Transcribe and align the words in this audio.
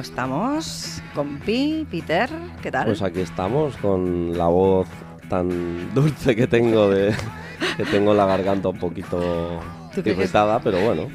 ¿cómo 0.00 0.08
estamos? 0.08 1.02
Compi, 1.14 1.86
Peter, 1.90 2.30
¿qué 2.62 2.70
tal? 2.70 2.86
Pues 2.86 3.02
aquí 3.02 3.20
estamos 3.20 3.76
con 3.76 4.36
la 4.38 4.46
voz 4.46 4.88
tan 5.28 5.92
dulce 5.94 6.34
que 6.34 6.46
tengo 6.46 6.88
de 6.88 7.14
que 7.76 7.84
tengo 7.84 8.14
la 8.14 8.24
garganta 8.24 8.70
un 8.70 8.78
poquito 8.78 9.60
¿Tú 9.94 10.00
crees 10.02 10.16
que- 10.16 10.22
irritada, 10.22 10.58
pero 10.60 10.80
bueno, 10.80 11.08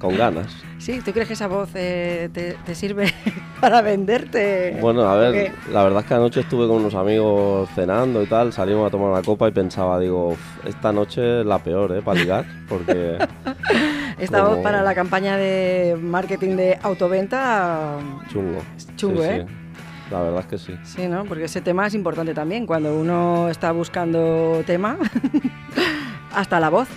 con 0.00 0.16
ganas. 0.16 0.48
Sí, 0.78 1.00
¿tú 1.04 1.12
crees 1.12 1.28
que 1.28 1.34
esa 1.34 1.46
voz 1.46 1.68
eh, 1.74 2.28
te, 2.32 2.56
te 2.66 2.74
sirve 2.74 3.06
para 3.60 3.82
venderte? 3.82 4.78
Bueno, 4.80 5.02
a 5.02 5.14
¿O 5.14 5.18
ver, 5.18 5.32
qué? 5.32 5.52
la 5.72 5.84
verdad 5.84 6.00
es 6.00 6.06
que 6.06 6.14
anoche 6.14 6.40
estuve 6.40 6.66
con 6.66 6.78
unos 6.78 6.94
amigos 6.94 7.68
cenando 7.76 8.20
y 8.22 8.26
tal, 8.26 8.52
salimos 8.52 8.88
a 8.88 8.90
tomar 8.90 9.10
una 9.10 9.22
copa 9.22 9.46
y 9.46 9.52
pensaba, 9.52 10.00
digo, 10.00 10.30
"Uf, 10.30 10.66
esta 10.66 10.92
noche 10.92 11.40
es 11.40 11.46
la 11.46 11.58
peor, 11.60 11.92
¿eh? 11.96 12.02
Para 12.02 12.18
ligar, 12.20 12.44
porque 12.68 13.16
Esta 14.24 14.40
como- 14.42 14.56
voz 14.56 14.62
para 14.62 14.82
la 14.82 14.94
campaña 14.94 15.36
de 15.36 15.96
marketing 16.00 16.56
de 16.56 16.78
autoventa, 16.82 17.98
chungo. 18.32 18.58
chungo, 18.96 19.22
Sí, 19.22 19.28
¿eh? 19.28 19.46
sí. 19.48 19.54
La 20.10 20.20
verdad 20.22 20.40
es 20.40 20.46
que 20.46 20.58
sí. 20.58 20.74
sí, 20.84 21.08
¿no? 21.08 21.24
Porque 21.24 21.44
ese 21.44 21.60
tema 21.62 21.86
es 21.86 21.94
importante 21.94 22.34
también. 22.34 22.66
Cuando 22.66 22.94
uno 22.94 23.48
está 23.48 23.72
buscando 23.72 24.62
tema, 24.66 24.98
hasta 26.34 26.60
la 26.60 26.68
voz. 26.68 26.88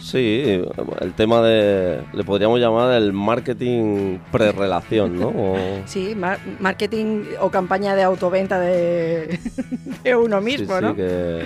Sí, 0.00 0.62
el 1.00 1.12
tema 1.12 1.42
de, 1.42 2.00
le 2.14 2.24
podríamos 2.24 2.58
llamar 2.58 2.94
el 2.94 3.12
marketing 3.12 4.18
prerelación, 4.32 5.18
¿no? 5.20 5.28
O- 5.28 5.56
Sí, 5.86 6.14
mar- 6.16 6.38
marketing 6.58 7.24
o 7.40 7.50
campaña 7.50 7.94
de 7.94 8.02
autoventa 8.02 8.58
de, 8.58 9.38
de 10.02 10.16
uno 10.16 10.40
mismo, 10.40 10.74
sí, 10.78 10.82
¿no? 10.82 10.90
sí, 10.90 10.96
que 10.96 11.42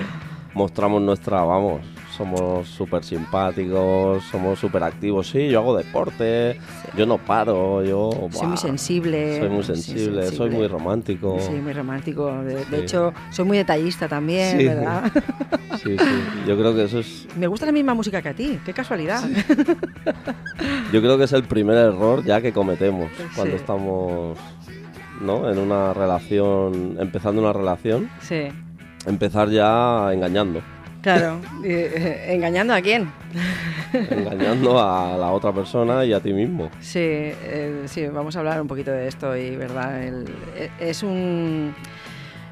mostramos 0.54 1.02
nuestra, 1.02 1.42
vamos, 1.42 1.80
somos 2.16 2.68
súper 2.68 3.04
simpáticos, 3.04 4.22
somos 4.24 4.58
súper 4.58 4.82
activos. 4.82 5.28
Sí, 5.28 5.48
yo 5.48 5.60
hago 5.60 5.76
deporte, 5.76 6.58
yo 6.96 7.06
no 7.06 7.18
paro, 7.18 7.84
yo... 7.84 8.10
Soy 8.30 8.46
muy 8.48 8.56
sensible. 8.56 9.38
Soy 9.40 9.48
muy 9.48 9.62
sensible, 9.62 10.26
soy 10.30 10.50
muy 10.50 10.66
romántico. 10.66 11.38
Sí, 11.40 11.52
muy 11.52 11.72
romántico. 11.72 12.32
De, 12.42 12.80
hecho, 12.80 13.12
soy 13.30 13.44
muy 13.44 13.58
detallista 13.58 14.08
también, 14.08 14.58
Sí. 14.58 14.64
¿verdad? 14.66 15.12
Sí, 15.82 15.98
sí, 15.98 16.44
yo 16.46 16.56
creo 16.56 16.74
que 16.74 16.84
eso 16.84 17.00
es... 17.00 17.26
Me 17.36 17.46
gusta 17.48 17.66
la 17.66 17.72
misma 17.72 17.94
música 17.94 18.22
que 18.22 18.28
a 18.28 18.34
ti, 18.34 18.58
qué 18.64 18.72
casualidad. 18.72 19.22
Yo 20.92 21.00
creo 21.00 21.18
que 21.18 21.24
es 21.24 21.32
el 21.32 21.44
primer 21.44 21.76
error 21.76 22.24
ya 22.24 22.40
que 22.40 22.52
cometemos 22.52 23.10
cuando 23.34 23.56
estamos... 23.56 24.38
¿no? 25.20 25.50
En 25.50 25.58
una 25.58 25.92
relación, 25.92 26.96
empezando 27.00 27.40
una 27.42 27.52
relación, 27.52 28.08
Sí, 28.20 28.48
empezar 29.06 29.48
ya 29.50 30.12
engañando, 30.12 30.60
claro. 31.04 31.40
Eh, 31.64 32.26
¿Engañando 32.34 32.74
a 32.74 32.80
quién? 32.80 33.08
engañando 33.92 34.78
a 34.80 35.16
la 35.16 35.30
otra 35.30 35.52
persona 35.52 36.04
y 36.04 36.12
a 36.12 36.20
ti 36.20 36.32
mismo. 36.32 36.70
Sí, 36.80 36.98
eh, 37.00 37.82
sí, 37.86 38.06
vamos 38.08 38.34
a 38.34 38.40
hablar 38.40 38.60
un 38.60 38.66
poquito 38.66 38.90
de 38.90 39.06
esto 39.06 39.36
y, 39.36 39.54
¿verdad? 39.56 40.02
El- 40.02 40.24
eh, 40.56 40.70
es 40.80 41.02
un... 41.04 41.72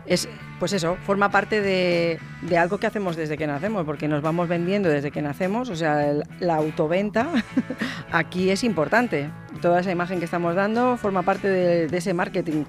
Es, 0.07 0.29
pues 0.59 0.73
eso, 0.73 0.97
forma 1.05 1.31
parte 1.31 1.61
de, 1.61 2.19
de 2.43 2.59
algo 2.59 2.79
que 2.79 2.87
hacemos 2.87 3.17
desde 3.17 3.37
que 3.37 3.47
nacemos, 3.49 3.85
porque 3.85 4.07
nos 4.07 4.23
vamos 4.23 4.49
vendiendo 4.49 4.89
desde 4.89 5.11
que 5.11 5.23
nacemos, 5.23 5.69
o 5.71 5.77
sea, 5.77 6.09
el- 6.09 6.23
la 6.41 6.55
autoventa 6.57 7.29
aquí 8.13 8.51
es 8.51 8.63
importante. 8.63 9.29
Toda 9.61 9.81
esa 9.81 9.91
imagen 9.91 10.19
que 10.21 10.25
estamos 10.25 10.55
dando 10.55 10.97
forma 10.97 11.23
parte 11.23 11.49
de, 11.49 11.89
de 11.89 11.97
ese 11.99 12.15
marketing. 12.15 12.65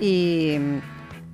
Y, 0.00 0.56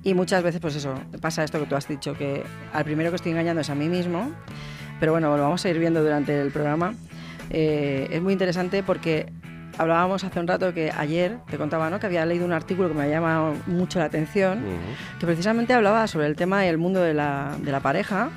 y 0.03 0.13
muchas 0.13 0.43
veces, 0.43 0.59
pues 0.59 0.75
eso, 0.75 0.93
pasa 1.21 1.43
esto 1.43 1.59
que 1.59 1.65
tú 1.65 1.75
has 1.75 1.87
dicho, 1.87 2.13
que 2.13 2.43
al 2.73 2.83
primero 2.83 3.09
que 3.09 3.15
estoy 3.15 3.31
engañando 3.31 3.61
es 3.61 3.69
a 3.69 3.75
mí 3.75 3.87
mismo, 3.87 4.31
pero 4.99 5.13
bueno, 5.13 5.35
lo 5.35 5.43
vamos 5.43 5.63
a 5.65 5.69
ir 5.69 5.79
viendo 5.79 6.03
durante 6.03 6.39
el 6.39 6.51
programa. 6.51 6.93
Eh, 7.49 8.07
es 8.11 8.21
muy 8.21 8.33
interesante 8.33 8.83
porque 8.83 9.31
hablábamos 9.77 10.23
hace 10.23 10.39
un 10.39 10.47
rato 10.47 10.73
que 10.73 10.91
ayer 10.91 11.37
te 11.49 11.57
contaba 11.57 11.89
¿no? 11.89 11.99
que 11.99 12.05
había 12.05 12.25
leído 12.25 12.45
un 12.45 12.53
artículo 12.53 12.89
que 12.89 12.95
me 12.95 13.03
ha 13.03 13.07
llamado 13.07 13.55
mucho 13.65 13.99
la 13.99 14.05
atención, 14.05 14.63
que 15.19 15.25
precisamente 15.25 15.73
hablaba 15.73 16.05
sobre 16.07 16.27
el 16.27 16.35
tema 16.35 16.61
del 16.61 16.77
mundo 16.77 17.01
de 17.01 17.13
la, 17.13 17.55
de 17.61 17.71
la 17.71 17.79
pareja, 17.79 18.29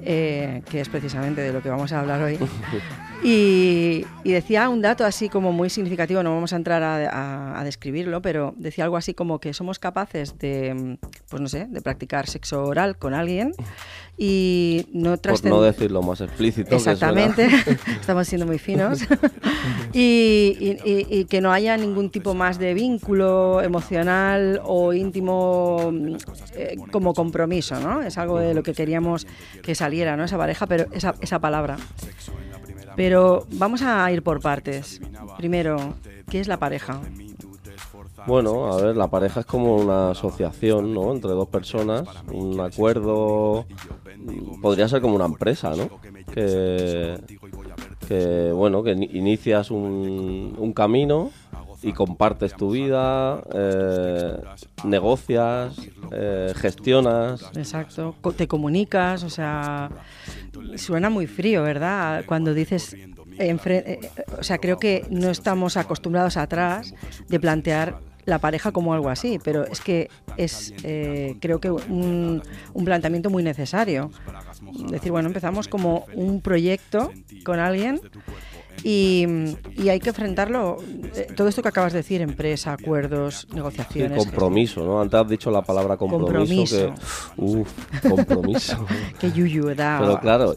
eh, 0.00 0.62
que 0.70 0.80
es 0.80 0.88
precisamente 0.88 1.40
de 1.40 1.52
lo 1.52 1.62
que 1.62 1.70
vamos 1.70 1.92
a 1.92 2.00
hablar 2.00 2.22
hoy. 2.22 2.38
Y, 3.26 4.04
y 4.22 4.32
decía 4.32 4.68
un 4.68 4.82
dato 4.82 5.04
así 5.06 5.30
como 5.30 5.50
muy 5.50 5.70
significativo, 5.70 6.22
no 6.22 6.34
vamos 6.34 6.52
a 6.52 6.56
entrar 6.56 6.82
a, 6.82 6.96
a- 7.08 7.58
a 7.60 7.64
describirlo, 7.64 8.20
pero 8.20 8.52
decía 8.58 8.84
algo 8.84 8.98
así 8.98 9.14
como 9.14 9.40
que 9.40 9.54
somos 9.54 9.78
capaces 9.78 10.38
de, 10.38 10.98
pues 11.30 11.40
no 11.40 11.48
sé, 11.48 11.66
de 11.70 11.80
practicar 11.80 12.26
sexo 12.28 12.64
oral 12.64 12.98
con 12.98 13.14
alguien 13.14 13.52
y 14.18 14.86
no 14.92 15.16
Por 15.16 15.42
no 15.46 15.62
decirlo 15.62 16.02
más 16.02 16.20
explícito. 16.20 16.76
Exactamente, 16.76 17.48
estamos 18.00 18.28
siendo 18.28 18.46
muy 18.46 18.58
finos. 18.58 19.00
y, 19.94 20.54
y- 20.60 20.78
y- 20.84 21.06
y 21.20 21.24
que 21.24 21.40
no 21.40 21.50
haya 21.50 21.78
ningún 21.78 22.10
tipo 22.10 22.34
más 22.34 22.58
de 22.58 22.74
vínculo 22.74 23.62
emocional 23.62 24.60
o 24.64 24.92
íntimo 24.92 25.90
mm, 25.90 26.16
eh, 26.56 26.76
como 26.92 27.14
compromiso, 27.14 27.80
¿no? 27.80 28.02
Es 28.02 28.18
algo 28.18 28.38
de 28.38 28.52
lo 28.52 28.62
que 28.62 28.74
queríamos 28.74 29.26
que 29.62 29.74
saliera, 29.74 30.14
¿no? 30.14 30.24
Esa 30.24 30.36
pareja, 30.36 30.66
pero 30.66 30.84
esa, 30.92 31.14
esa 31.22 31.38
palabra. 31.38 31.78
Pero 32.96 33.46
vamos 33.52 33.82
a 33.82 34.10
ir 34.12 34.22
por 34.22 34.40
partes. 34.40 35.00
Primero, 35.36 35.94
¿qué 36.30 36.40
es 36.40 36.48
la 36.48 36.58
pareja? 36.58 37.00
Bueno, 38.26 38.72
a 38.72 38.76
ver, 38.80 38.96
la 38.96 39.08
pareja 39.08 39.40
es 39.40 39.46
como 39.46 39.76
una 39.76 40.10
asociación, 40.12 40.94
¿no? 40.94 41.12
Entre 41.12 41.30
dos 41.30 41.48
personas, 41.48 42.08
un 42.32 42.58
acuerdo, 42.60 43.66
podría 44.62 44.88
ser 44.88 45.00
como 45.02 45.14
una 45.16 45.26
empresa, 45.26 45.74
¿no? 45.76 45.90
Que, 46.32 47.18
que 48.08 48.50
bueno, 48.52 48.82
que 48.82 48.94
ni- 48.96 49.10
inicias 49.12 49.70
un, 49.70 50.54
un 50.58 50.72
camino 50.72 51.30
y 51.82 51.92
compartes 51.92 52.54
tu 52.56 52.70
vida, 52.70 53.42
eh, 53.52 54.36
negocias, 54.84 55.76
eh, 56.10 56.52
gestionas. 56.56 57.50
Exacto, 57.54 58.14
te 58.36 58.48
comunicas, 58.48 59.22
o 59.22 59.28
sea, 59.30 59.90
suena 60.76 61.10
muy 61.10 61.26
frío, 61.26 61.62
¿verdad? 61.62 62.24
Cuando 62.26 62.54
dices, 62.54 62.96
eh, 63.38 64.00
o 64.38 64.42
sea, 64.42 64.58
creo 64.58 64.78
que 64.78 65.04
no 65.10 65.30
estamos 65.30 65.76
acostumbrados 65.76 66.36
atrás 66.36 66.94
de 67.28 67.40
plantear 67.40 67.98
la 68.24 68.38
pareja 68.38 68.72
como 68.72 68.94
algo 68.94 69.10
así, 69.10 69.38
pero 69.42 69.66
es 69.66 69.80
que 69.80 70.08
es, 70.36 70.72
eh, 70.82 71.36
creo 71.40 71.60
que 71.60 71.70
un, 71.70 72.42
un 72.72 72.84
planteamiento 72.84 73.30
muy 73.30 73.42
necesario. 73.42 74.10
Decir, 74.90 75.12
bueno, 75.12 75.28
empezamos 75.28 75.68
como 75.68 76.06
un 76.14 76.40
proyecto 76.40 77.12
con 77.44 77.58
alguien 77.58 78.00
y, 78.82 79.26
y 79.76 79.88
hay 79.88 80.00
que 80.00 80.10
enfrentarlo, 80.10 80.76
eh, 81.14 81.26
todo 81.36 81.48
esto 81.48 81.62
que 81.62 81.68
acabas 81.68 81.92
de 81.92 82.00
decir, 82.00 82.20
empresa, 82.20 82.72
acuerdos, 82.72 83.46
negociaciones. 83.54 84.18
compromiso, 84.18 84.84
¿no? 84.84 85.00
Antes 85.00 85.20
has 85.20 85.28
dicho 85.28 85.50
la 85.50 85.62
palabra 85.62 85.96
compromiso, 85.96 86.88
Compromiso. 86.88 86.94
que... 87.36 87.42
Uf, 87.42 87.68
compromiso. 88.08 88.86
Que 89.20 89.30
yuyu 89.32 89.74
da. 89.74 89.98
Pero 90.00 90.20
claro, 90.20 90.54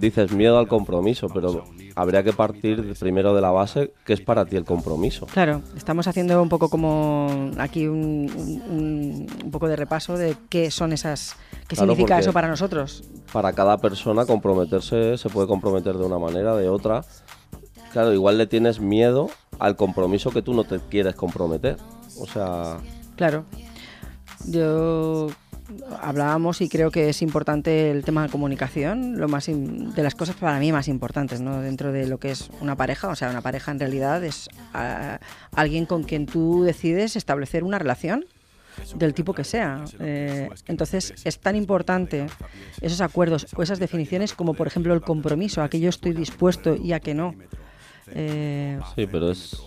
dices 0.00 0.32
miedo 0.32 0.58
al 0.58 0.68
compromiso, 0.68 1.28
pero 1.32 1.64
habría 1.94 2.22
que 2.22 2.32
partir 2.32 2.94
primero 2.98 3.34
de 3.34 3.40
la 3.40 3.50
base 3.50 3.92
que 4.04 4.12
es 4.12 4.20
para 4.20 4.44
ti 4.44 4.56
el 4.56 4.64
compromiso. 4.64 5.26
Claro, 5.26 5.62
estamos 5.76 6.06
haciendo 6.06 6.40
un 6.42 6.48
poco 6.48 6.68
como 6.68 7.50
aquí 7.58 7.86
un, 7.88 8.30
un- 8.70 9.26
un 9.44 9.50
poco 9.50 9.68
de 9.68 9.76
repaso 9.76 10.16
de 10.16 10.36
qué 10.48 10.70
son 10.70 10.92
esas, 10.92 11.36
qué 11.68 11.76
Claro, 11.76 11.92
significa 11.92 12.18
eso 12.18 12.32
para 12.32 12.48
nosotros. 12.48 13.02
Para 13.32 13.52
cada 13.52 13.78
persona 13.78 14.26
comprometerse 14.26 15.16
se 15.18 15.28
puede 15.28 15.46
comprometer 15.48 15.96
de 15.96 16.04
una 16.04 16.18
manera, 16.18 16.54
de 16.56 16.68
otra. 16.68 17.04
Claro, 17.94 18.12
igual 18.12 18.38
le 18.38 18.48
tienes 18.48 18.80
miedo 18.80 19.30
al 19.60 19.76
compromiso 19.76 20.32
que 20.32 20.42
tú 20.42 20.52
no 20.52 20.64
te 20.64 20.80
quieres 20.80 21.14
comprometer. 21.14 21.76
O 22.18 22.26
sea, 22.26 22.78
Claro. 23.14 23.44
Yo 24.48 25.28
hablábamos 26.00 26.60
y 26.60 26.68
creo 26.68 26.90
que 26.90 27.08
es 27.08 27.22
importante 27.22 27.92
el 27.92 28.04
tema 28.04 28.24
de 28.24 28.30
comunicación, 28.30 29.16
lo 29.16 29.28
más 29.28 29.46
de 29.46 30.02
las 30.02 30.16
cosas 30.16 30.34
para 30.34 30.58
mí 30.58 30.72
más 30.72 30.88
importantes, 30.88 31.40
¿no? 31.40 31.60
Dentro 31.60 31.92
de 31.92 32.08
lo 32.08 32.18
que 32.18 32.32
es 32.32 32.50
una 32.60 32.74
pareja, 32.74 33.06
o 33.06 33.14
sea, 33.14 33.30
una 33.30 33.42
pareja 33.42 33.70
en 33.70 33.78
realidad 33.78 34.24
es 34.24 34.50
alguien 35.52 35.86
con 35.86 36.02
quien 36.02 36.26
tú 36.26 36.64
decides 36.64 37.14
establecer 37.14 37.62
una 37.62 37.78
relación 37.78 38.24
del 38.96 39.14
tipo 39.14 39.34
que 39.34 39.44
sea. 39.44 39.84
Eh, 40.00 40.50
entonces 40.66 41.14
es 41.24 41.38
tan 41.38 41.54
importante 41.54 42.26
esos 42.80 43.00
acuerdos 43.00 43.46
o 43.54 43.62
esas 43.62 43.78
definiciones 43.78 44.34
como 44.34 44.54
por 44.54 44.66
ejemplo 44.66 44.92
el 44.94 45.00
compromiso, 45.00 45.62
a 45.62 45.68
que 45.68 45.78
yo 45.78 45.90
estoy 45.90 46.12
dispuesto 46.12 46.74
y 46.74 46.92
a 46.92 46.98
que 46.98 47.14
no. 47.14 47.36
Eh, 48.12 48.78
sí, 48.94 49.06
pero 49.06 49.30
es. 49.30 49.62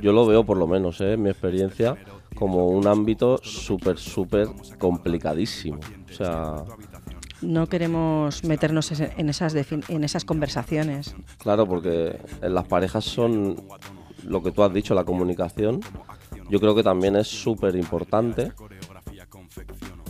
Yo 0.00 0.12
lo 0.12 0.26
veo 0.26 0.44
por 0.44 0.56
lo 0.56 0.66
menos, 0.66 1.00
¿eh? 1.00 1.14
en 1.14 1.22
mi 1.22 1.30
experiencia, 1.30 1.96
como 2.34 2.68
un 2.68 2.86
ámbito 2.86 3.38
súper, 3.42 3.98
súper 3.98 4.48
complicadísimo. 4.78 5.80
O 6.10 6.12
sea. 6.12 6.64
No 7.40 7.68
queremos 7.68 8.42
meternos 8.42 8.90
en 9.00 9.28
esas, 9.28 9.54
en 9.54 10.04
esas 10.04 10.24
conversaciones. 10.24 11.14
Claro, 11.38 11.66
porque 11.66 12.18
en 12.42 12.54
las 12.54 12.66
parejas 12.66 13.04
son 13.04 13.62
lo 14.24 14.42
que 14.42 14.50
tú 14.50 14.64
has 14.64 14.72
dicho, 14.72 14.94
la 14.94 15.04
comunicación. 15.04 15.80
Yo 16.50 16.58
creo 16.58 16.74
que 16.74 16.82
también 16.82 17.14
es 17.14 17.28
súper 17.28 17.76
importante. 17.76 18.52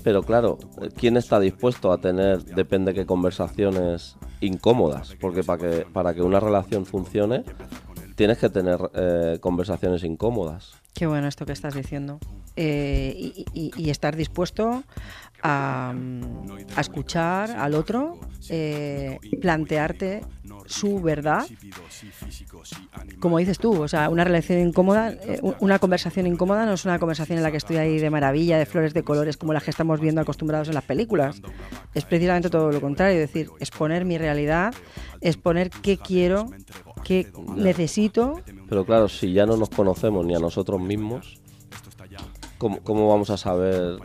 Pero 0.03 0.23
claro, 0.23 0.59
¿quién 0.97 1.17
está 1.17 1.41
dispuesto 1.41 1.93
a 1.93 1.99
tener, 1.99 2.45
depende 2.45 2.93
de 2.93 3.01
qué 3.01 3.07
conversaciones 3.07 4.17
incómodas? 4.41 5.17
Porque 5.21 5.43
para 5.43 5.59
que, 5.59 5.87
para 5.93 6.15
que 6.15 6.23
una 6.23 6.41
relación 6.41 6.87
funcione, 6.87 7.45
tienes 8.15 8.39
que 8.39 8.49
tener 8.51 8.79
eh, 8.95 9.39
conversaciones 9.41 10.05
incómodas. 10.05 10.73
Qué 10.93 11.07
bueno 11.07 11.29
esto 11.29 11.47
que 11.47 11.53
estás 11.53 11.75
diciendo. 11.75 12.19
Eh, 12.57 13.45
y, 13.55 13.91
estar 13.91 14.17
dispuesto 14.17 14.83
a, 15.45 15.95
escuchar 16.77 17.53
al 17.53 17.75
otro, 17.75 18.19
eh, 18.49 19.19
plantearte 19.41 20.23
su 20.69 21.01
verdad. 21.01 21.47
Como 23.21 23.39
dices 23.39 23.59
tú, 23.59 23.83
o 23.83 23.89
sea, 23.89 24.09
una 24.11 24.25
relación 24.25 24.61
incómoda, 24.61 25.13
eh, 25.13 25.41
una 25.61 25.79
conversación 25.79 26.27
incómoda 26.27 26.67
no 26.67 26.75
es 26.75 26.85
una 26.85 26.99
conversación 26.99 27.39
en 27.39 27.45
la 27.45 27.51
que 27.51 27.57
estoy 27.57 27.77
ahí 27.77 27.99
de 27.99 28.11
maravilla, 28.11 28.59
de 28.59 28.67
flores 28.67 28.95
de 28.95 29.03
colores 29.03 29.37
como 29.37 29.53
las 29.53 29.65
que 29.65 29.71
estamos 29.71 30.01
viendo 30.01 30.21
acostumbrados 30.21 30.69
en 30.69 30.75
las 30.75 30.85
películas. 30.85 31.41
Es 31.95 32.05
precisamente 32.05 32.51
todo 32.51 32.71
lo 32.71 32.81
contrario, 32.81 33.21
es 33.21 33.33
decir, 33.33 33.51
exponer 33.61 34.05
mi 34.05 34.19
realidad, 34.19 34.75
exponer 35.21 35.71
qué 35.71 35.97
quiero, 35.97 36.51
qué 37.03 37.33
necesito. 37.57 38.41
Pero 38.69 38.85
claro, 38.85 39.09
si 39.09 39.33
ya 39.33 39.47
no 39.47 39.57
nos 39.57 39.71
conocemos 39.71 40.25
ni 40.27 40.35
a 40.35 40.39
nosotros 40.39 40.81
mismos, 40.81 41.41
¿cómo, 42.59 43.09
vamos 43.09 43.31
a 43.31 43.37
saber 43.37 43.99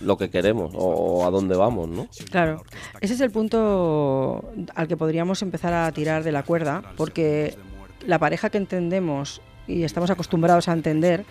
lo 0.00 0.16
que 0.16 0.30
queremos 0.30 0.72
o, 0.74 1.26
a 1.26 1.30
dónde 1.30 1.56
vamos, 1.56 1.88
¿no? 1.88 2.08
Claro, 2.30 2.62
ese 3.00 3.14
es 3.14 3.20
el 3.20 3.30
punto 3.30 4.44
al 4.74 4.88
que 4.88 4.96
podríamos 4.96 5.42
empezar 5.42 5.72
a 5.72 5.90
tirar 5.92 6.22
de 6.24 6.32
la 6.32 6.42
cuerda, 6.42 6.82
porque 6.96 7.56
la 8.06 8.18
pareja 8.18 8.50
que 8.50 8.58
entendemos 8.58 9.40
y 9.66 9.82
estamos 9.82 10.10
acostumbrados 10.10 10.68
a 10.68 10.72
entender, 10.72 11.24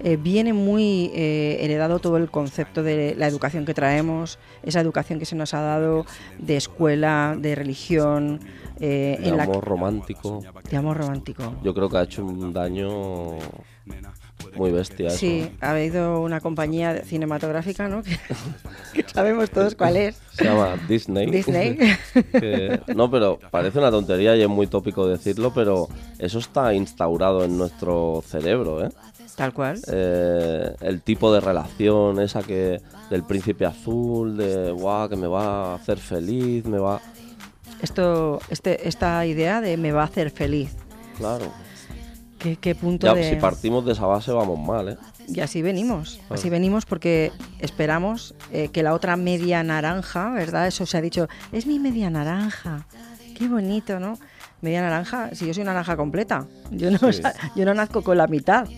eh, 0.00 0.16
viene 0.16 0.52
muy 0.52 1.10
eh, 1.14 1.58
heredado 1.60 1.98
todo 2.00 2.16
el 2.16 2.30
concepto 2.30 2.82
de 2.82 3.14
la 3.16 3.26
educación 3.26 3.64
que 3.64 3.74
traemos, 3.74 4.38
esa 4.62 4.80
educación 4.80 5.18
que 5.18 5.24
se 5.24 5.36
nos 5.36 5.54
ha 5.54 5.60
dado 5.60 6.04
de 6.38 6.56
escuela, 6.56 7.36
de 7.38 7.54
religión. 7.54 8.40
Eh, 8.78 9.18
de 9.22 9.40
amor 9.40 9.64
romántico. 9.64 10.42
De 10.70 10.76
amor 10.76 10.98
romántico. 10.98 11.54
Yo 11.62 11.72
creo 11.72 11.88
que 11.88 11.96
ha 11.96 12.02
hecho 12.02 12.24
un 12.24 12.52
daño 12.52 13.38
muy 14.56 14.70
bestia. 14.70 15.10
Sí, 15.10 15.50
ha 15.60 15.70
habido 15.70 16.20
una 16.20 16.40
compañía 16.40 17.02
cinematográfica, 17.04 17.88
¿no? 17.88 18.02
que, 18.92 19.04
sabemos 19.12 19.50
todos 19.50 19.74
cuál 19.74 19.96
es. 19.96 20.16
Se 20.32 20.44
llama 20.44 20.76
Disney. 20.88 21.30
Disney. 21.30 21.78
no, 22.94 23.10
pero 23.10 23.38
parece 23.50 23.78
una 23.78 23.90
tontería 23.90 24.36
y 24.36 24.42
es 24.42 24.48
muy 24.48 24.66
tópico 24.66 25.06
decirlo, 25.06 25.52
pero 25.54 25.88
eso 26.18 26.38
está 26.38 26.74
instaurado 26.74 27.44
en 27.44 27.56
nuestro 27.56 28.22
cerebro, 28.26 28.84
¿eh? 28.84 28.90
Tal 29.36 29.52
cual. 29.52 29.80
Eh, 29.88 30.74
el 30.80 31.02
tipo 31.02 31.32
de 31.32 31.40
relación 31.40 32.20
esa 32.20 32.42
que 32.42 32.80
del 33.10 33.22
príncipe 33.22 33.66
azul, 33.66 34.36
de 34.36 34.70
guau, 34.72 35.08
que 35.10 35.16
me 35.16 35.26
va 35.26 35.72
a 35.72 35.74
hacer 35.74 35.98
feliz, 35.98 36.64
me 36.64 36.78
va... 36.78 37.00
Esto, 37.82 38.40
este, 38.48 38.88
esta 38.88 39.26
idea 39.26 39.60
de 39.60 39.76
me 39.76 39.92
va 39.92 40.02
a 40.02 40.06
hacer 40.06 40.30
feliz. 40.30 40.74
Claro. 41.18 41.52
¿Qué, 42.54 42.74
punto 42.74 43.14
ya, 43.14 43.28
Si 43.28 43.36
partimos 43.36 43.84
de 43.84 43.92
esa 43.92 44.06
base 44.06 44.30
vamos 44.30 44.58
mal, 44.58 44.90
¿eh? 44.90 44.96
Y 45.26 45.40
así 45.40 45.62
venimos, 45.62 46.20
así 46.30 46.48
venimos 46.48 46.86
porque 46.86 47.32
esperamos 47.58 48.34
eh, 48.52 48.68
que 48.68 48.84
la 48.84 48.94
otra 48.94 49.16
media 49.16 49.62
naranja, 49.64 50.30
¿verdad? 50.30 50.68
Eso 50.68 50.86
se 50.86 50.96
ha 50.96 51.00
dicho, 51.00 51.28
es 51.50 51.66
mi 51.66 51.80
media 51.80 52.10
naranja. 52.10 52.86
Qué 53.36 53.48
bonito, 53.48 53.98
¿no? 53.98 54.18
Media 54.60 54.80
naranja, 54.82 55.34
si 55.34 55.46
yo 55.46 55.52
soy 55.52 55.62
una 55.62 55.72
naranja 55.72 55.96
completa, 55.96 56.46
yo 56.70 56.90
no, 56.90 56.98
yo 57.56 57.64
no 57.64 57.74
nazco 57.74 58.02
con 58.02 58.16
la 58.16 58.28
mitad, 58.28 58.68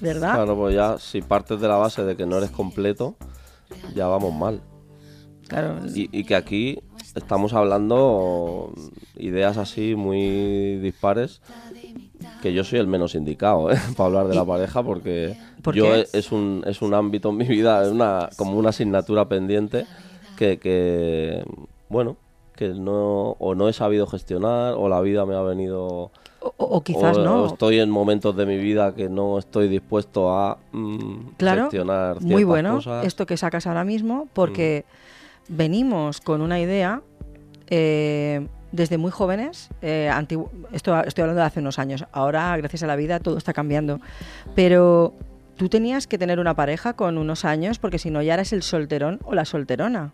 ¿verdad? 0.00 0.34
Claro, 0.34 0.56
pues 0.56 0.74
ya 0.74 0.98
si 0.98 1.20
partes 1.20 1.60
de 1.60 1.68
la 1.68 1.76
base 1.76 2.04
de 2.04 2.16
que 2.16 2.26
no 2.26 2.38
eres 2.38 2.50
completo, 2.50 3.16
ya 3.94 4.06
vamos 4.06 4.32
mal. 4.32 4.62
Claro. 5.48 5.80
Y, 5.92 6.08
y 6.16 6.24
que 6.24 6.36
aquí 6.36 6.78
estamos 7.14 7.52
hablando 7.52 8.72
ideas 9.16 9.58
así 9.58 9.94
muy 9.96 10.78
dispares 10.78 11.42
que 12.40 12.52
yo 12.52 12.64
soy 12.64 12.78
el 12.78 12.86
menos 12.86 13.14
indicado 13.14 13.70
¿eh? 13.70 13.78
para 13.96 14.06
hablar 14.06 14.28
de 14.28 14.34
la 14.34 14.44
pareja 14.44 14.82
porque 14.82 15.36
yo 15.74 15.94
es 15.94 16.32
un, 16.32 16.62
es 16.66 16.82
un 16.82 16.94
ámbito 16.94 17.30
en 17.30 17.36
mi 17.36 17.46
vida, 17.46 17.82
es 17.84 17.90
una, 17.90 18.28
como 18.36 18.58
una 18.58 18.70
asignatura 18.70 19.28
pendiente 19.28 19.86
que, 20.36 20.58
que, 20.58 21.44
bueno, 21.88 22.16
que 22.56 22.68
no, 22.68 23.36
o 23.38 23.54
no 23.54 23.68
he 23.68 23.72
sabido 23.72 24.06
gestionar 24.06 24.74
o 24.74 24.88
la 24.88 25.00
vida 25.00 25.26
me 25.26 25.34
ha 25.34 25.42
venido... 25.42 26.10
O, 26.56 26.82
quizás 26.82 27.16
no. 27.18 27.46
estoy 27.46 27.78
en 27.78 27.88
momentos 27.88 28.36
de 28.36 28.46
mi 28.46 28.56
vida 28.56 28.94
que 28.94 29.08
no 29.08 29.38
estoy 29.38 29.68
dispuesto 29.68 30.36
a 30.36 30.58
mm, 30.72 31.34
claro, 31.36 31.62
gestionar 31.62 32.20
Muy 32.20 32.42
bueno 32.42 32.80
esto 33.04 33.26
que 33.26 33.36
sacas 33.36 33.68
ahora 33.68 33.84
mismo 33.84 34.26
porque 34.32 34.84
mm. 35.48 35.56
venimos 35.56 36.20
con 36.20 36.42
una 36.42 36.60
idea... 36.60 37.02
Eh, 37.68 38.46
desde 38.72 38.98
muy 38.98 39.10
jóvenes, 39.10 39.68
eh, 39.82 40.10
esto 40.72 41.00
estoy 41.02 41.22
hablando 41.22 41.40
de 41.40 41.46
hace 41.46 41.60
unos 41.60 41.78
años, 41.78 42.04
ahora 42.12 42.56
gracias 42.56 42.82
a 42.82 42.86
la 42.86 42.96
vida 42.96 43.20
todo 43.20 43.36
está 43.36 43.52
cambiando, 43.52 44.00
pero 44.54 45.14
tú 45.56 45.68
tenías 45.68 46.06
que 46.06 46.18
tener 46.18 46.40
una 46.40 46.54
pareja 46.54 46.94
con 46.94 47.18
unos 47.18 47.44
años 47.44 47.78
porque 47.78 47.98
si 47.98 48.10
no 48.10 48.22
ya 48.22 48.34
eras 48.34 48.52
el 48.52 48.62
solterón 48.62 49.20
o 49.24 49.34
la 49.34 49.44
solterona. 49.44 50.12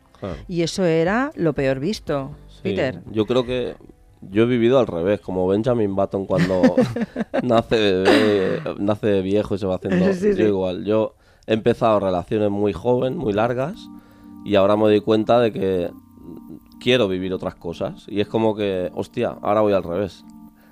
Y 0.49 0.63
eso 0.63 0.85
era 0.85 1.31
lo 1.37 1.53
peor 1.53 1.79
visto, 1.79 2.33
Peter. 2.63 3.01
Yo 3.13 3.25
creo 3.25 3.47
que 3.47 3.77
yo 4.21 4.43
he 4.43 4.47
vivido 4.47 4.81
al 4.81 4.89
revés, 4.89 5.21
como 5.21 5.47
Benjamin 5.47 5.95
Button 5.95 6.27
cuando 6.27 6.75
nace 7.45 8.61
nace 8.79 9.23
viejo 9.23 9.55
y 9.55 9.59
se 9.59 9.67
va 9.67 9.77
haciendo 9.77 10.11
yo 10.11 10.47
igual. 10.47 10.85
Yo 10.85 11.15
he 11.47 11.55
empezado 11.55 12.01
relaciones 12.01 12.51
muy 12.51 12.73
joven, 12.73 13.17
muy 13.17 13.33
largas 13.33 13.79
y 14.45 14.57
ahora 14.57 14.77
me 14.77 14.85
doy 14.85 15.01
cuenta 15.01 15.39
de 15.39 15.53
que 15.53 15.91
quiero 16.81 17.09
vivir 17.09 17.33
otras 17.33 17.55
cosas. 17.55 18.07
Y 18.09 18.21
es 18.21 18.29
como 18.29 18.55
que, 18.55 18.91
hostia, 18.95 19.37
ahora 19.43 19.61
voy 19.61 19.73
al 19.73 19.83
revés. 19.83 20.25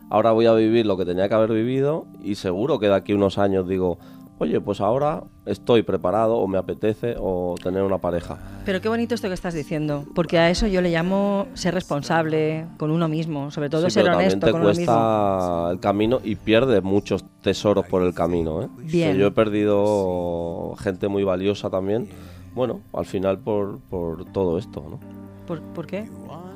Ahora 0.08 0.32
voy 0.32 0.46
a 0.46 0.52
vivir 0.52 0.86
lo 0.86 0.96
que 0.96 1.04
tenía 1.04 1.28
que 1.28 1.34
haber 1.34 1.50
vivido 1.50 2.06
y 2.22 2.36
seguro 2.36 2.78
que 2.78 2.86
de 2.86 2.94
aquí 2.94 3.12
unos 3.12 3.38
años 3.38 3.68
digo, 3.68 3.98
oye, 4.38 4.60
pues 4.60 4.80
ahora 4.80 5.24
estoy 5.46 5.82
preparado 5.82 6.36
o 6.36 6.46
me 6.46 6.58
apetece 6.58 7.16
o 7.18 7.54
tener 7.62 7.82
una 7.82 7.98
pareja. 7.98 8.38
Pero 8.64 8.80
qué 8.80 8.88
bonito 8.88 9.14
esto 9.14 9.28
que 9.28 9.34
estás 9.34 9.54
diciendo, 9.54 10.04
porque 10.14 10.38
a 10.38 10.50
eso 10.50 10.66
yo 10.66 10.80
le 10.80 10.90
llamo 10.90 11.46
ser 11.54 11.74
responsable 11.74 12.66
con 12.76 12.90
uno 12.90 13.08
mismo, 13.08 13.50
sobre 13.50 13.70
todo 13.70 13.88
ser 13.88 14.08
honesto 14.08 14.50
con 14.50 14.60
uno 14.60 14.74
mismo. 14.74 15.68
el 15.70 15.80
camino 15.80 16.20
y 16.22 16.36
pierdes 16.36 16.82
muchos 16.82 17.24
tesoros 17.42 17.86
por 17.86 18.02
el 18.02 18.14
camino. 18.14 18.62
¿eh? 18.62 18.68
Bien. 18.78 19.16
yo 19.16 19.28
he 19.28 19.32
perdido 19.32 20.74
gente 20.78 21.08
muy 21.08 21.24
valiosa 21.24 21.70
también, 21.70 22.08
bueno, 22.54 22.80
al 22.92 23.06
final 23.06 23.38
por, 23.38 23.80
por 23.80 24.24
todo 24.32 24.58
esto, 24.58 24.84
¿no? 24.88 25.15
¿Por, 25.46 25.86
qué? 25.86 26.08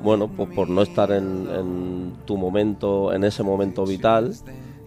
Bueno, 0.03 0.27
pues 0.27 0.49
por 0.49 0.69
no 0.69 0.81
estar 0.81 1.11
en, 1.11 2.13
tu 2.25 2.37
momento, 2.37 3.13
en 3.13 3.23
ese 3.23 3.43
momento 3.43 3.85
vital, 3.85 4.33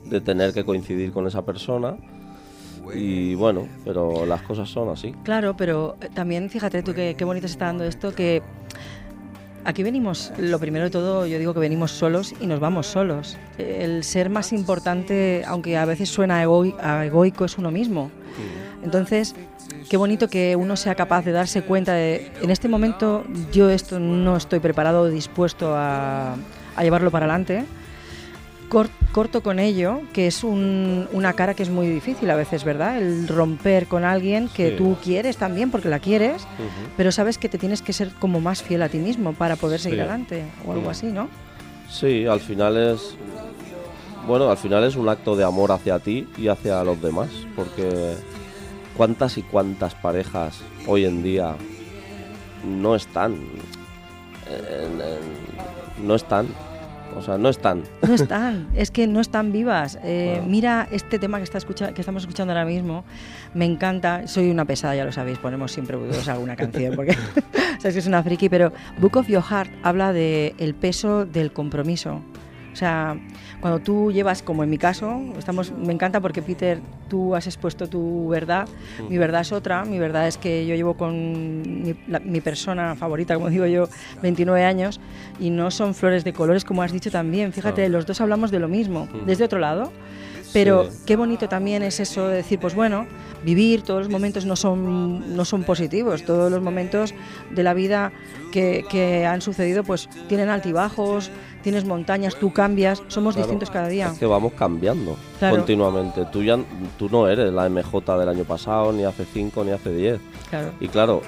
de 0.04 0.20
tener 0.20 0.52
que 0.52 0.64
coincidir 0.64 1.12
con 1.12 1.26
esa 1.26 1.44
persona. 1.44 1.96
Y 2.94 3.34
bueno, 3.34 3.66
pero 3.84 4.26
las 4.26 4.42
cosas 4.42 4.68
son 4.68 4.90
así. 4.90 5.14
Claro, 5.23 5.56
pero 5.56 5.96
eh, 6.02 6.11
también 6.12 6.50
fíjate 6.50 6.82
tú 6.82 6.92
qué, 6.92 7.14
qué 7.16 7.25
bonito 7.25 7.49
se 7.49 7.52
está 7.52 7.64
dando 7.66 7.84
esto, 7.84 8.14
que 8.14 8.42
aquí 9.64 9.82
venimos, 9.82 10.32
lo 10.38 10.58
primero 10.58 10.84
de 10.84 10.90
todo, 10.90 11.26
yo 11.26 11.38
digo 11.38 11.54
que 11.54 11.61
venimos 11.61 11.90
solos 11.90 12.34
y 12.40 12.46
nos 12.46 12.61
vamos 12.61 12.87
solos. 12.87 13.37
El 13.58 14.04
ser 14.04 14.30
más 14.30 14.52
importante, 14.52 15.42
aunque 15.46 15.76
a 15.76 15.84
veces 15.84 16.08
suena 16.08 16.42
egoico, 16.42 17.44
es 17.44 17.58
uno 17.58 17.70
mismo. 17.70 18.11
Entonces, 18.82 19.34
qué 19.88 19.97
bonito 19.97 20.28
que 20.28 20.56
uno 20.56 20.76
sea 20.76 20.94
capaz 20.94 21.25
de 21.25 21.33
darse 21.33 21.62
cuenta 21.62 21.92
de, 21.92 22.30
en 22.42 22.50
este 22.50 22.68
momento 22.68 23.25
yo 23.52 23.71
esto 23.71 23.99
no 24.00 24.37
estoy 24.37 24.61
preparado 24.61 25.02
o 25.02 25.09
dispuesto 25.09 25.73
a, 25.76 26.37
llevarlo 26.83 27.11
para 27.11 27.26
adelante. 27.26 27.64
corto 29.12 29.42
con 29.44 29.61
ello, 29.61 30.00
que 30.12 30.26
es 30.26 30.42
un- 30.42 31.06
una 31.12 31.35
cara 31.35 31.54
que 31.54 31.62
es 31.62 31.71
muy 31.71 31.87
difícil 31.87 32.28
a 32.30 32.35
veces, 32.35 32.64
¿verdad? 32.64 32.99
El 32.99 33.28
romper 33.28 33.87
con 33.87 34.02
alguien 34.02 34.49
que 34.49 34.71
Sí. 34.71 34.76
tú 34.76 34.97
quieres 35.04 35.37
también, 35.37 35.71
porque 35.71 35.88
la 35.88 36.00
quieres, 36.00 36.44
pero 36.97 37.12
sabes 37.12 37.38
que 37.38 37.49
te 37.49 37.56
tienes 37.56 37.80
que 37.83 37.92
ser 37.92 38.11
como 38.18 38.40
más 38.40 38.62
fiel 38.64 38.83
a 38.83 38.88
ti 38.88 38.99
mismo 38.99 39.33
para 39.33 39.54
poder 39.54 39.78
seguir 39.78 39.99
Sí. 39.99 40.00
adelante 40.00 40.44
o 40.66 40.73
algo 40.73 40.87
Mm. 40.88 40.90
así, 40.90 41.06
¿no? 41.06 41.28
Sí, 41.88 42.26
al 42.26 42.40
final 42.40 42.76
es. 42.76 43.14
Bueno, 44.26 44.50
al 44.50 44.56
final 44.56 44.83
es 44.83 44.97
un 44.97 45.09
acto 45.09 45.37
de 45.37 45.44
amor 45.44 45.71
hacia 45.71 46.00
ti 46.00 46.26
y 46.37 46.49
hacia 46.49 46.83
los 46.83 47.00
demás. 47.00 47.28
Porque 47.54 48.16
cuántas 48.96 49.38
y 49.38 49.42
cuántas 49.42 49.94
parejas 49.94 50.60
hoy 50.86 51.04
en 51.04 51.22
día 51.22 51.56
no 52.66 52.94
están. 52.94 53.32
en- 54.46 55.00
en- 55.00 56.06
no 56.06 56.14
están. 56.14 56.46
O 57.16 57.22
sea, 57.22 57.38
no 57.38 57.48
están. 57.48 57.84
No 58.06 58.12
están, 58.14 58.66
es 58.74 58.90
que 58.90 59.06
no 59.06 59.20
están 59.20 59.52
vivas. 59.52 59.98
Eh. 60.02 60.42
Mira 60.46 60.88
este 60.90 61.18
tema 61.20 61.38
que, 61.38 61.44
está 61.44 61.58
escucha 61.58 61.92
que 61.94 62.00
estamos 62.02 62.24
escuchando 62.24 62.52
ahora 62.52 62.64
mismo, 62.64 63.04
me 63.54 63.64
encanta. 63.66 64.26
Soy 64.26 64.50
una 64.50 64.64
pesada, 64.64 64.96
ya 64.96 65.04
lo 65.04 65.12
sabéis, 65.12 65.38
ponemos 65.38 65.70
siempre 65.70 65.96
alguna 66.26 66.56
canción 66.56 66.96
porque 66.96 67.12
sabes 67.78 67.94
que 67.94 68.00
es 68.00 68.06
una 68.08 68.22
friki, 68.24 68.48
pero 68.48 68.72
Book 68.98 69.16
of 69.16 69.28
Your 69.28 69.42
Heart 69.44 69.70
habla 69.84 70.12
de 70.12 70.54
el 70.58 70.74
peso 70.74 71.24
del 71.24 71.52
compromiso. 71.52 72.20
O 72.75 72.76
sea, 72.76 73.16
cuando 73.61 73.78
tú 73.78 74.11
llevas, 74.11 74.43
como 74.43 74.64
en 74.64 74.69
mi 74.71 74.78
caso, 74.78 75.21
estamos, 75.38 75.71
me 75.71 75.93
encanta 75.93 76.21
porque 76.21 76.43
Peter, 76.43 76.81
tú 77.09 77.37
has 77.37 77.47
expuesto 77.47 77.88
tu 77.88 78.26
verdad, 78.28 78.66
mi 79.09 79.16
verdad 79.16 79.43
es 79.43 79.52
otra, 79.52 79.85
mi 79.85 80.00
verdad 80.00 80.26
es 80.26 80.37
que 80.37 80.66
yo 80.66 80.75
llevo 80.75 80.95
con 80.95 81.62
mi, 81.85 81.95
la- 82.09 82.19
mi 82.19 82.40
persona 82.40 82.97
favorita, 82.97 83.35
como 83.35 83.49
digo 83.50 83.66
yo, 83.66 83.88
29 84.23 84.64
años 84.64 85.00
y 85.38 85.50
no 85.50 85.71
son 85.71 85.95
flores 85.95 86.25
de 86.25 86.33
colores, 86.33 86.64
como 86.64 86.83
has 86.83 86.90
dicho 86.90 87.12
también. 87.12 87.52
Fíjate, 87.52 87.88
los 87.88 88.07
dos 88.07 88.21
hablamos 88.21 88.50
de 88.50 88.59
lo 88.59 88.66
mismo, 88.66 89.07
Mm. 89.07 89.25
desde 89.25 89.45
otro 89.45 89.61
lado. 89.61 89.93
Pero 90.54 90.84
Sí. 90.84 90.90
qué 91.04 91.16
bonito 91.16 91.49
también 91.49 91.82
es 91.82 92.00
eso 92.00 92.28
de 92.28 92.37
decir, 92.37 92.58
pues 92.58 92.75
bueno, 92.75 93.06
vivir, 93.44 93.82
todos 93.82 94.00
los 94.04 94.08
momentos 94.08 94.46
no 94.46 94.56
son, 94.56 95.37
no 95.37 95.44
son 95.44 95.64
positivos, 95.64 96.25
todos 96.25 96.50
los 96.50 96.62
momentos 96.62 97.12
de 97.50 97.62
la 97.62 97.75
vida 97.75 98.12
que, 98.52 98.84
que 98.88 99.26
han 99.26 99.42
sucedido 99.42 99.82
pues 99.84 100.08
tienen 100.28 100.49
altibajos, 100.49 101.30
tienes 101.62 101.84
montañas, 101.84 102.37
tú 102.37 102.52
cambias, 102.52 103.02
somos 103.08 103.34
Claro, 103.34 103.46
distintos 103.49 103.70
cada 103.70 103.88
día. 103.88 104.08
Es 104.12 104.18
que 104.18 104.26
vamos 104.26 104.52
cambiando 104.52 105.16
Claro. 105.40 105.56
continuamente. 105.56 106.25
Tú 106.32 106.42
ya 106.42 106.56
tú 106.99 107.08
no 107.11 107.28
eres 107.28 107.52
la 107.52 107.68
MJ 107.68 108.16
del 108.18 108.28
año 108.28 108.44
pasado, 108.44 108.92
ni 108.92 109.02
hace 109.04 109.25
5, 109.25 109.64
ni 109.64 109.73
hace 109.73 109.92
10. 109.92 110.20
Claro, 110.50 110.70
Y 110.80 110.87
claro, 110.88 111.20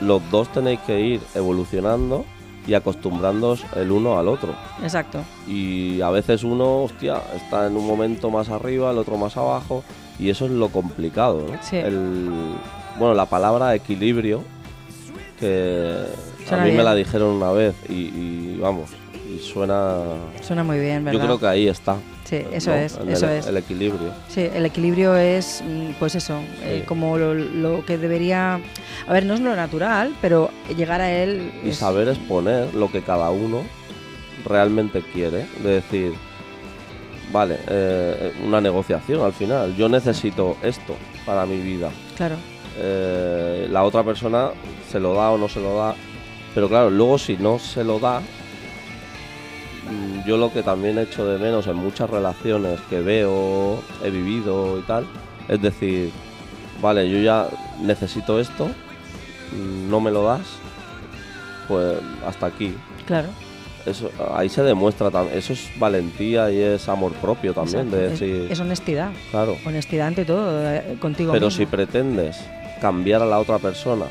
los 0.00 0.20
dos 0.30 0.52
tenéis 0.52 0.78
que 0.80 1.00
ir 1.00 1.20
evolucionando 1.34 2.24
y 2.66 2.74
acostumbrándoos 2.74 3.64
el 3.76 3.90
uno 3.90 4.18
al 4.18 4.28
otro. 4.28 4.54
exacto. 4.82 5.22
Y 5.46 6.00
a 6.00 6.10
veces 6.10 6.44
uno, 6.44 6.84
hostia, 6.84 7.20
está 7.36 7.66
en 7.66 7.76
un 7.76 7.86
momento 7.86 8.30
más 8.30 8.48
arriba, 8.48 8.90
el 8.90 8.98
otro 8.98 9.16
más 9.16 9.36
abajo, 9.36 9.84
y 10.18 10.30
eso 10.30 10.46
es 10.46 10.52
lo 10.52 10.68
complicado, 10.68 11.46
¿no? 11.50 11.58
Sí. 11.62 11.76
El, 11.76 12.30
bueno, 12.98 13.14
la 13.14 13.26
palabra 13.26 13.74
equilibrio, 13.74 14.42
que 15.38 16.04
Suena 16.46 16.62
a 16.62 16.66
mí 16.66 16.72
me 16.72 16.82
la 16.82 16.94
dijeron 16.94 17.30
una 17.30 17.50
vez 17.50 17.74
y, 17.88 17.92
y 17.92 18.58
vamos, 18.60 18.90
y 19.26 19.38
suena... 19.38 19.98
Suena 20.42 20.62
muy 20.64 20.78
bien, 20.78 21.04
¿verdad? 21.04 21.18
Yo 21.20 21.24
creo 21.26 21.40
que 21.40 21.46
ahí 21.46 21.68
está. 21.68 21.96
Sí, 22.24 22.36
eso 22.52 22.70
¿no? 22.70 22.76
es, 22.76 22.98
eso 23.08 23.28
el, 23.28 23.38
es. 23.38 23.46
El 23.46 23.56
equilibrio. 23.56 24.12
Sí, 24.28 24.48
el 24.52 24.64
equilibrio 24.66 25.14
es, 25.16 25.62
mm, 25.66 25.92
pues 25.98 26.14
eso, 26.14 26.38
eh, 26.62 26.84
como 26.86 27.16
lo, 27.18 27.34
lo 27.34 27.84
que 27.84 27.98
debería... 27.98 28.60
A 29.06 29.12
ver, 29.12 29.24
no 29.26 29.34
es 29.34 29.40
lo 29.40 29.54
natural, 29.56 30.14
pero 30.20 30.50
llegar 30.76 31.00
a 31.00 31.10
él... 31.12 31.52
y 31.64 31.70
es- 31.70 31.76
saber 31.76 32.08
exponer 32.08 32.74
lo 32.74 32.90
que 32.90 33.02
cada 33.02 33.30
uno 33.30 33.62
realmente 34.44 35.02
quiere. 35.12 35.46
De 35.62 35.74
decir, 35.76 36.12
vale, 37.32 37.58
eh, 37.68 38.32
una 38.44 38.60
negociación 38.60 39.20
al 39.22 39.32
final. 39.32 39.74
Yo 39.76 39.88
necesito 39.88 40.56
esto 40.62 40.94
para 41.26 41.46
mi 41.46 41.58
vida. 41.58 41.90
Claro, 42.16 42.36
Eh, 42.76 43.68
la 43.70 43.84
otra 43.84 44.02
persona 44.02 44.50
se 44.90 44.98
lo 44.98 45.14
da 45.14 45.30
o 45.30 45.38
no 45.38 45.48
se 45.48 45.60
lo 45.60 45.76
da. 45.76 45.94
Pero 46.54 46.68
claro, 46.68 46.90
luego 46.90 47.18
si 47.18 47.36
no 47.36 47.58
se 47.58 47.84
lo 47.84 47.98
da, 48.00 48.20
yo 50.26 50.36
lo 50.36 50.52
que 50.52 50.62
también 50.62 50.98
echo 50.98 51.26
de 51.26 51.38
menos 51.38 51.66
en 51.66 51.76
muchas 51.76 52.08
relaciones 52.10 52.80
que 52.90 53.00
veo, 53.00 53.78
he 54.04 54.10
vivido 54.10 54.78
y 54.78 54.82
tal, 54.82 55.06
es 55.48 55.60
decir, 55.60 56.10
vale, 56.80 57.08
yo 57.10 57.18
ya 57.18 57.48
necesito 57.82 58.40
esto, 58.40 58.66
mm, 58.66 59.90
no 59.90 60.00
me 60.00 60.10
lo 60.10 60.24
das, 60.24 60.42
pues 61.68 61.98
hasta 62.26 62.46
aquí. 62.46 62.74
claro. 63.06 63.28
Eso, 63.86 64.10
ahí 64.34 64.48
se 64.48 64.62
demuestra 64.62 65.10
también, 65.10 65.36
eso 65.36 65.52
es 65.52 65.68
valentía 65.78 66.50
y 66.50 66.58
es 66.58 66.88
amor 66.88 67.12
propio 67.12 67.52
también, 67.52 67.80
exacto. 67.80 67.96
de 67.98 68.04
Es- 68.06 68.10
decir, 68.20 68.46
es 68.50 68.58
honestidad. 68.60 69.10
claro. 69.30 69.58
Honestidad 69.66 70.06
ante 70.06 70.24
todo, 70.24 70.66
eh, 70.72 70.96
contigo 70.98 71.32
Pero 71.32 71.48
mismo. 71.48 71.58
si 71.58 71.66
pretendes 71.66 72.38
cambiar 72.80 73.20
a 73.20 73.26
la 73.26 73.38
otra 73.38 73.58
persona 73.58 74.06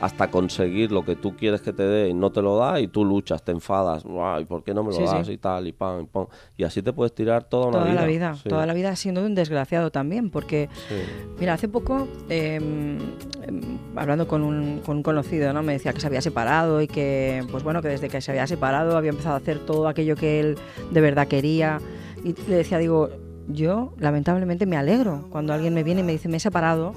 hasta 0.00 0.30
conseguir 0.30 0.92
lo 0.92 1.04
que 1.04 1.16
tú 1.16 1.34
quieres 1.36 1.60
que 1.62 1.72
te 1.72 1.82
dé 1.82 2.08
y 2.08 2.14
no 2.14 2.30
te 2.30 2.42
lo 2.42 2.56
da 2.58 2.80
y 2.80 2.88
tú 2.88 3.04
luchas, 3.04 3.42
te 3.42 3.52
enfadas, 3.52 4.04
"Guau, 4.04 4.40
¿y 4.40 4.44
por 4.44 4.62
qué 4.62 4.74
no 4.74 4.82
me 4.82 4.90
lo 4.90 4.96
Sí, 4.96 5.04
das? 5.04 5.26
sí. 5.26 5.32
y 5.32 5.38
tal, 5.38 5.66
y 5.66 5.72
pam, 5.72 6.02
y 6.02 6.06
pam. 6.06 6.26
Y 6.56 6.64
así 6.64 6.82
te 6.82 6.92
puedes 6.92 7.14
tirar 7.14 7.44
toda 7.44 7.66
una 7.68 7.78
toda 7.78 7.90
vida. 7.90 8.00
la 8.02 8.06
vida, 8.06 8.34
Sí, 8.34 8.48
toda 8.48 8.66
la 8.66 8.74
vida 8.74 8.94
siendo 8.96 9.24
un 9.24 9.34
desgraciado 9.34 9.90
también, 9.90 10.30
porque. 10.30 10.68
Mira, 11.38 11.54
hace 11.54 11.68
poco, 11.68 12.08
eh, 12.30 12.58
hablando 13.94 14.26
con 14.28 14.42
un, 14.42 14.80
con 14.84 14.98
un 14.98 15.02
conocido, 15.02 15.52
¿no? 15.52 15.62
me 15.62 15.72
decía 15.74 15.92
que 15.92 16.00
se 16.00 16.06
había 16.06 16.20
separado 16.22 16.80
y 16.80 16.86
que, 16.86 17.44
pues 17.50 17.62
bueno, 17.62 17.82
que 17.82 17.88
desde 17.88 18.08
que 18.08 18.20
se 18.20 18.30
había 18.30 18.46
separado 18.46 18.96
había 18.96 19.10
empezado 19.10 19.34
a 19.34 19.38
hacer 19.38 19.58
todo 19.60 19.88
aquello 19.88 20.16
que 20.16 20.40
él 20.40 20.56
de 20.90 21.00
verdad 21.00 21.28
quería. 21.28 21.78
Y 22.24 22.34
le 22.48 22.56
decía, 22.56 22.78
digo, 22.78 23.10
yo 23.48 23.92
lamentablemente 23.98 24.66
me 24.66 24.76
alegro 24.76 25.26
cuando 25.30 25.52
alguien 25.52 25.72
me 25.74 25.82
viene 25.84 26.00
y 26.00 26.04
me 26.04 26.12
dice, 26.12 26.28
me 26.28 26.38
he 26.38 26.40
separado. 26.40 26.94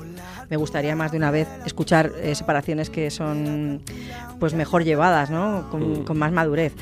Me 0.50 0.58
gustaría 0.58 0.96
más 0.96 1.12
de 1.12 1.18
una 1.18 1.32
vez 1.32 1.48
escuchar 1.66 2.12
eh, 2.22 2.34
separaciones 2.36 2.90
que 2.90 3.12
son 3.12 3.82
pues 4.40 4.54
mejor 4.54 4.84
llevadas, 4.84 5.30
¿no? 5.30 5.68
Con, 5.70 6.02
Mm. 6.02 6.04
con 6.06 6.18
más 6.18 6.32
madurez. 6.32 6.74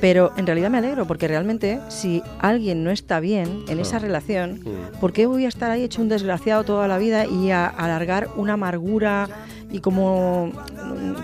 Pero 0.00 0.32
en 0.36 0.46
realidad 0.46 0.68
me 0.70 0.78
alegro 0.78 1.06
porque 1.06 1.26
realmente 1.28 1.80
si 1.88 2.22
alguien 2.40 2.84
no 2.84 2.90
está 2.90 3.20
bien 3.20 3.64
en 3.68 3.80
esa 3.80 3.96
Ah. 3.96 4.00
relación, 4.00 4.60
Mm. 4.64 5.00
¿Por 5.00 5.12
qué 5.12 5.26
voy 5.26 5.44
a 5.44 5.48
estar 5.48 5.70
ahí 5.70 5.82
hecho 5.82 6.02
un 6.02 6.08
desgraciado 6.08 6.64
toda 6.64 6.86
la 6.88 6.98
vida 6.98 7.24
y 7.26 7.50
a 7.50 7.66
alargar 7.66 8.28
una 8.36 8.54
amargura 8.54 9.28
y 9.70 9.80
como, 9.80 10.52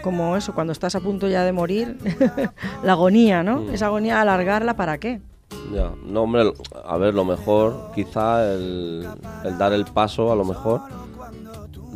como 0.02 0.36
eso, 0.36 0.54
cuando 0.54 0.72
estás 0.72 0.94
a 0.94 1.00
punto 1.00 1.28
ya 1.28 1.44
de 1.44 1.52
morir, 1.52 1.96
la 2.82 2.92
agonía, 2.92 3.42
¿no? 3.42 3.60
Mm. 3.62 3.74
Esa 3.74 3.86
agonía, 3.86 4.20
alargarla 4.20 4.74
para 4.74 4.98
qué? 4.98 5.20
Ya, 5.74 5.90
no, 6.06 6.22
hombre, 6.22 6.52
a 6.84 6.96
ver, 6.96 7.14
lo 7.14 7.24
mejor, 7.24 7.90
quizá 7.94 8.52
el, 8.52 9.06
el 9.44 9.58
dar 9.58 9.72
el 9.72 9.84
paso, 9.84 10.32
a 10.32 10.36
lo 10.36 10.44
mejor, 10.44 10.80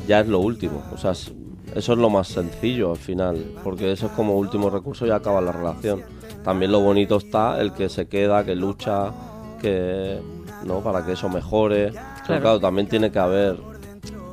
ya 0.07 0.21
es 0.21 0.29
lo 0.29 0.39
último. 0.41 0.83
O 0.93 0.97
sea, 0.97 1.13
es- 1.13 1.33
eso 1.75 1.93
es 1.93 1.99
lo 1.99 2.11
más 2.11 2.29
sencillo 2.29 2.91
al 2.93 2.97
final, 2.99 3.45
porque 3.65 3.91
eso 3.93 4.07
es 4.07 4.13
como 4.13 4.35
último 4.37 4.71
recurso 4.71 5.07
y 5.07 5.11
acaba 5.11 5.41
la 5.41 5.53
relación. 5.53 6.03
También 6.45 6.71
lo 6.73 6.81
bonito 6.81 7.17
está 7.17 7.61
el 7.61 7.73
que 7.73 7.89
se 7.89 8.07
queda, 8.07 8.45
que 8.45 8.55
lucha, 8.55 9.13
que, 9.61 10.19
¿no? 10.65 10.81
Para 10.81 11.05
que 11.05 11.13
eso 11.13 11.29
mejore. 11.29 11.89
Pero 11.91 12.03
Claro. 12.27 12.43
claro, 12.43 12.61
también 12.61 12.87
tiene 12.89 13.11
que 13.11 13.19
haber 13.19 13.57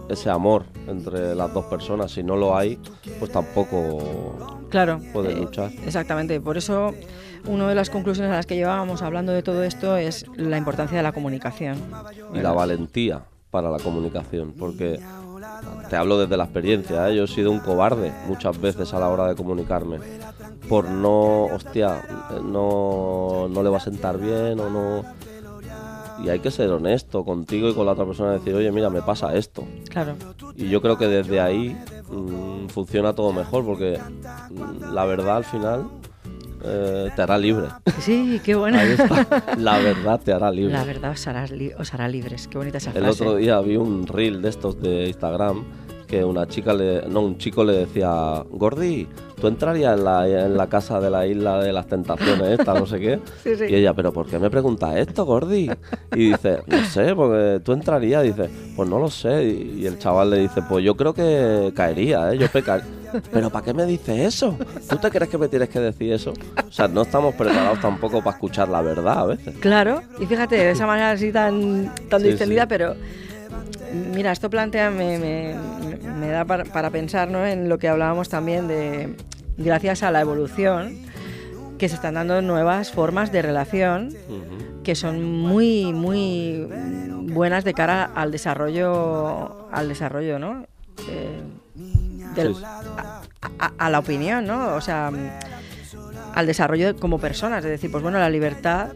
ese 0.10 0.30
amor 0.30 0.66
entre 0.88 1.34
las 1.36 1.54
dos 1.54 1.66
personas. 1.66 2.12
Si 2.12 2.22
no 2.22 2.36
lo 2.36 2.56
hay, 2.56 2.78
pues 3.18 3.32
tampoco 3.32 4.60
Claro. 4.70 5.00
puedes 5.14 5.36
eh, 5.36 5.40
luchar. 5.40 5.72
Exactamente. 5.86 6.40
Por 6.42 6.58
eso, 6.58 6.92
una 7.48 7.68
de 7.68 7.76
las 7.76 7.90
conclusiones 7.90 8.32
a 8.32 8.36
las 8.36 8.46
que 8.46 8.56
llevábamos 8.56 9.02
hablando 9.02 9.32
de 9.32 9.42
todo 9.42 9.64
esto 9.64 9.96
es 9.98 10.26
la 10.36 10.58
importancia 10.58 10.98
de 10.98 11.04
la 11.04 11.12
comunicación. 11.14 11.78
y 12.34 12.40
la 12.40 12.52
valentía 12.52 13.24
para 13.50 13.70
la 13.70 13.80
comunicación, 13.80 14.54
porque 14.58 15.00
te 15.90 15.96
hablo 15.96 16.18
desde 16.18 16.38
la 16.38 16.46
experiencia, 16.46 17.10
¿eh? 17.10 17.16
yo 17.16 17.26
he 17.26 17.28
sido 17.28 17.52
un 17.52 17.60
cobarde 17.60 18.14
muchas 18.28 18.60
veces 18.60 18.94
a 18.94 19.00
la 19.00 19.10
hora 19.10 19.28
de 19.28 19.36
comunicarme, 19.36 20.00
por 20.70 20.90
no, 20.90 21.46
hostia, 21.46 22.02
no, 22.44 23.48
no 23.50 23.64
le 23.64 23.70
va 23.70 23.78
a 23.78 23.82
sentar 23.82 24.18
bien 24.18 24.60
o 24.60 24.70
no... 24.70 25.04
Y 26.24 26.30
hay 26.30 26.40
que 26.40 26.52
ser 26.52 26.70
honesto 26.70 27.26
contigo 27.26 27.68
y 27.68 27.74
con 27.74 27.88
la 27.88 27.94
otra 27.94 28.06
persona, 28.06 28.34
decir, 28.34 28.54
oye, 28.54 28.72
mira, 28.72 28.92
me 28.92 29.02
pasa 29.02 29.34
esto. 29.34 29.64
Claro. 29.90 30.14
Y 30.56 30.70
yo 30.70 30.80
creo 30.80 30.96
que 30.96 31.08
desde 31.08 31.42
ahí 31.42 31.76
mm, 32.12 32.68
funciona 32.68 33.14
todo 33.14 33.34
mejor, 33.34 33.66
porque 33.66 34.00
mm, 34.52 34.94
la 34.94 35.06
verdad 35.06 35.38
al 35.38 35.46
final 35.46 35.90
eh, 36.64 37.10
te 37.16 37.22
hará 37.22 37.38
libre. 37.38 37.68
Sí, 38.00 38.40
qué 38.44 38.56
buena. 38.56 38.82
Ahí 38.82 38.92
está. 38.92 39.44
La 39.58 39.78
verdad 39.80 40.20
te 40.24 40.32
hará 40.34 40.52
libre. 40.52 40.74
La 40.74 40.84
verdad 40.84 41.12
os 41.12 41.28
hará, 41.28 41.46
li- 41.48 41.72
os 41.78 41.94
hará 41.94 42.08
libres. 42.08 42.48
Qué 42.48 42.58
bonita 42.58 42.78
esa 42.78 42.92
El 42.92 43.04
frase. 43.04 43.24
otro 43.24 43.36
día 43.36 43.60
vi 43.62 43.78
un 43.78 44.08
reel 44.08 44.42
de 44.42 44.50
estos 44.50 44.82
de 44.82 45.08
Instagram 45.08 45.64
que 46.12 46.24
una 46.26 46.46
chica 46.46 46.74
le, 46.74 47.04
no, 47.08 47.22
un 47.22 47.38
chico 47.38 47.64
le 47.64 47.72
decía, 47.74 48.44
Gordi, 48.52 49.08
¿tú 49.40 49.48
entrarías 49.48 49.98
en 49.98 50.04
la, 50.04 50.28
en 50.28 50.58
la 50.58 50.68
casa 50.68 51.00
de 51.00 51.10
la 51.10 51.26
isla 51.26 51.64
de 51.64 51.72
las 51.72 51.88
tentaciones 51.88 52.60
esta, 52.60 52.74
no 52.74 52.86
sé 52.86 53.00
qué? 53.00 53.20
Sí, 53.44 53.56
sí. 53.56 53.66
Y 53.70 53.76
ella, 53.76 53.94
¿pero 53.94 54.12
por 54.12 54.28
qué 54.28 54.38
me 54.38 54.50
preguntas 54.50 54.98
esto, 54.98 55.24
Gordi? 55.26 55.72
Y 56.14 56.32
dice, 56.32 56.64
no 56.68 56.84
sé, 56.86 57.16
porque 57.16 57.62
tú 57.64 57.72
entrarías. 57.72 58.24
Dice, 58.24 58.50
pues 58.76 58.90
no 58.90 59.00
lo 59.00 59.10
sé. 59.10 59.44
Y, 59.46 59.80
y 59.84 59.88
el 59.88 59.98
chaval 60.00 60.30
le 60.32 60.40
dice, 60.40 60.62
pues 60.68 60.84
yo 60.84 60.96
creo 60.96 61.14
que 61.14 61.72
caería, 61.74 62.32
¿eh? 62.34 62.38
Yo 62.38 62.48
pecaría. 62.50 62.86
¿Pero 63.32 63.50
para 63.50 63.66
qué 63.66 63.74
me 63.74 63.86
dices 63.86 64.20
eso? 64.20 64.58
¿Tú 64.90 64.98
te 64.98 65.10
crees 65.10 65.30
que 65.30 65.38
me 65.38 65.48
tienes 65.48 65.70
que 65.70 65.80
decir 65.80 66.12
eso? 66.14 66.34
O 66.68 66.72
sea, 66.72 66.88
no 66.88 67.02
estamos 67.04 67.36
preparados 67.36 67.80
tampoco 67.82 68.20
para 68.20 68.36
escuchar 68.36 68.68
la 68.70 68.82
verdad 68.82 69.20
a 69.20 69.26
veces. 69.28 69.56
Claro, 69.60 70.02
y 70.20 70.26
fíjate, 70.26 70.56
de 70.56 70.72
esa 70.72 70.86
manera 70.86 71.12
así 71.12 71.32
tan, 71.32 71.94
tan 72.10 72.22
Sí, 72.22 72.28
distendida, 72.28 72.68
pero 72.68 72.96
mira, 73.94 74.32
esto 74.32 74.50
plantea, 74.50 74.90
me, 74.92 75.18
me- 75.18 75.56
me 76.20 76.28
da 76.30 76.46
para, 76.46 76.66
para 76.66 76.90
pensar 76.90 77.30
¿no? 77.30 77.46
en 77.46 77.70
lo 77.70 77.78
que 77.78 77.88
hablábamos 77.88 78.30
también 78.30 78.68
de, 78.68 79.16
gracias 79.58 80.04
a 80.04 80.12
la 80.12 80.22
evolución, 80.22 80.98
que 81.78 81.90
se 81.90 81.96
están 81.96 82.14
dando 82.14 82.42
nuevas 82.42 82.92
formas 82.92 83.32
de 83.32 83.42
relación 83.42 84.14
que 84.84 84.96
son 84.96 85.24
muy, 85.24 85.94
muy 85.94 86.68
buenas 87.34 87.64
de 87.64 87.74
cara 87.74 88.10
al 88.16 88.32
desarrollo, 88.32 89.68
al 89.72 89.88
desarrollo, 89.88 90.40
¿no? 90.40 90.66
Eh, 91.08 91.42
del- 92.36 92.56
a- 92.64 93.72
a 93.78 93.90
la 93.90 94.00
opinión, 94.00 94.46
¿no? 94.46 94.76
O 94.76 94.82
sea, 94.82 95.12
al 96.34 96.46
desarrollo 96.48 96.96
como 96.98 97.20
personas, 97.20 97.64
es 97.66 97.72
decir, 97.72 97.92
pues 97.92 98.02
bueno, 98.04 98.20
la 98.20 98.30
libertad 98.30 98.90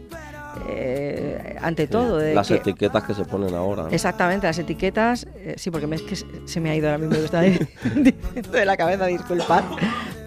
eh, 0.68 1.56
ante 1.60 1.86
todo. 1.86 2.18
de 2.18 2.34
Las 2.34 2.48
que- 2.48 2.54
etiquetas 2.56 3.04
que 3.04 3.14
se 3.14 3.24
ponen 3.24 3.54
ahora. 3.54 3.84
¿no? 3.84 3.88
Exactamente, 3.90 4.46
las 4.46 4.58
etiquetas, 4.58 5.26
eh, 5.36 5.54
sí, 5.56 5.70
porque 5.70 5.86
me- 5.86 5.96
es 5.96 6.02
que 6.02 6.16
se- 6.16 6.60
me 6.60 6.70
ha 6.70 6.76
ido 6.76 6.88
ahora 6.90 6.98
mismo, 6.98 7.16
diciendo 7.22 8.50
de 8.52 8.64
la 8.64 8.76
cabeza, 8.76 9.06
disculpad. 9.06 9.62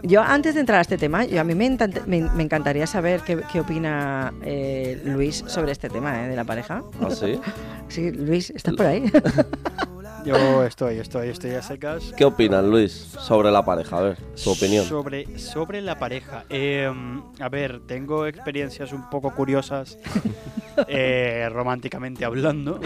Yo, 0.04 0.22
antes 0.22 0.54
de 0.54 0.62
entrar 0.62 0.80
a 0.80 0.82
este 0.82 0.98
tema, 0.98 1.26
yo, 1.26 1.42
a 1.42 1.44
mí 1.44 1.56
me, 1.56 1.70
me, 2.08 2.22
me 2.22 2.44
encantaría 2.44 2.88
saber 2.88 3.20
qué, 3.22 3.42
qué 3.52 3.60
opina 3.60 4.34
eh, 4.44 5.02
Luis 5.04 5.44
sobre 5.48 5.74
este 5.74 5.90
tema 5.90 6.24
eh, 6.26 6.30
de 6.30 6.36
la 6.38 6.46
pareja. 6.46 6.84
¿Ah, 7.02 7.10
sí? 7.12 7.40
Sí, 7.90 8.12
Luis, 8.12 8.52
¿estás 8.52 8.76
por 8.76 8.86
ahí? 8.86 9.04
Yo 10.30 10.64
estoy, 10.64 11.00
estoy, 11.00 11.30
estoy 11.30 11.52
a 11.56 11.64
secas. 11.64 12.14
¿Qué 12.16 12.24
opinas, 12.24 12.64
Luis, 12.64 12.92
sobre 12.92 13.50
la 13.50 13.66
pareja? 13.66 13.98
A 13.98 14.02
ver, 14.02 14.18
tu 14.44 14.52
opinión. 14.52 14.86
Sobre, 14.86 15.40
sobre 15.40 15.82
la 15.82 15.98
pareja. 15.98 16.46
Eh, 16.52 16.88
a 17.40 17.50
ver, 17.50 17.80
tengo 17.88 18.28
experiencias 18.28 18.94
un 18.94 19.10
poco 19.10 19.34
curiosas, 19.34 19.98
eh, 20.88 21.50
románticamente 21.52 22.26
hablando. 22.26 22.80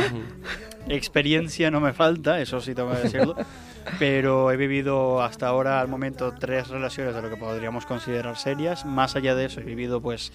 Experiencia 0.87 1.69
no 1.69 1.81
me 1.81 1.91
falta, 1.91 2.39
eso 2.39 2.61
sí 2.61 2.73
tengo 2.73 2.91
que 2.93 2.99
decirlo. 2.99 3.35
Pero 3.99 4.49
he 4.49 4.55
vivido 4.55 5.21
hasta 5.21 5.47
ahora, 5.47 5.81
al 5.81 5.89
momento, 5.89 6.33
tres 6.39 6.69
relaciones 6.69 7.13
de 7.13 7.21
lo 7.21 7.29
que 7.29 7.35
podríamos 7.35 7.85
considerar 7.85 8.37
serias. 8.37 8.85
Más 8.85 9.17
allá 9.17 9.35
de 9.35 9.47
eso, 9.47 9.59
he 9.59 9.65
vivido, 9.65 9.99
pues, 9.99 10.31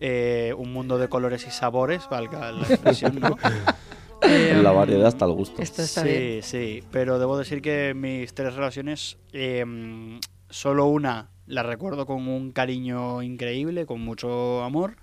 eh, 0.00 0.52
un 0.58 0.72
mundo 0.72 0.98
de 0.98 1.08
colores 1.08 1.46
y 1.46 1.52
sabores, 1.52 2.08
valga 2.10 2.50
la 2.50 2.66
expresión, 2.66 3.20
¿no? 3.20 3.36
En 4.22 4.62
la 4.62 4.72
variedad 4.72 5.08
está 5.08 5.24
el 5.24 5.32
gusto. 5.32 5.62
Esto 5.62 5.82
está 5.82 6.02
sí, 6.02 6.08
bien. 6.08 6.42
sí, 6.42 6.82
pero 6.90 7.18
debo 7.18 7.38
decir 7.38 7.62
que 7.62 7.94
mis 7.94 8.34
tres 8.34 8.54
relaciones, 8.54 9.16
em, 9.32 10.18
solo 10.50 10.86
una 10.86 11.28
la 11.46 11.62
recuerdo 11.62 12.04
con 12.06 12.28
un 12.28 12.50
cariño 12.52 13.22
increíble, 13.22 13.86
con 13.86 14.00
mucho 14.00 14.62
amor. 14.62 14.96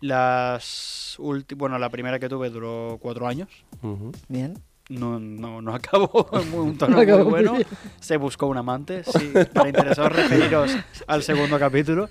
Las 0.00 1.16
ulti- 1.20 1.56
bueno, 1.56 1.78
la 1.78 1.88
primera 1.90 2.18
que 2.18 2.28
tuve 2.28 2.50
duró 2.50 2.98
cuatro 3.00 3.28
años. 3.28 3.48
Bien. 4.28 4.54
No, 4.88 5.18
no, 5.18 5.62
no 5.62 5.74
acabó 5.74 6.28
en 6.40 6.52
un 6.52 6.76
tono 6.76 7.02
No 7.02 7.18
muy 7.18 7.30
bueno. 7.30 7.52
bien. 7.54 7.66
Se 8.00 8.16
buscó 8.16 8.46
un 8.48 8.56
amante. 8.58 9.04
Sí, 9.04 9.32
para 9.54 9.68
interesados 9.68 10.12
referiros 10.12 10.76
al 11.06 11.22
segundo 11.22 11.58
capítulo. 11.58 12.08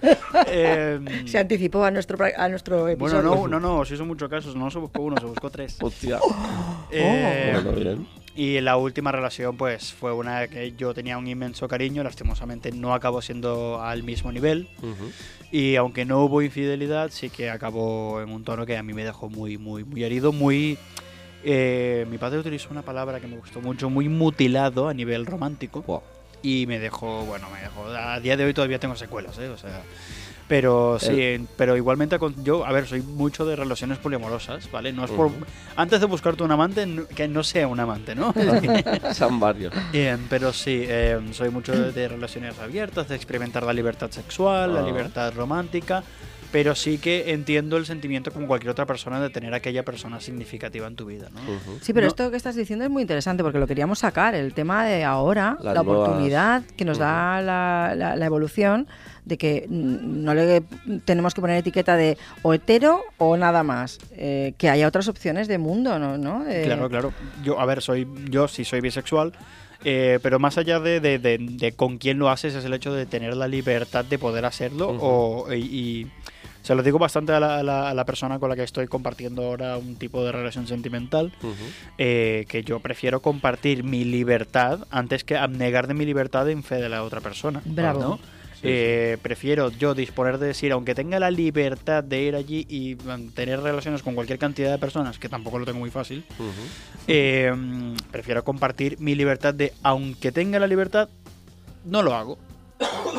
Em, 0.47 1.27
Se 1.27 1.37
anticipó 1.37 1.83
a 1.83 1.91
nuestro, 1.91 2.17
a 2.35 2.49
nuestro 2.49 2.81
bueno, 2.81 2.91
episodio. 3.19 3.35
no, 3.47 3.47
no, 3.47 3.59
no, 3.59 3.85
se 3.85 3.95
hizo 3.95 4.05
muchos 4.05 4.29
casos. 4.29 4.55
No 4.55 4.71
se 4.71 4.79
buscó 4.79 5.01
uno, 5.03 5.17
se 5.19 5.25
buscó 5.25 5.49
tres. 5.49 5.77
Hostia. 5.81 6.19
Eh, 6.91 7.51
Bueno, 7.53 7.71
bien. 7.79 8.07
Y 8.33 8.61
la 8.61 8.77
última 8.77 9.11
relación, 9.11 9.57
pues, 9.57 9.91
fue 9.93 10.13
una 10.13 10.47
que 10.47 10.71
yo 10.77 10.93
tenía 10.93 11.17
un 11.17 11.27
inmenso 11.27 11.67
cariño, 11.67 12.01
lastimosamente 12.01 12.71
no 12.71 12.93
acabó 12.93 13.21
siendo 13.21 13.81
al 13.81 14.03
mismo 14.03 14.31
nivel. 14.31 14.69
Ujú. 14.77 15.11
Y 15.51 15.75
aunque 15.75 16.05
no 16.05 16.23
hubo 16.23 16.41
infidelidad, 16.41 17.09
sí 17.11 17.29
que 17.29 17.49
acabó 17.49 18.21
en 18.21 18.29
un 18.29 18.45
tono 18.45 18.65
que 18.65 18.77
a 18.77 18.83
mí 18.83 18.93
me 18.93 19.03
dejó 19.03 19.29
muy, 19.29 19.57
muy, 19.57 19.83
muy 19.83 20.03
herido, 20.05 20.31
muy... 20.31 20.77
eh, 21.43 22.05
mi 22.09 22.17
padre 22.17 22.39
utilizó 22.39 22.69
una 22.71 22.81
palabra 22.81 23.19
que 23.19 23.27
me 23.27 23.37
gustó 23.37 23.61
mucho, 23.61 23.89
muy 23.89 24.09
mutilado 24.09 24.87
a 24.87 24.93
nivel 24.93 25.25
romántico. 25.25 25.81
Buah. 25.81 26.01
Y 26.43 26.65
me 26.65 26.79
dejó, 26.79 27.23
bueno, 27.25 27.47
me 27.51 27.59
dejó... 27.61 27.85
A 27.87 28.19
día 28.19 28.35
de 28.35 28.45
hoy 28.45 28.53
todavía 28.53 28.79
tengo 28.79 28.95
secuelas, 28.95 29.37
¿eh? 29.37 29.49
O 29.49 29.57
sea... 29.57 29.81
Pero 30.47 30.97
sí, 30.99 31.47
pero 31.55 31.77
igualmente 31.77 32.19
con- 32.19 32.43
yo, 32.43 32.65
a 32.65 32.73
ver, 32.73 32.85
soy 32.85 33.01
mucho 33.01 33.45
de 33.45 33.55
relaciones 33.55 33.99
poliamorosas, 33.99 34.69
¿vale? 34.69 34.91
No 34.91 35.05
es 35.05 35.11
por... 35.11 35.27
Ujú. 35.27 35.35
Antes 35.77 36.01
de 36.01 36.07
buscarte 36.07 36.43
un 36.43 36.51
amante, 36.51 36.85
que 37.15 37.29
no 37.29 37.41
sea 37.41 37.67
un 37.69 37.79
amante, 37.79 38.15
¿no? 38.15 38.33
Son 39.13 39.39
varios. 39.39 39.71
Bien, 39.93 40.25
pero 40.29 40.51
sí, 40.51 40.83
eh, 40.89 41.21
soy 41.31 41.51
mucho 41.51 41.71
de, 41.71 41.93
de 41.93 42.07
relaciones 42.09 42.59
abiertas, 42.59 43.07
de 43.07 43.15
experimentar 43.15 43.63
la 43.63 43.71
libertad 43.71 44.11
sexual, 44.11 44.73
la 44.73 44.81
Ah. 44.81 44.83
libertad 44.83 45.33
romántica, 45.33 46.03
pero 46.51 46.75
sí 46.75 46.97
que 46.97 47.31
entiendo 47.31 47.77
el 47.77 47.85
sentimiento 47.85 48.31
como 48.31 48.47
cualquier 48.47 48.71
otra 48.71 48.85
persona 48.85 49.21
de 49.21 49.29
tener 49.29 49.53
aquella 49.53 49.83
persona 49.83 50.19
significativa 50.19 50.87
en 50.87 50.95
tu 50.95 51.05
vida, 51.05 51.29
¿no? 51.33 51.39
Sí, 51.81 51.93
pero 51.93 52.05
No. 52.05 52.09
esto 52.09 52.29
que 52.31 52.37
estás 52.37 52.55
diciendo 52.55 52.83
es 52.85 52.91
muy 52.91 53.01
interesante 53.03 53.43
porque 53.43 53.59
lo 53.59 53.67
queríamos 53.67 53.99
sacar, 53.99 54.35
el 54.35 54.53
tema 54.53 54.85
de 54.85 55.03
ahora, 55.03 55.57
Las 55.61 55.75
la 55.75 55.83
nuevas- 55.83 56.07
oportunidad 56.09 56.63
que 56.75 56.85
nos 56.85 56.97
da 56.97 57.41
la, 57.41 57.93
la- 57.95 58.15
la 58.15 58.25
evolución 58.25 58.87
de 59.25 59.37
que 59.37 59.65
no 59.69 60.33
le 60.33 60.63
tenemos 61.05 61.33
que 61.33 61.41
poner 61.41 61.57
etiqueta 61.57 61.95
de 61.95 62.17
o 62.41 62.53
hetero 62.53 63.01
o 63.17 63.37
nada 63.37 63.61
más, 63.63 63.99
eh, 64.13 64.53
que 64.57 64.69
haya 64.69 64.87
otras 64.87 65.07
opciones 65.07 65.47
de 65.47 65.57
mundo, 65.59 65.99
¿no? 65.99 66.43
Claro, 66.63 66.89
claro. 66.89 67.13
Yo, 67.43 67.59
a 67.59 67.65
ver, 67.65 67.81
soy 67.81 68.07
yo 68.29 68.47
sí 68.47 68.65
soy 68.65 68.81
bisexual, 68.81 69.31
eh, 69.83 70.19
pero 70.21 70.37
más 70.39 70.57
allá 70.57 70.79
de, 70.79 70.99
de- 70.99 71.19
de- 71.19 71.37
de 71.39 71.71
con 71.71 71.97
quién 71.97 72.17
lo 72.19 72.29
haces 72.29 72.55
es 72.55 72.65
el 72.65 72.73
hecho 72.73 72.93
de 72.93 73.05
tener 73.05 73.35
la 73.35 73.47
libertad 73.47 74.03
de 74.05 74.17
poder 74.19 74.45
hacerlo 74.45 74.89
o, 74.99 75.53
y, 75.53 75.57
y 75.59 76.07
se 76.61 76.75
lo 76.75 76.83
digo 76.83 76.99
bastante 76.99 77.31
a 77.33 77.39
la, 77.39 77.57
a 77.59 77.63
la- 77.63 77.89
a 77.89 77.93
la 77.93 78.05
persona 78.05 78.39
con 78.39 78.49
la 78.49 78.55
que 78.55 78.63
estoy 78.63 78.87
compartiendo 78.87 79.43
ahora 79.43 79.77
un 79.77 79.95
tipo 79.95 80.23
de 80.23 80.31
relación 80.31 80.67
sentimental. 80.67 81.31
Eh, 81.97 82.45
que 82.47 82.63
yo 82.63 82.79
prefiero 82.79 83.21
compartir 83.21 83.83
mi 83.83 84.03
libertad 84.05 84.79
antes 84.91 85.23
que 85.23 85.37
abnegar 85.37 85.87
de 85.87 85.93
mi 85.93 86.05
libertad 86.05 86.49
en 86.49 86.63
fe 86.63 86.75
de 86.75 86.89
la 86.89 87.03
otra 87.03 87.21
persona. 87.21 87.61
Bravo. 87.65 87.99
¿no? 87.99 88.17
Sí, 88.53 88.67
Eh, 88.67 89.17
Prefiero 89.23 89.71
yo 89.71 89.95
disponer 89.95 90.37
de 90.37 90.45
decir, 90.47 90.71
aunque 90.71 90.93
tenga 90.93 91.19
la 91.19 91.31
libertad 91.31 92.03
de 92.03 92.21
ir 92.21 92.35
allí 92.35 92.67
y 92.69 92.93
mm, 92.93 93.29
tener 93.33 93.59
relaciones 93.59 94.03
con 94.03 94.13
cualquier 94.13 94.37
cantidad 94.37 94.69
de 94.71 94.77
personas, 94.77 95.17
que 95.17 95.29
tampoco 95.29 95.57
lo 95.57 95.65
tengo 95.65 95.79
muy 95.79 95.89
fácil, 95.89 96.23
eh, 97.07 97.51
prefiero 98.11 98.43
compartir 98.43 98.99
mi 98.99 99.15
libertad 99.15 99.53
de, 99.55 99.73
aunque 99.81 100.31
tenga 100.31 100.59
la 100.59 100.67
libertad, 100.67 101.09
no 101.85 102.03
lo 102.03 102.13
hago. 102.13 102.37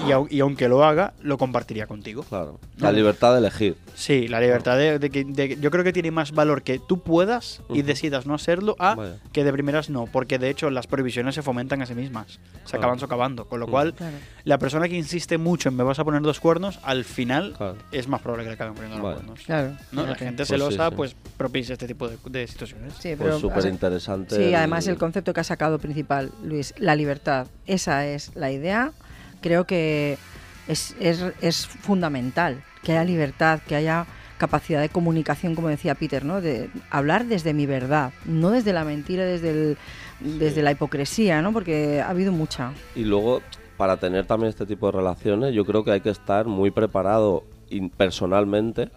Y, 0.06 0.10
au- 0.10 0.26
y 0.28 0.40
aunque 0.40 0.68
lo 0.68 0.84
haga, 0.84 1.12
lo 1.22 1.38
compartiría 1.38 1.86
contigo. 1.86 2.24
Claro. 2.24 2.58
La 2.78 2.90
libertad 2.90 3.32
de 3.32 3.38
elegir. 3.38 3.76
Sí, 3.94 4.26
la 4.26 4.40
libertad 4.40 4.76
de, 4.76 4.98
de 4.98 5.56
yo 5.60 5.70
creo 5.70 5.84
que 5.84 5.92
tiene 5.92 6.10
más 6.10 6.32
valor 6.32 6.62
que 6.62 6.80
tú 6.80 7.00
puedas 7.02 7.60
y 7.68 7.82
decidas 7.82 8.26
no 8.26 8.34
hacerlo 8.34 8.74
a 8.80 8.96
Vaya. 8.96 9.16
que 9.32 9.44
de 9.44 9.52
primeras 9.52 9.90
no, 9.90 10.06
porque 10.06 10.38
de 10.38 10.50
hecho 10.50 10.70
las 10.70 10.88
prohibiciones 10.88 11.36
se 11.36 11.42
fomentan 11.42 11.82
a 11.82 11.86
sí 11.86 11.94
mismas, 11.94 12.32
se 12.32 12.38
Claro. 12.70 12.78
acaban 12.78 12.98
socavando, 12.98 13.44
con 13.44 13.60
lo 13.60 13.68
cual 13.68 13.94
Claro. 13.94 14.16
la 14.44 14.58
persona 14.58 14.88
que 14.88 14.96
insiste 14.96 15.38
mucho 15.38 15.68
en 15.68 15.76
me 15.76 15.84
vas 15.84 15.98
a 16.00 16.04
poner 16.04 16.22
dos 16.22 16.40
cuernos, 16.40 16.80
al 16.82 17.04
final 17.04 17.54
Claro. 17.56 17.76
es 17.92 18.08
más 18.08 18.20
probable 18.22 18.44
que 18.44 18.48
le 18.50 18.54
acaben 18.54 18.74
poniendo 18.74 18.98
los 18.98 19.14
cuernos. 19.14 19.40
Claro, 19.44 19.76
¿no? 19.92 20.04
La 20.06 20.14
gente 20.16 20.38
Pues 20.38 20.48
celosa 20.48 20.86
sí, 20.86 20.90
sí. 20.90 20.96
pues 20.96 21.16
propicia 21.36 21.74
este 21.74 21.86
tipo 21.86 22.08
de, 22.08 22.16
de 22.28 22.46
situaciones. 22.48 22.94
Sí, 22.94 23.10
Pues 23.10 23.18
pero, 23.18 23.38
súper 23.38 23.66
interesante. 23.66 24.34
Sí, 24.36 24.52
además 24.54 24.86
el 24.88 24.96
concepto 24.96 25.32
que 25.32 25.40
ha 25.40 25.44
sacado 25.44 25.78
principal, 25.78 26.32
Luis, 26.42 26.74
la 26.78 26.96
libertad. 26.96 27.46
Esa 27.66 28.04
es 28.06 28.34
la 28.34 28.50
idea. 28.50 28.90
Creo 29.42 29.66
que 29.66 30.16
es, 30.68 30.96
es, 30.98 31.22
es 31.40 31.66
fundamental 31.66 32.62
que 32.82 32.92
haya 32.92 33.04
libertad, 33.04 33.60
que 33.66 33.76
haya 33.76 34.06
capacidad 34.38 34.80
de 34.80 34.88
comunicación, 34.88 35.54
como 35.54 35.68
decía 35.68 35.94
Peter, 35.94 36.24
¿no? 36.24 36.40
De 36.40 36.68
hablar 36.90 37.26
desde 37.26 37.54
mi 37.54 37.66
verdad, 37.66 38.12
no 38.24 38.50
desde 38.50 38.72
la 38.72 38.84
mentira, 38.84 39.24
desde, 39.24 39.50
el, 39.50 39.78
desde 40.18 40.62
la 40.62 40.72
hipocresía, 40.72 41.40
¿no? 41.42 41.52
Porque 41.52 42.00
ha 42.00 42.10
habido 42.10 42.32
mucha. 42.32 42.72
Y 42.96 43.04
luego, 43.04 43.40
para 43.76 43.98
tener 43.98 44.26
también 44.26 44.48
este 44.48 44.66
tipo 44.66 44.86
de 44.86 44.98
relaciones, 44.98 45.54
yo 45.54 45.64
creo 45.64 45.84
que 45.84 45.92
hay 45.92 46.00
que 46.00 46.10
estar 46.10 46.46
muy 46.46 46.72
preparado 46.72 47.44
personalmente 47.96 48.90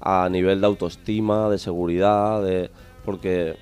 a 0.00 0.28
nivel 0.30 0.60
de 0.60 0.66
autoestima, 0.66 1.48
de 1.48 1.58
seguridad, 1.58 2.42
de 2.42 2.70
porque 3.04 3.56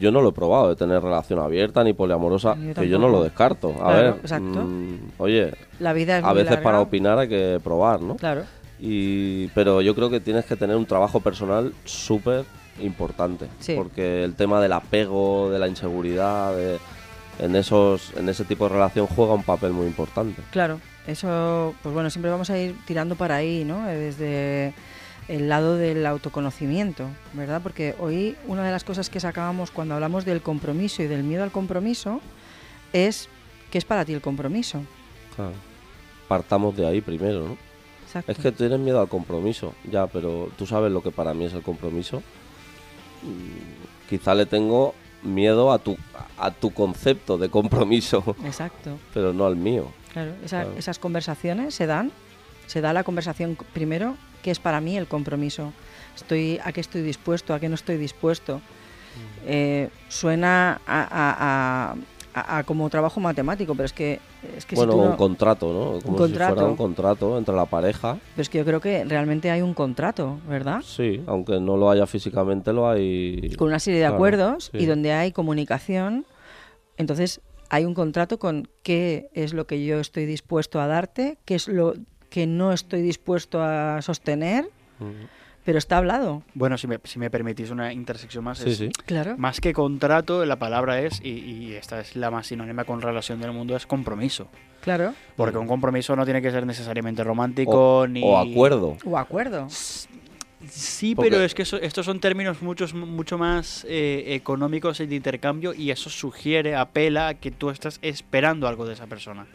yo 0.00 0.10
no 0.10 0.20
lo 0.22 0.30
he 0.30 0.32
probado 0.32 0.68
de 0.70 0.76
tener 0.76 1.02
relación 1.02 1.38
abierta 1.38 1.84
ni 1.84 1.92
poliamorosa, 1.92 2.56
Yo 2.56 2.74
que 2.74 2.88
yo 2.88 2.98
no 2.98 3.08
lo 3.08 3.22
descarto. 3.22 3.70
A 3.70 3.74
Claro, 3.92 3.96
ver, 3.96 4.14
exacto. 4.22 4.64
mm, 4.64 4.98
oye, 5.18 5.52
La 5.80 5.92
vida 5.92 6.18
es 6.18 6.24
a 6.24 6.28
muy 6.28 6.36
veces 6.36 6.50
larga. 6.52 6.64
para 6.64 6.80
opinar 6.80 7.18
hay 7.18 7.28
que 7.28 7.60
probar, 7.62 8.00
¿no? 8.00 8.16
Claro. 8.16 8.42
Y, 8.80 9.48
pero 9.48 9.80
yo 9.82 9.94
creo 9.94 10.10
que 10.10 10.20
tienes 10.20 10.44
que 10.46 10.56
tener 10.56 10.76
un 10.76 10.86
trabajo 10.86 11.20
personal 11.20 11.72
súper 11.84 12.44
importante. 12.82 13.46
Sí. 13.60 13.74
Porque 13.76 14.24
el 14.24 14.34
tema 14.34 14.60
del 14.60 14.72
apego, 14.72 15.50
de 15.50 15.58
la 15.58 15.68
inseguridad, 15.68 16.54
de- 16.56 16.78
en 17.40 17.56
esos 17.56 18.12
en 18.16 18.28
ese 18.28 18.44
tipo 18.44 18.68
de 18.68 18.74
relación 18.74 19.06
juega 19.06 19.34
un 19.34 19.42
papel 19.42 19.72
muy 19.72 19.86
importante. 19.86 20.40
Claro, 20.52 20.80
eso, 21.06 21.74
pues 21.82 21.92
bueno, 21.92 22.08
siempre 22.10 22.30
vamos 22.30 22.48
a 22.50 22.58
ir 22.58 22.76
tirando 22.86 23.16
para 23.16 23.36
ahí, 23.36 23.64
¿no? 23.64 23.88
Eh, 23.90 23.96
Desde 23.96 24.74
el 25.28 25.48
lado 25.48 25.76
del 25.76 26.04
autoconocimiento, 26.06 27.08
¿verdad? 27.32 27.60
Porque 27.62 27.94
hoy 27.98 28.36
una 28.46 28.64
de 28.64 28.70
las 28.72 28.84
cosas 28.84 29.08
que 29.10 29.20
sacábamos 29.20 29.70
cuando 29.70 29.94
hablamos 29.94 30.24
del 30.24 30.42
compromiso 30.42 31.02
y 31.02 31.06
del 31.06 31.22
miedo 31.24 31.42
al 31.42 31.50
compromiso 31.52 32.20
es 32.92 33.28
¿qué 33.70 33.78
es 33.78 33.84
para 33.84 34.04
ti 34.04 34.12
el 34.12 34.20
compromiso? 34.20 34.82
Claro. 35.34 35.52
Partamos 36.28 36.76
de 36.76 36.86
ahí 36.86 37.00
primero, 37.00 37.48
¿no? 37.48 37.56
Exacto. 38.06 38.32
Es 38.32 38.38
que 38.38 38.52
tienes 38.52 38.78
miedo 38.78 39.00
al 39.00 39.08
compromiso, 39.08 39.74
ya, 39.90 40.06
pero 40.06 40.48
tú 40.56 40.66
sabes 40.66 40.92
lo 40.92 41.02
que 41.02 41.10
para 41.10 41.34
mí 41.34 41.44
es 41.46 41.52
el 41.54 41.62
compromiso. 41.62 42.22
Mm, 43.22 44.08
Quizá 44.08 44.34
le 44.34 44.44
tengo 44.46 44.94
miedo 45.22 45.72
a 45.72 45.78
tu 45.78 45.96
a 46.38 46.50
tu 46.50 46.70
concepto 46.72 47.38
de 47.38 47.48
compromiso, 47.48 48.36
Exacto. 48.44 48.98
pero 49.14 49.32
no 49.32 49.46
al 49.46 49.56
mío. 49.56 49.90
Claro, 50.12 50.32
esa- 50.44 50.62
Claro. 50.64 50.78
esas 50.78 50.98
conversaciones 50.98 51.74
se 51.74 51.86
dan, 51.86 52.12
se 52.66 52.80
da 52.82 52.92
la 52.92 53.02
conversación 53.04 53.56
primero, 53.72 54.16
¿qué 54.44 54.50
es 54.50 54.58
para 54.60 54.78
mí 54.82 54.94
el 54.98 55.06
compromiso? 55.08 55.72
Estoy, 56.14 56.60
¿A 56.62 56.70
qué 56.72 56.82
estoy 56.82 57.00
dispuesto? 57.00 57.54
¿A 57.54 57.58
qué 57.60 57.68
no 57.70 57.74
estoy 57.76 57.96
dispuesto? 57.96 58.60
Eh, 59.46 59.88
suena 60.08 60.80
a, 60.86 61.00
a- 61.02 61.92
a- 61.94 61.96
a- 62.34 62.58
a 62.58 62.64
como 62.64 62.90
trabajo 62.90 63.20
matemático, 63.20 63.74
pero 63.74 63.86
es 63.86 63.92
que, 63.94 64.20
es 64.56 64.66
que 64.66 64.76
si 64.76 64.80
bueno, 64.80 64.92
tú 64.92 64.98
no- 64.98 65.10
un 65.12 65.16
contrato, 65.16 65.72
¿no? 65.72 66.00
Como 66.02 66.18
si 66.18 66.24
contrato. 66.24 66.54
fuera 66.56 66.68
un 66.68 66.76
contrato 66.76 67.38
entre 67.38 67.54
la 67.54 67.64
pareja. 67.64 68.18
pero 68.34 68.42
es 68.42 68.48
que 68.50 68.58
yo 68.58 68.64
creo 68.66 68.80
que 68.80 69.04
realmente 69.04 69.50
hay 69.50 69.62
un 69.62 69.72
contrato, 69.72 70.38
¿verdad? 70.46 70.80
Sí, 70.84 71.22
aunque 71.26 71.58
no 71.60 71.76
lo 71.78 71.90
haya 71.90 72.06
físicamente, 72.06 72.72
lo 72.72 72.88
hay. 72.88 73.54
Con 73.56 73.68
una 73.68 73.78
serie 73.78 74.00
de 74.00 74.04
Claro, 74.04 74.16
acuerdos 74.16 74.70
y 74.74 74.84
donde 74.86 75.12
hay 75.12 75.32
comunicación, 75.32 76.26
entonces 76.98 77.40
hay 77.70 77.84
un 77.86 77.94
contrato 77.94 78.38
con 78.38 78.68
qué 78.82 79.28
es 79.32 79.54
lo 79.54 79.66
que 79.66 79.84
yo 79.84 80.00
estoy 80.00 80.26
dispuesto 80.26 80.80
a 80.80 80.86
darte, 80.86 81.38
qué 81.44 81.54
es 81.54 81.66
lo 81.68 81.94
que 82.34 82.48
no 82.48 82.72
estoy 82.72 83.00
dispuesto 83.00 83.62
a 83.62 84.02
sostener, 84.02 84.64
Mm. 84.98 85.26
pero 85.64 85.78
está 85.78 85.98
hablado. 85.98 86.42
Bueno, 86.54 86.76
si 86.78 86.88
me, 86.88 86.98
si 87.04 87.20
me 87.20 87.30
permitís 87.30 87.70
una 87.70 87.92
intersección 87.92 88.42
más, 88.42 88.58
Sí, 88.58 88.70
es- 88.70 88.78
sí. 88.78 88.88
Claro. 89.06 89.36
más 89.38 89.60
que 89.60 89.72
contrato, 89.72 90.44
la 90.44 90.56
palabra 90.56 91.00
es, 91.00 91.20
y, 91.22 91.28
y 91.30 91.74
esta 91.74 92.00
es 92.00 92.16
la 92.16 92.32
más 92.32 92.48
sinónima 92.48 92.82
con 92.84 93.00
relación 93.00 93.40
del 93.40 93.52
mundo, 93.52 93.76
es 93.76 93.86
compromiso. 93.86 94.48
Claro. 94.80 95.14
Porque 95.36 95.56
un 95.58 95.68
compromiso 95.68 96.16
no 96.16 96.24
tiene 96.24 96.42
que 96.42 96.50
ser 96.50 96.66
necesariamente 96.66 97.22
romántico 97.22 97.98
O, 98.00 98.06
ni... 98.08 98.20
o 98.24 98.36
acuerdo. 98.36 98.96
O 99.04 99.16
acuerdo. 99.16 99.68
Sí, 100.68 101.14
Porque- 101.14 101.30
pero 101.30 101.44
es 101.44 101.54
que 101.54 101.62
eso- 101.62 101.76
estos 101.80 102.04
son 102.04 102.18
términos 102.18 102.62
muchos, 102.62 102.94
mucho 102.94 103.38
más 103.38 103.86
eh, 103.88 104.24
económicos 104.34 104.98
y 104.98 105.06
de 105.06 105.14
intercambio 105.14 105.72
y 105.72 105.90
eso 105.92 106.10
sugiere, 106.10 106.74
apela 106.74 107.28
a 107.28 107.34
que 107.34 107.52
tú 107.52 107.70
estás 107.70 108.00
esperando 108.02 108.66
algo 108.66 108.86
de 108.86 108.94
esa 108.94 109.06
persona. 109.06 109.46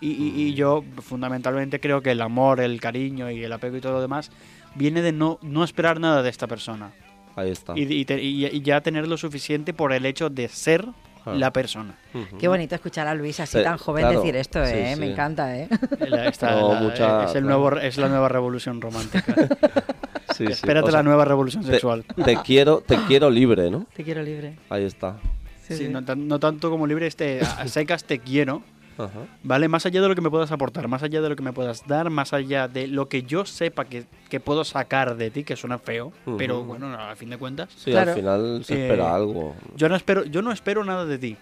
Y, 0.00 0.10
y- 0.12 0.30
Mm. 0.30 0.38
y 0.38 0.54
yo 0.54 0.84
fundamentalmente 1.02 1.78
creo 1.80 2.00
que 2.02 2.12
el 2.12 2.20
amor, 2.22 2.60
el 2.60 2.80
cariño 2.80 3.30
y 3.30 3.44
el 3.44 3.52
apego 3.52 3.76
y 3.76 3.80
todo 3.80 3.92
lo 3.92 4.00
demás 4.00 4.30
viene 4.74 5.02
de 5.02 5.12
no, 5.12 5.38
no 5.42 5.62
esperar 5.64 6.00
nada 6.00 6.22
de 6.22 6.30
esta 6.30 6.46
persona. 6.46 6.92
Ahí 7.36 7.50
está. 7.50 7.74
Y, 7.76 7.82
y 7.82 8.04
te- 8.04 8.22
y- 8.22 8.46
y 8.46 8.60
ya 8.62 8.80
tener 8.80 9.06
lo 9.06 9.16
suficiente 9.16 9.72
por 9.74 9.92
el 9.92 10.06
hecho 10.06 10.30
de 10.30 10.48
ser 10.48 10.86
Claro. 11.22 11.38
la 11.38 11.52
persona. 11.52 11.98
Ujú. 12.14 12.38
Qué 12.38 12.48
bonito 12.48 12.74
escuchar 12.74 13.06
a 13.06 13.14
Luis 13.14 13.38
así 13.40 13.58
Sí, 13.58 13.62
tan 13.64 13.76
joven 13.76 14.04
claro. 14.04 14.20
decir 14.20 14.36
esto, 14.36 14.64
Sí, 14.64 14.72
¿eh? 14.74 14.92
sí. 14.94 15.00
Me 15.00 15.10
encanta, 15.12 15.54
¿eh? 15.58 15.68
La- 16.08 16.26
esta- 16.28 16.52
No, 16.58 16.72
la- 16.72 16.80
mucha- 16.80 17.24
es, 17.24 17.34
el 17.34 17.42
claro. 17.44 17.58
nuevo, 17.60 17.76
es 17.78 17.98
la 17.98 18.08
nueva 18.08 18.28
revolución 18.28 18.80
romántica. 18.80 19.34
Sí, 20.36 20.46
sí. 20.46 20.52
Espérate 20.52 20.88
O 20.88 20.90
sea, 20.90 21.00
la 21.00 21.02
nueva 21.02 21.24
revolución 21.26 21.62
te- 21.62 21.72
sexual. 21.72 22.04
Te, 22.24 22.36
quiero, 22.44 22.80
te 22.80 22.96
quiero 23.06 23.28
libre, 23.28 23.70
¿no? 23.70 23.86
Te 23.94 24.02
quiero 24.04 24.22
libre. 24.22 24.56
Ahí 24.70 24.84
está. 24.84 25.18
Sí, 25.66 25.74
Sí, 25.74 25.86
sí. 25.86 25.88
No, 25.88 26.00
no 26.00 26.38
tanto 26.38 26.70
como 26.70 26.86
libre, 26.86 27.06
este, 27.06 27.40
a 27.42 27.68
secas 27.68 28.04
te 28.04 28.20
quiero, 28.20 28.62
Ajá. 29.04 29.20
¿vale? 29.42 29.68
Más 29.68 29.86
allá 29.86 30.00
de 30.02 30.08
lo 30.08 30.14
que 30.14 30.20
me 30.20 30.30
puedas 30.30 30.50
aportar, 30.52 30.86
más 30.88 31.02
allá 31.02 31.20
de 31.20 31.28
lo 31.28 31.36
que 31.36 31.42
me 31.42 31.52
puedas 31.52 31.86
dar, 31.86 32.10
más 32.10 32.32
allá 32.32 32.68
de 32.68 32.86
lo 32.86 33.08
que 33.08 33.22
yo 33.22 33.44
sepa 33.44 33.84
que, 33.84 34.04
que 34.28 34.40
puedo 34.40 34.64
sacar 34.64 35.16
de 35.16 35.30
ti, 35.30 35.44
que 35.44 35.56
suena 35.56 35.78
feo, 35.78 36.12
pero 36.38 36.62
bueno, 36.64 36.92
a 36.94 37.14
fin 37.16 37.30
de 37.30 37.38
cuentas. 37.38 37.68
Sí, 37.76 37.90
Claro. 37.90 38.10
al 38.12 38.16
final 38.16 38.64
se 38.64 38.74
Eh, 38.74 38.82
espera 38.86 39.14
algo. 39.14 39.54
Yo 39.76 39.88
no 39.88 39.96
espero, 39.96 40.24
yo 40.24 40.42
no 40.42 40.52
espero 40.52 40.84
nada 40.84 41.04
de 41.06 41.18
ti. 41.18 41.36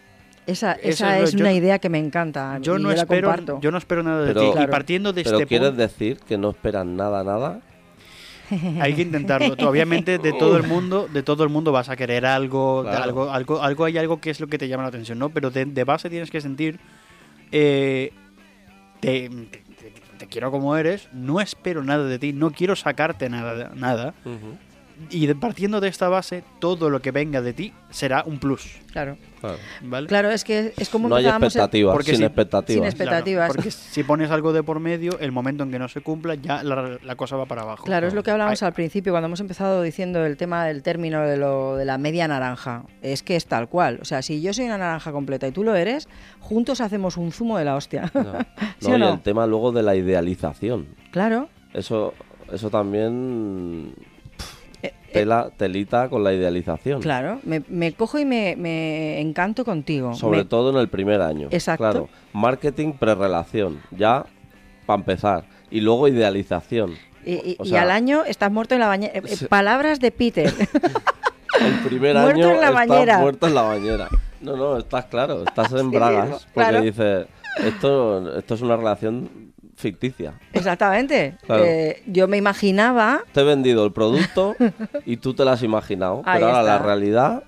Esa, 0.46 0.72
esa 0.72 1.18
es 1.18 1.34
una 1.34 1.52
idea 1.52 1.78
que 1.78 1.90
me 1.90 1.98
encanta. 1.98 2.58
Yo 2.62 2.78
y 2.78 2.82
no 2.82 2.90
espero, 2.90 3.28
comparto. 3.28 3.58
yo 3.60 3.70
no 3.70 3.76
espero 3.76 4.02
nada 4.02 4.22
de 4.22 4.28
Pero- 4.28 4.40
ti. 4.40 4.52
Claro. 4.52 4.68
Y 4.68 4.70
partiendo 4.70 5.12
de 5.12 5.22
Pero 5.24 5.36
este 5.36 5.46
quieres 5.46 5.68
punto, 5.68 5.82
decir 5.82 6.18
que 6.26 6.38
no 6.38 6.50
esperan 6.50 6.96
nada, 6.96 7.22
nada. 7.22 7.60
hay 8.80 8.94
que 8.94 9.02
intentarlo. 9.02 9.54
Obviamente 9.68 10.16
de 10.16 10.32
todo 10.32 10.56
el 10.56 10.62
mundo, 10.62 11.06
de 11.12 11.22
todo 11.22 11.44
el 11.44 11.50
mundo 11.50 11.70
vas 11.70 11.90
a 11.90 11.96
querer 11.96 12.24
algo, 12.24 12.82
Claro. 12.82 13.02
algo, 13.02 13.30
algo, 13.30 13.62
algo 13.62 13.84
hay 13.84 13.98
algo 13.98 14.20
que 14.22 14.30
es 14.30 14.40
lo 14.40 14.46
que 14.46 14.56
te 14.56 14.68
llama 14.68 14.84
la 14.84 14.88
atención, 14.88 15.18
¿no? 15.18 15.28
Pero 15.28 15.50
de, 15.50 15.66
de 15.66 15.84
base 15.84 16.08
tienes 16.08 16.30
que 16.30 16.40
sentir 16.40 16.80
eh, 17.52 18.12
te, 19.00 19.28
te- 19.28 19.58
te- 19.58 19.92
te 20.18 20.26
quiero 20.26 20.50
como 20.50 20.76
eres, 20.76 21.08
no 21.12 21.40
espero 21.40 21.82
nada 21.84 22.04
de 22.04 22.18
ti, 22.18 22.32
no 22.32 22.50
quiero 22.50 22.74
sacarte 22.76 23.28
nada, 23.28 23.72
nada. 23.74 24.14
Y 25.10 25.26
de- 25.26 25.34
partiendo 25.36 25.80
de 25.80 25.88
esta 25.88 26.08
base, 26.08 26.42
todo 26.58 26.90
lo 26.90 27.00
que 27.00 27.12
venga 27.12 27.40
de 27.40 27.52
ti 27.52 27.72
será 27.90 28.24
un 28.26 28.38
plus, 28.38 28.78
Claro. 28.92 29.16
Claro. 29.40 29.56
¿vale? 29.82 30.06
Claro, 30.08 30.30
es 30.30 30.44
que 30.44 30.72
es 30.76 30.88
como 30.88 31.08
No 31.08 31.16
hay 31.16 31.26
expectativas, 31.26 31.92
porque 31.92 32.10
sin 32.10 32.18
si- 32.18 32.24
expectativas. 32.24 32.74
sin 32.80 32.84
expectativas. 32.84 33.46
Claro, 33.46 33.54
porque 33.54 33.70
si 33.70 34.02
pones 34.02 34.30
algo 34.30 34.52
de 34.52 34.62
por 34.62 34.80
medio, 34.80 35.18
el 35.20 35.32
momento 35.32 35.62
en 35.64 35.70
que 35.70 35.78
no 35.78 35.88
se 35.88 36.00
cumpla, 36.00 36.34
ya 36.34 36.62
la, 36.62 36.98
la 37.02 37.14
cosa 37.16 37.36
va 37.36 37.46
para 37.46 37.62
abajo. 37.62 37.84
Claro, 37.84 38.06
es 38.08 38.14
lo 38.14 38.22
que 38.22 38.30
hablábamos 38.30 38.62
al 38.62 38.72
principio 38.72 39.12
cuando 39.12 39.26
hemos 39.26 39.40
empezado 39.40 39.82
diciendo 39.82 40.24
el 40.26 40.36
tema 40.36 40.64
del 40.66 40.82
término 40.82 41.22
de, 41.22 41.36
lo, 41.36 41.76
de 41.76 41.84
la 41.84 41.98
media 41.98 42.26
naranja. 42.28 42.84
Es 43.02 43.22
que 43.22 43.36
es 43.36 43.46
tal 43.46 43.68
cual. 43.68 43.98
O 44.02 44.04
sea, 44.04 44.22
si 44.22 44.40
yo 44.42 44.52
soy 44.52 44.64
una 44.66 44.78
naranja 44.78 45.12
completa 45.12 45.46
y 45.46 45.52
tú 45.52 45.64
lo 45.64 45.74
eres, 45.74 46.08
juntos 46.40 46.80
hacemos 46.80 47.16
un 47.16 47.32
zumo 47.32 47.58
de 47.58 47.64
la 47.64 47.76
hostia. 47.76 48.10
No, 48.18 48.32
¿Sí 48.80 48.98
No, 48.98 49.06
o 49.06 49.10
y 49.10 49.12
el 49.14 49.20
tema 49.20 49.46
luego 49.46 49.72
de 49.72 49.82
la 49.82 49.94
idealización. 49.96 50.86
Claro. 51.10 51.48
Eso, 51.74 52.14
eso 52.52 52.70
también 52.70 53.92
tela, 55.18 55.50
telita 55.56 56.08
con 56.08 56.24
la 56.24 56.32
idealización. 56.32 57.00
claro. 57.02 57.40
Me, 57.44 57.62
me 57.68 57.92
cojo 57.92 58.18
y 58.18 58.24
me, 58.24 58.54
me 58.56 59.20
encanto 59.20 59.64
contigo. 59.64 60.14
Sobre 60.14 60.38
Me- 60.38 60.44
todo 60.44 60.70
en 60.70 60.76
el 60.76 60.88
primer 60.88 61.20
año. 61.22 61.48
Exacto. 61.50 61.82
Claro. 61.84 62.08
Marketing 62.32 62.92
prerelación, 62.92 63.80
ya 63.90 64.24
para 64.86 64.98
empezar. 65.00 65.44
Y 65.70 65.80
luego 65.80 66.08
idealización. 66.08 66.94
Y, 67.24 67.32
y- 67.34 67.56
o 67.58 67.64
y 67.64 67.68
sea- 67.70 67.82
al 67.82 67.90
año 67.90 68.24
estás 68.24 68.50
muerto 68.50 68.74
en 68.74 68.80
la 68.80 68.86
bañera. 68.88 69.12
Eh, 69.18 69.22
eh. 69.26 69.46
Palabras 69.48 70.00
de 70.00 70.10
Peter. 70.10 70.52
El 71.60 71.74
primer 71.88 72.14
Muerto 72.14 72.30
año 72.40 72.50
en 72.54 72.60
la 72.60 72.68
estás 72.68 72.88
bañera. 72.88 73.18
muerto 73.18 73.46
en 73.48 73.54
la 73.54 73.62
bañera. 73.62 74.08
No, 74.40 74.56
no, 74.56 74.76
estás 74.78 75.06
claro, 75.06 75.42
estás 75.44 75.72
en 75.72 75.90
Sí, 75.90 75.96
bragas. 75.96 76.46
Porque 76.54 76.68
claro. 76.70 76.80
dices, 76.82 77.26
esto, 77.64 78.38
esto 78.38 78.54
es 78.54 78.60
una 78.62 78.76
relación 78.76 79.47
ficticia. 79.78 80.34
Exactamente. 80.52 81.36
Claro. 81.46 81.64
Eh, 81.64 82.02
yo 82.06 82.26
me 82.28 82.36
imaginaba, 82.36 83.22
Te 83.32 83.40
he 83.40 83.44
vendido 83.44 83.84
el 83.86 83.92
producto 83.92 84.56
y 85.06 85.16
tú 85.18 85.34
te 85.34 85.44
lo 85.44 85.50
has 85.52 85.62
imaginado. 85.62 86.22
Ahí 86.26 86.40
pero 86.40 86.48
ahora 86.48 86.62
la 86.64 86.78
realidad 86.78 87.44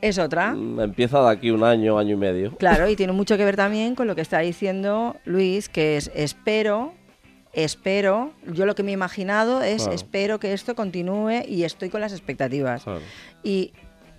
es 0.00 0.18
otra. 0.18 0.54
mm, 0.54 0.80
empieza 0.80 1.22
de 1.22 1.30
aquí 1.30 1.50
un 1.50 1.62
año, 1.64 1.98
año 1.98 2.14
y 2.14 2.18
medio. 2.18 2.56
Claro, 2.56 2.88
y 2.88 2.96
tiene 2.96 3.12
mucho 3.12 3.36
que 3.36 3.44
ver 3.44 3.56
también 3.56 3.94
con 3.94 4.06
lo 4.06 4.14
que 4.14 4.20
está 4.22 4.40
diciendo 4.40 5.16
Luis, 5.24 5.68
que 5.68 5.96
es 5.96 6.10
espero, 6.14 6.92
espero, 7.52 8.32
yo 8.52 8.66
lo 8.66 8.74
que 8.74 8.82
me 8.82 8.90
he 8.90 8.94
imaginado 8.94 9.62
es 9.62 9.82
Claro. 9.82 9.94
espero 9.94 10.40
que 10.40 10.52
esto 10.52 10.74
continúe 10.74 11.42
y 11.46 11.64
estoy 11.64 11.88
con 11.88 12.00
las 12.00 12.12
expectativas. 12.12 12.82
Claro. 12.84 13.00
Y 13.42 13.72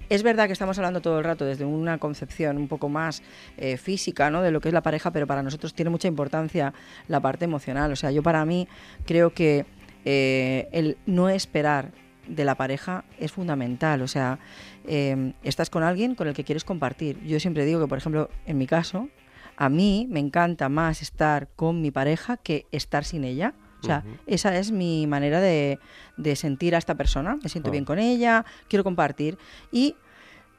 es 0.09 0.23
verdad 0.23 0.47
que 0.47 0.53
estamos 0.53 0.77
hablando 0.77 1.01
todo 1.01 1.19
el 1.19 1.23
rato 1.23 1.45
desde 1.45 1.65
una 1.65 1.97
concepción 1.97 2.57
un 2.57 2.67
poco 2.67 2.89
más 2.89 3.21
eh, 3.57 3.77
física 3.77 4.29
¿no? 4.29 4.41
de 4.41 4.51
lo 4.51 4.59
que 4.59 4.69
es 4.69 4.73
la 4.73 4.81
pareja, 4.81 5.11
pero 5.11 5.27
para 5.27 5.43
nosotros 5.43 5.73
tiene 5.73 5.89
mucha 5.89 6.07
importancia 6.07 6.73
la 7.07 7.19
parte 7.19 7.45
emocional. 7.45 7.91
O 7.91 7.95
sea, 7.95 8.11
yo 8.11 8.23
para 8.23 8.43
mí 8.45 8.67
creo 9.05 9.33
que 9.33 9.65
eh, 10.05 10.67
el 10.71 10.97
no 11.05 11.29
esperar 11.29 11.91
de 12.27 12.45
la 12.45 12.55
pareja 12.55 13.05
es 13.19 13.31
fundamental. 13.31 14.01
O 14.01 14.07
sea, 14.07 14.39
eh, 14.85 15.33
estás 15.43 15.69
con 15.69 15.83
alguien 15.83 16.15
con 16.15 16.27
el 16.27 16.33
que 16.33 16.43
quieres 16.43 16.63
compartir. 16.63 17.21
Yo 17.23 17.39
siempre 17.39 17.65
digo 17.65 17.79
que, 17.79 17.87
por 17.87 17.97
ejemplo, 17.97 18.29
en 18.45 18.57
mi 18.57 18.67
caso, 18.67 19.09
a 19.57 19.69
mí 19.69 20.07
me 20.09 20.19
encanta 20.19 20.69
más 20.69 21.01
estar 21.01 21.49
con 21.55 21.81
mi 21.81 21.91
pareja 21.91 22.37
que 22.37 22.65
estar 22.71 23.03
sin 23.03 23.23
ella. 23.23 23.53
O 23.81 23.85
sea, 23.85 24.03
Ujú. 24.05 24.15
esa 24.27 24.57
es 24.57 24.71
mi 24.71 25.07
manera 25.07 25.39
de, 25.39 25.79
de 26.17 26.35
sentir 26.35 26.75
a 26.75 26.77
esta 26.77 26.95
persona. 26.95 27.37
Me 27.41 27.49
siento 27.49 27.69
Ah. 27.69 27.71
bien 27.71 27.85
con 27.85 27.99
ella, 27.99 28.45
quiero 28.67 28.83
compartir. 28.83 29.37
Y 29.71 29.95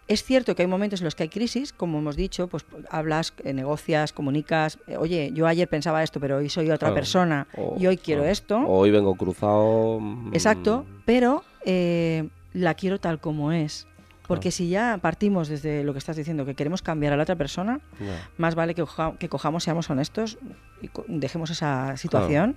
es 0.09 0.25
cierto 0.25 0.55
que 0.57 0.63
hay 0.63 0.69
momentos 0.69 1.01
en 1.01 1.05
los 1.05 1.15
que 1.15 1.25
hay 1.25 1.29
crisis, 1.29 1.73
como 1.73 1.99
hemos 1.99 2.17
dicho, 2.17 2.49
pues 2.49 2.65
hablas, 2.91 3.33
eh, 3.45 3.53
negocias, 3.53 4.13
comunicas. 4.13 4.79
eh, 4.87 4.97
Oye, 4.97 5.31
yo 5.35 5.47
ayer 5.47 5.69
pensaba 5.69 6.03
esto, 6.03 6.19
pero 6.19 6.39
hoy 6.39 6.49
soy 6.49 6.67
otra 6.67 6.79
Claro. 6.89 6.95
persona 6.95 7.47
O- 7.57 7.77
y 7.79 7.87
hoy 7.87 7.97
quiero 7.97 8.23
claro. 8.23 8.33
esto. 8.33 8.59
Hoy 8.67 8.91
vengo 8.91 9.15
cruzado. 9.15 10.01
mm, 10.01 10.31
Exacto, 10.35 10.87
pero 11.05 11.45
eh, 11.65 12.29
la 12.55 12.75
quiero 12.75 12.99
tal 12.99 13.21
como 13.21 13.53
es. 13.53 13.87
Porque 14.27 14.49
Claro. 14.51 14.57
si 14.57 14.69
ya 14.69 14.99
partimos 15.03 15.49
desde 15.49 15.83
lo 15.85 15.93
que 15.93 15.99
estás 15.99 16.17
diciendo, 16.17 16.45
que 16.47 16.55
queremos 16.55 16.83
cambiar 16.83 17.13
a 17.13 17.17
la 17.17 17.25
otra 17.25 17.35
persona, 17.37 17.81
ya. 18.01 18.29
más 18.39 18.55
vale 18.55 18.75
que, 18.75 18.85
que 19.19 19.29
cojamos, 19.29 19.63
seamos 19.65 19.91
honestos 19.91 20.39
y 20.81 20.89
co- 20.89 21.05
dejemos 21.09 21.51
esa 21.51 21.97
situación, 21.97 22.57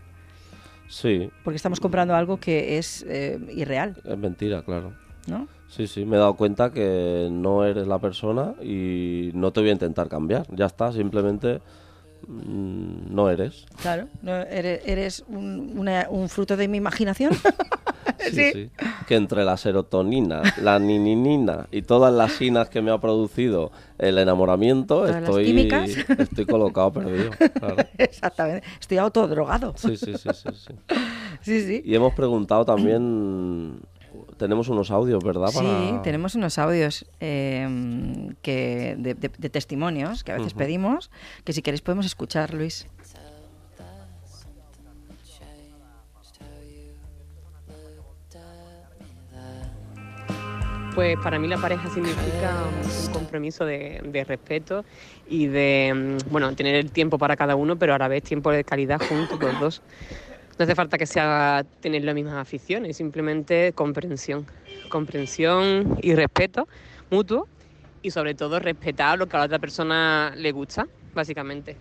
Sí, 0.88 1.30
porque 1.44 1.56
estamos 1.56 1.80
comprando 1.80 2.16
algo 2.16 2.40
que 2.40 2.78
es 2.78 3.04
eh, 3.08 3.40
irreal. 3.52 3.96
es 4.04 4.18
mentira, 4.18 4.62
claro. 4.62 4.94
¿no? 5.28 5.48
Sí, 5.68 5.88
sí, 5.88 6.06
me 6.06 6.18
he 6.18 6.20
dado 6.20 6.36
cuenta 6.36 6.72
que 6.72 7.30
no 7.32 7.66
eres 7.66 7.88
la 7.88 8.00
persona 8.00 8.54
y 8.62 9.32
no 9.34 9.52
te 9.52 9.62
voy 9.62 9.70
a 9.70 9.74
intentar 9.74 10.08
cambiar. 10.10 10.46
Ya 10.52 10.66
está, 10.66 10.92
simplemente 10.92 11.62
no 12.28 13.30
eres. 13.30 13.66
Claro, 13.82 14.08
no, 14.22 14.36
eres, 14.36 14.82
eres 14.86 15.24
un, 15.28 15.74
una- 15.78 16.08
un 16.10 16.30
fruto 16.30 16.56
de 16.58 16.68
mi 16.68 16.78
imaginación. 16.78 17.32
Sí, 18.20 18.32
Sí. 18.32 18.52
sí. 18.54 18.70
Que 19.08 19.16
entre 19.16 19.44
la 19.44 19.58
serotonina, 19.58 20.42
la 20.62 20.80
nininina 20.80 21.68
y 21.72 21.82
todas 21.82 22.14
las 22.14 22.32
sinas 22.34 22.70
que 22.70 22.82
me 22.82 22.90
ha 22.92 22.98
producido 22.98 23.72
el 23.98 24.18
enamoramiento, 24.18 25.02
Todas 25.02 25.24
estoy, 25.24 25.46
químicas. 25.46 25.90
estoy 26.18 26.46
colocado 26.46 26.92
perdido. 26.94 27.32
claro. 27.60 27.76
Exactamente. 27.98 28.66
Estoy 28.80 28.98
autodrogado. 28.98 29.74
Sí, 29.78 29.96
sí, 29.98 30.14
sí, 30.18 30.30
sí, 30.34 30.50
sí. 30.54 30.74
Sí, 31.42 31.62
sí. 31.66 31.82
Y 31.86 31.96
hemos 31.96 32.14
preguntado 32.14 32.64
también, 32.66 33.80
tenemos 34.38 34.68
unos 34.70 34.92
audios, 34.92 35.24
¿verdad? 35.24 35.48
Sí, 35.48 35.58
Para- 35.92 36.02
tenemos 36.02 36.36
unos 36.36 36.58
audios 36.58 37.06
eh, 37.20 37.68
que 38.42 38.96
de, 38.98 39.14
de- 39.14 39.32
de 39.38 39.50
testimonios 39.50 40.24
que 40.24 40.32
a 40.32 40.38
veces 40.38 40.54
pedimos, 40.54 41.12
que 41.44 41.54
si 41.54 41.62
queréis 41.62 41.82
podemos 41.82 42.06
escuchar, 42.06 42.54
Luis. 42.54 42.88
Pues 50.96 51.18
para 51.24 51.40
mí 51.40 51.48
la 51.48 51.58
pareja 51.58 51.90
significa 51.90 52.66
un 53.08 53.12
compromiso 53.12 53.66
de, 53.66 54.00
de 54.06 54.24
respeto 54.26 54.86
y 55.28 55.48
de, 55.48 55.92
mm, 56.28 56.32
bueno, 56.32 56.54
tener 56.56 56.76
el 56.76 56.92
tiempo 56.92 57.18
para 57.18 57.36
cada 57.36 57.56
uno, 57.56 57.78
pero 57.78 57.96
a 57.96 57.98
la 57.98 58.08
vez 58.08 58.22
tiempo 58.24 58.52
de 58.52 58.64
calidad 58.64 59.02
juntos 59.10 59.40
los 59.40 59.60
dos. 59.60 59.82
No 60.58 60.64
hace 60.64 60.76
falta 60.76 60.98
que 61.00 61.08
sea 61.08 61.66
tener 61.82 62.04
las 62.04 62.14
mismas 62.14 62.36
aficiones, 62.36 62.98
simplemente 62.98 63.74
comprensión. 63.74 64.46
Comprensión 64.90 65.98
y 66.02 66.14
respeto 66.14 66.68
mutuo 67.10 67.48
y 68.04 68.12
sobre 68.12 68.36
todo 68.36 68.60
respetar 68.60 69.18
lo 69.18 69.28
que 69.28 69.36
a 69.36 69.40
la 69.40 69.46
otra 69.46 69.60
persona 69.60 70.34
le 70.36 70.52
gusta, 70.52 70.88
básicamente. 71.16 71.78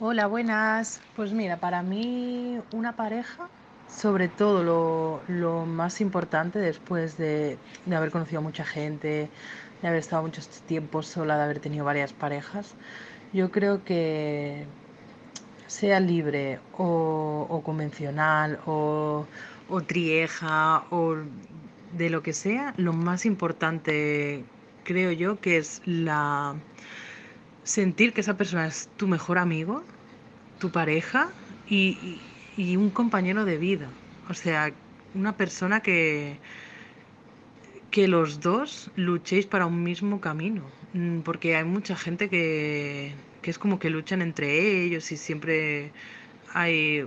Hola, 0.00 0.26
buenas. 0.26 1.00
Pues 1.14 1.32
mira, 1.32 1.58
para 1.58 1.82
mí 1.82 2.58
una 2.72 2.96
pareja, 2.96 3.48
sobre 3.88 4.26
todo 4.26 4.64
lo, 4.64 5.20
lo 5.28 5.66
más 5.66 6.00
importante 6.00 6.58
después 6.58 7.16
de, 7.16 7.58
de 7.86 7.96
haber 7.96 8.10
conocido 8.10 8.40
a 8.40 8.42
mucha 8.42 8.64
gente, 8.64 9.28
de 9.80 9.88
haber 9.88 10.00
estado 10.00 10.22
mucho 10.22 10.42
tiempo 10.66 11.02
sola, 11.02 11.36
de 11.36 11.44
haber 11.44 11.60
tenido 11.60 11.84
varias 11.84 12.12
parejas, 12.12 12.74
yo 13.32 13.52
creo 13.52 13.84
que 13.84 14.66
sea 15.66 16.00
libre 16.00 16.62
o, 16.70 17.62
convencional 17.64 18.60
o, 18.66 19.28
o 19.66 19.84
trieja 19.86 20.86
o 20.90 21.16
de 21.78 22.10
lo 22.10 22.22
que 22.22 22.32
sea, 22.32 22.74
lo 22.76 22.92
más 22.92 23.24
importante 23.26 24.50
creo 24.82 25.12
yo 25.12 25.40
que 25.40 25.56
es 25.58 25.80
la 25.84 26.62
sentir 27.62 28.12
que 28.14 28.20
esa 28.20 28.36
persona 28.36 28.66
es 28.66 28.90
tu 28.96 29.08
mejor 29.08 29.38
amigo, 29.38 29.86
tu 30.58 30.72
pareja 30.72 31.36
y, 31.66 32.26
y- 32.56 32.72
y 32.72 32.76
un 32.76 32.90
compañero 32.92 33.44
de 33.44 33.58
vida. 33.58 33.98
O 34.28 34.34
sea, 34.34 34.76
una 35.14 35.36
persona 35.36 35.82
que, 35.82 36.40
que 37.90 38.08
los 38.08 38.40
dos 38.40 38.90
luchéis 38.96 39.46
para 39.46 39.66
un 39.66 39.82
mismo 39.82 40.20
camino. 40.20 40.72
Mm, 40.92 41.20
Porque 41.22 41.56
hay 41.56 41.64
mucha 41.64 41.96
gente 41.96 42.28
que, 42.30 43.16
que 43.44 43.50
es 43.50 43.58
como 43.58 43.78
que 43.78 43.90
luchan 43.90 44.22
entre 44.22 44.82
ellos 44.86 45.12
y 45.12 45.18
siempre 45.18 45.92
hay 46.54 47.06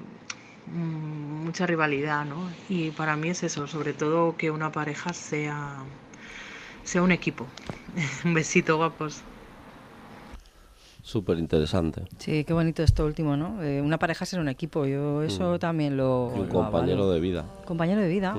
mucha 0.71 1.65
rivalidad, 1.65 2.25
¿no? 2.25 2.47
Y 2.69 2.91
para 2.91 3.15
mí 3.15 3.29
es 3.29 3.41
eso, 3.41 3.65
sobre 3.65 3.93
todo 3.93 4.37
que 4.37 4.51
una 4.51 4.71
pareja 4.71 5.13
sea, 5.13 5.77
sea 6.83 7.01
un 7.01 7.11
equipo. 7.11 7.47
un 8.23 8.35
besito, 8.35 8.77
guapos. 8.77 9.23
Súper 11.01 11.39
interesante. 11.39 12.03
Sí, 12.19 12.43
qué 12.43 12.53
bonito 12.53 12.83
esto 12.83 13.03
último, 13.05 13.35
¿no? 13.35 13.63
Eh, 13.63 13.81
una 13.81 13.97
pareja 13.97 14.23
ser 14.27 14.39
un 14.39 14.49
equipo, 14.49 14.85
yo 14.85 15.23
eso 15.23 15.55
Mm. 15.55 15.59
también 15.59 15.97
lo... 15.97 16.27
Un 16.27 16.47
lo 16.47 16.53
compañero 16.53 16.97
avalo. 17.03 17.11
de 17.13 17.19
vida. 17.19 17.45
Compañero 17.65 18.01
de 18.01 18.09
vida. 18.09 18.35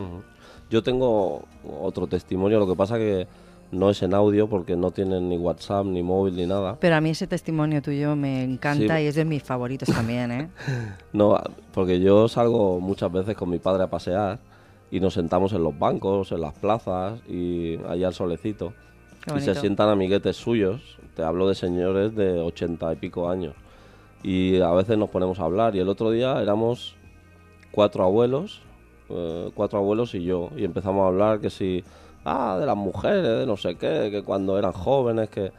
Yo 0.71 0.83
tengo 0.85 1.49
otro 1.65 2.07
testimonio, 2.07 2.61
lo 2.61 2.69
que 2.69 2.77
pasa 2.77 2.97
que 2.97 3.27
no 3.71 3.91
es 3.91 4.03
en 4.03 4.15
audio 4.15 4.49
porque 4.49 4.77
no 4.77 4.91
tienen 4.91 5.29
ni 5.29 5.37
WhatsApp, 5.37 5.85
ni 5.87 6.03
móvil, 6.03 6.37
ni 6.37 6.47
nada. 6.47 6.77
Pero 6.81 6.97
a 6.97 7.01
mí 7.01 7.11
ese 7.11 7.27
testimonio 7.27 7.83
tuyo 7.83 8.17
me 8.17 8.43
encanta 8.43 8.97
Sí. 8.97 9.03
y 9.05 9.07
es 9.07 9.15
de 9.15 9.25
mis 9.25 9.43
favoritos 9.43 9.89
también, 9.89 10.31
¿eh? 10.33 10.49
No, 11.13 11.39
porque 11.75 12.01
yo 12.01 12.29
salgo 12.29 12.81
muchas 12.81 13.13
veces 13.13 13.37
con 13.37 13.51
mi 13.51 13.59
padre 13.59 13.83
a 13.85 13.91
pasear 13.91 14.39
y 14.91 15.01
nos 15.01 15.15
sentamos 15.15 15.53
en 15.53 15.63
los 15.63 15.79
bancos, 15.79 16.33
en 16.33 16.41
las 16.41 16.55
plazas 16.55 17.21
y 17.29 17.77
allá 17.89 18.07
al 18.09 18.15
solecito. 18.15 18.73
Y 19.37 19.41
se 19.41 19.55
sientan 19.55 19.91
amiguetes 19.91 20.37
suyos, 20.37 20.97
te 21.15 21.23
hablo 21.23 21.47
de 21.49 21.55
señores 21.55 22.15
de 22.17 22.41
ochenta 22.41 22.91
y 22.93 22.97
pico 22.97 23.29
años. 23.29 23.55
Y 24.23 24.59
a 24.61 24.71
veces 24.73 24.97
nos 24.97 25.11
ponemos 25.11 25.39
a 25.41 25.45
hablar 25.45 25.77
y 25.77 25.81
el 25.81 25.89
otro 25.91 26.11
día 26.11 26.41
éramos 26.41 26.95
cuatro 27.71 28.05
abuelos, 28.05 28.63
eh, 29.11 29.51
cuatro 29.55 29.79
abuelos 29.79 30.15
y 30.15 30.23
yo, 30.25 30.51
y 30.57 30.65
empezamos 30.65 31.05
a 31.05 31.09
hablar 31.09 31.41
que 31.41 31.51
si, 31.51 31.83
ah, 32.25 32.57
de 32.59 32.67
las 32.67 32.77
mujeres, 32.77 33.23
de 33.23 33.47
no 33.47 33.57
sé 33.57 33.77
qué, 33.77 34.09
que 34.11 34.23
cuando 34.23 34.59
eran 34.59 34.73
jóvenes, 34.73 35.29
que... 35.31 35.53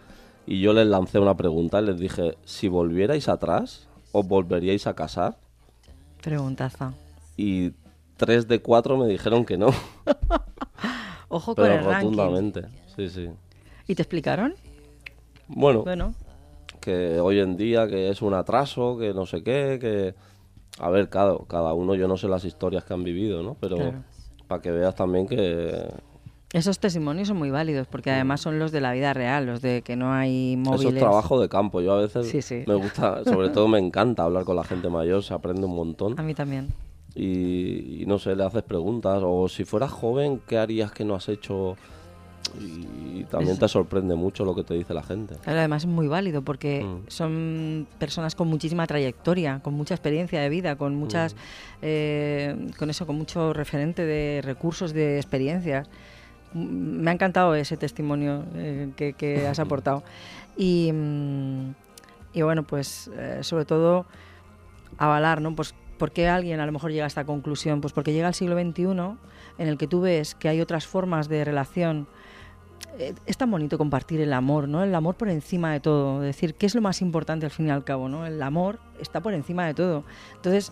Y 0.48 0.62
yo 0.62 0.74
les 0.74 0.88
lancé 0.88 1.20
una 1.20 1.38
pregunta 1.38 1.80
y 1.80 1.86
les 1.86 2.00
dije, 2.00 2.36
si 2.44 2.68
volvierais 2.70 3.30
atrás, 3.30 3.88
¿os 4.12 4.28
volveríais 4.28 4.88
a 4.88 4.96
casar? 4.96 5.38
Preguntaza. 6.22 6.94
y 7.38 7.72
tres 8.18 8.48
de 8.48 8.62
cuatro 8.62 8.98
me 8.98 9.08
dijeron 9.08 9.46
que 9.46 9.58
no, 9.58 9.68
Ojo 11.30 11.56
con 11.56 11.64
pero 11.64 11.76
el 11.76 11.86
ranking. 11.86 12.10
rotundamente. 12.12 12.66
Sí, 12.96 13.10
sí. 13.10 13.30
¿Y 13.88 13.96
te 13.96 14.02
explicaron? 14.02 14.56
Bueno, 15.48 15.84
Bueno, 15.84 16.14
que 16.82 17.20
hoy 17.20 17.40
en 17.40 17.56
día 17.56 17.88
que 17.88 18.10
es 18.10 18.22
un 18.22 18.34
atraso, 18.34 18.98
que 18.98 19.14
no 19.14 19.26
sé 19.26 19.44
qué, 19.44 19.78
que... 19.80 20.16
A 20.80 20.90
ver, 20.90 21.10
cada, 21.10 21.38
cada 21.48 21.74
uno, 21.74 21.94
yo 21.96 22.08
no 22.08 22.18
sé 22.18 22.28
las 22.28 22.46
historias 22.46 22.84
que 22.86 22.94
han 22.94 23.04
vivido, 23.04 23.44
¿no? 23.44 23.56
Pero 23.60 23.76
Claro. 23.78 24.04
para 24.48 24.62
que 24.62 24.72
veas 24.72 24.96
también 24.96 25.28
que 25.28 25.90
esos 26.54 26.80
testimonios 26.80 27.28
son 27.28 27.38
muy 27.38 27.52
válidos 27.52 27.86
porque 27.88 28.10
además 28.10 28.42
son 28.42 28.58
los 28.58 28.72
de 28.72 28.82
la 28.82 28.92
vida 28.94 29.14
real, 29.14 29.46
los 29.46 29.62
de 29.62 29.82
que 29.84 29.96
no 29.96 30.12
hay 30.14 30.56
móviles. 30.58 30.80
eso 30.88 30.90
es 30.90 31.00
trabajo 31.00 31.40
de 31.40 31.48
campo. 31.50 31.82
Yo 31.82 31.94
a 31.94 32.02
veces 32.02 32.28
Sí, 32.28 32.42
sí. 32.42 32.64
me 32.66 32.74
gusta, 32.76 33.24
sobre 33.26 33.50
todo 33.50 33.68
me 33.68 33.78
encanta 33.78 34.24
hablar 34.24 34.46
con 34.46 34.56
la 34.56 34.64
gente 34.64 34.90
mayor, 34.90 35.22
se 35.22 35.34
aprende 35.34 35.66
un 35.66 35.76
montón. 35.76 36.20
A 36.20 36.24
mí 36.24 36.34
también. 36.34 36.70
y, 37.14 38.02
y 38.02 38.06
no 38.08 38.18
sé, 38.18 38.36
le 38.36 38.44
haces 38.46 38.64
preguntas. 38.64 39.22
O 39.24 39.48
si 39.50 39.66
fueras 39.66 39.92
joven, 39.92 40.42
¿qué 40.48 40.58
harías 40.58 40.92
que 40.92 41.04
no 41.06 41.14
has 41.16 41.28
hecho? 41.30 41.76
Y, 42.58 43.24
también 43.26 43.58
te 43.58 43.68
sorprende 43.68 44.16
mucho 44.16 44.46
lo 44.46 44.56
que 44.56 44.64
te 44.64 44.74
dice 44.74 44.94
la 44.94 45.04
gente. 45.04 45.36
Claro, 45.44 45.60
además 45.60 45.84
es 45.84 45.90
muy 45.90 46.08
válido 46.08 46.42
porque 46.42 46.84
Mm. 46.84 47.10
son 47.10 47.88
personas 48.00 48.34
con 48.36 48.48
muchísima 48.48 48.88
trayectoria, 48.88 49.60
con 49.62 49.74
mucha 49.74 49.94
experiencia 49.94 50.42
de 50.42 50.50
vida, 50.50 50.76
con 50.78 50.96
muchas, 50.96 51.34
Mm. 51.34 51.38
eh, 51.82 52.68
con 52.78 52.90
eso, 52.90 53.06
con 53.06 53.18
mucho 53.18 53.54
referente 53.54 54.06
de 54.06 54.42
recursos, 54.44 54.94
de 54.94 55.18
experiencias. 55.18 55.88
Mm, 56.54 57.02
Me 57.04 57.12
ha 57.12 57.14
encantado 57.14 57.54
ese 57.56 57.78
testimonio 57.78 58.44
eh, 58.56 58.90
que, 58.96 59.14
que 59.14 59.46
has 59.48 59.60
aportado. 59.84 60.04
Y, 60.58 60.92
mm, 60.94 61.72
y 62.34 62.42
bueno, 62.42 62.64
pues 62.64 63.10
eh, 63.16 63.40
sobre 63.42 63.66
todo 63.66 64.06
avalar, 64.98 65.42
¿no? 65.42 65.56
Pues 65.56 65.74
¿por 65.98 66.12
qué 66.12 66.28
alguien 66.28 66.60
a 66.60 66.66
lo 66.66 66.72
mejor 66.72 66.92
llega 66.92 67.04
a 67.04 67.08
esta 67.08 67.26
conclusión? 67.26 67.82
Pues 67.82 67.94
porque 67.94 68.14
llega 68.14 68.28
al 68.28 68.34
siglo 68.34 68.56
XXI 68.60 69.18
en 69.58 69.68
el 69.68 69.78
que 69.78 69.88
tú 69.88 70.02
ves 70.02 70.36
que 70.36 70.48
hay 70.50 70.62
otras 70.62 70.88
formas 70.88 71.28
de 71.28 71.44
relación 71.44 72.08
es 72.98 73.38
tan 73.38 73.50
bonito 73.50 73.78
compartir 73.78 74.22
el 74.22 74.34
amor, 74.34 74.68
¿no? 74.68 74.84
El 74.84 74.94
amor 74.94 75.16
por 75.16 75.30
encima 75.30 75.72
de 75.72 75.80
todo. 75.80 76.22
Decir, 76.22 76.56
¿qué 76.56 76.66
es 76.66 76.76
lo 76.76 76.82
más 76.82 77.02
importante 77.02 77.46
al 77.46 77.52
fin 77.52 77.68
y 77.68 77.70
al 77.72 77.84
cabo, 77.84 78.10
¿no? 78.10 78.26
El 78.26 78.42
amor 78.42 78.80
está 79.00 79.22
por 79.22 79.34
encima 79.34 79.66
de 79.66 79.74
todo. 79.74 80.04
Entonces, 80.36 80.72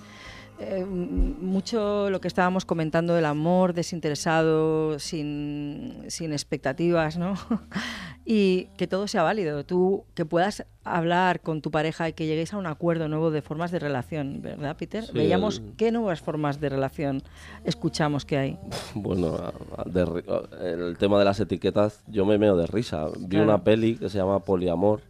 eh, 0.60 0.86
mucho 0.86 2.10
lo 2.10 2.20
que 2.20 2.28
estábamos 2.28 2.66
comentando 2.66 3.14
del 3.14 3.26
amor 3.26 3.74
desinteresado, 3.74 4.98
sin, 4.98 6.04
sin 6.08 6.32
expectativas, 6.32 7.18
¿no? 7.18 7.36
y 8.26 8.66
que 8.78 8.88
todo 8.88 9.08
sea 9.08 9.24
válido. 9.24 9.66
Tú, 9.66 10.06
que 10.16 10.26
puedas 10.26 10.66
hablar 10.96 11.42
con 11.42 11.62
tu 11.62 11.72
pareja 11.72 12.08
y 12.08 12.14
que 12.14 12.26
lleguéis 12.26 12.54
a 12.54 12.58
un 12.58 12.68
acuerdo 12.68 13.08
nuevo 13.08 13.32
de 13.32 13.42
formas 13.42 13.72
de 13.72 13.80
relación, 13.80 14.42
¿verdad, 14.42 14.76
Peter? 14.78 15.04
Sí, 15.06 15.12
Veíamos 15.14 15.60
el- 15.60 15.74
qué 15.76 15.92
nuevas 15.92 16.22
formas 16.22 16.60
de 16.62 16.70
relación 16.70 17.24
escuchamos 17.66 18.26
que 18.26 18.38
hay. 18.38 18.60
Bueno, 18.94 19.38
de 19.86 20.24
el 20.62 20.98
tema 20.98 21.20
de 21.20 21.26
las 21.26 21.40
etiquetas, 21.40 22.02
yo 22.08 22.26
me 22.26 22.38
meo 22.38 22.56
de 22.58 22.68
risa. 22.68 23.08
Vi 23.18 23.28
Claro. 23.30 23.46
una 23.46 23.64
peli 23.64 23.96
que 23.96 24.10
se 24.10 24.18
llama 24.18 24.40
Poliamor, 24.40 25.02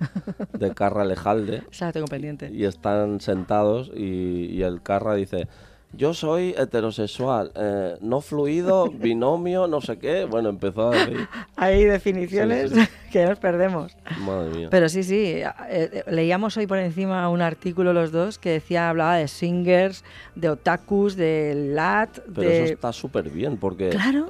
de 0.57 0.73
Carra 0.75 1.05
Lejalde, 1.05 1.63
Esa 1.71 1.85
la 1.87 1.91
tengo 1.93 2.07
pendiente. 2.07 2.49
y 2.51 2.63
están 2.65 3.21
sentados 3.21 3.91
y, 3.95 4.45
y 4.51 4.61
el 4.63 4.81
Carra 4.81 5.15
dice, 5.15 5.47
yo 5.93 6.13
soy 6.13 6.53
heterosexual, 6.57 7.51
eh, 7.55 7.97
no 8.01 8.21
fluido, 8.21 8.87
binomio, 8.91 9.67
no 9.67 9.81
sé 9.81 9.97
qué. 9.97 10.25
Bueno, 10.25 10.49
empezó 10.49 10.91
a 10.91 10.95
decir. 10.95 11.27
Hay 11.55 11.85
definiciones 11.85 12.71
Sí, 12.71 12.81
sí. 12.81 12.87
que 13.11 13.25
nos 13.25 13.39
perdemos. 13.39 13.95
Madre 14.19 14.49
mía. 14.55 14.67
Pero 14.69 14.89
sí, 14.89 15.03
sí, 15.03 15.15
eh, 15.25 15.45
eh, 15.69 16.03
leíamos 16.11 16.55
hoy 16.57 16.67
por 16.67 16.77
encima 16.77 17.27
un 17.29 17.41
artículo 17.41 17.93
los 17.93 18.11
dos 18.11 18.37
que 18.37 18.51
decía, 18.51 18.89
hablaba 18.89 19.15
de 19.17 19.27
swingers, 19.27 20.03
de 20.35 20.49
otakus, 20.49 21.15
de 21.15 21.53
lat, 21.73 22.19
Pero 22.35 22.49
de... 22.49 22.63
eso 22.65 22.73
está 22.73 22.93
súper 22.93 23.29
bien 23.29 23.57
porque 23.57 23.89
Claro. 23.89 24.27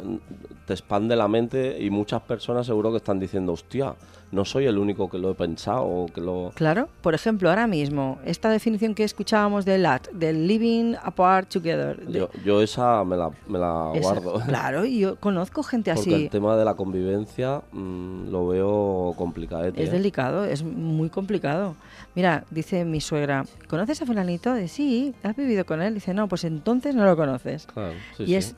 te 0.65 0.73
expande 0.73 1.15
la 1.15 1.27
mente 1.27 1.77
y 1.79 1.89
muchas 1.89 2.21
personas 2.21 2.65
seguro 2.67 2.91
que 2.91 2.97
están 2.97 3.19
diciendo, 3.19 3.53
hostia, 3.53 3.95
no 4.31 4.43
soy 4.43 4.65
el 4.65 4.77
único 4.77 5.09
que 5.09 5.17
lo 5.17 5.31
he 5.31 5.35
pensado 5.35 5.83
o 5.85 6.05
que 6.07 6.19
lo... 6.19 6.51
Claro, 6.53 6.89
por 7.01 7.13
ejemplo, 7.15 7.49
ahora 7.49 7.65
mismo, 7.65 8.19
esta 8.25 8.49
definición 8.49 8.93
que 8.93 9.03
escuchábamos 9.05 9.63
de 9.63 9.77
lat, 9.77 10.09
del 10.11 10.47
living 10.47 10.95
apart 11.01 11.49
together. 11.49 11.97
de- 12.05 12.19
Yo, 12.19 12.29
yo 12.43 12.61
esa 12.61 13.03
me 13.05 13.15
la, 13.15 13.29
me 13.47 13.57
la 13.57 13.91
esa- 13.95 14.19
guardo. 14.19 14.41
Claro, 14.47 14.85
y 14.85 14.99
yo 14.99 15.15
conozco 15.17 15.63
gente 15.63 15.93
Porque 15.93 16.09
el 16.09 16.15
así. 16.15 16.29
tema 16.29 16.57
de 16.57 16.65
la 16.65 16.73
convivencia 16.75 17.61
mm, 17.71 18.29
lo 18.29 18.47
veo 18.47 19.13
complicadete. 19.17 19.81
Es 19.81 19.89
¿eh? 19.89 19.91
delicado, 19.93 20.43
es 20.45 20.61
muy 20.63 21.09
complicado. 21.09 21.75
Mira, 22.15 22.43
dice 22.51 22.83
mi 22.83 22.99
suegra, 22.99 23.45
¿conoces 23.69 24.01
a 24.01 24.05
fulanito? 24.05 24.53
De 24.53 24.67
sí, 24.67 25.13
¿has 25.23 25.35
vivido 25.35 25.65
con 25.65 25.81
él? 25.81 25.93
Dice, 25.93 26.13
no, 26.13 26.27
pues 26.27 26.43
entonces 26.43 26.95
no 26.95 27.05
lo 27.05 27.15
conoces. 27.15 27.65
Claro, 27.67 27.93
sí, 28.17 28.23
y 28.23 28.25
sí, 28.27 28.35
Es, 28.35 28.55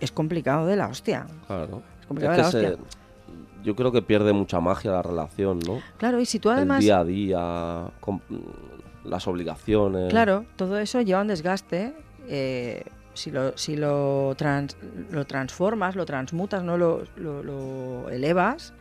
es 0.00 0.12
complicado 0.12 0.66
de 0.66 0.76
la 0.76 0.86
hostia. 0.86 1.26
claro. 1.46 1.82
es 2.00 2.06
complicado 2.06 2.40
Es 2.42 2.52
de 2.52 2.62
la 2.62 2.68
se- 2.70 2.99
yo 3.64 3.74
creo 3.76 3.92
que 3.92 4.02
pierde 4.02 4.32
mucha 4.32 4.60
magia 4.60 4.90
la 4.92 5.02
relación, 5.02 5.58
¿no? 5.60 5.80
Claro, 5.98 6.20
y 6.20 6.26
si 6.26 6.38
tú 6.38 6.50
el 6.50 6.56
además... 6.56 6.80
día 6.80 6.98
a 7.00 7.04
día, 7.04 7.84
con- 8.00 8.22
mm, 8.28 9.08
las 9.08 9.26
obligaciones. 9.28 10.10
Claro, 10.10 10.44
todo 10.56 10.78
eso 10.78 11.00
lleva 11.00 11.20
un 11.22 11.28
desgaste. 11.28 11.94
eh, 12.28 12.84
si 13.14 13.30
lo, 13.32 13.56
si 13.58 13.76
lo, 13.76 14.34
trans- 14.36 14.76
lo 15.10 15.24
transformas, 15.26 15.96
lo 15.96 16.06
transmutas, 16.06 16.62
no 16.62 16.78
lo, 16.78 17.02
lo- 17.16 17.42
lo 17.42 18.08
elevas, 18.08 18.72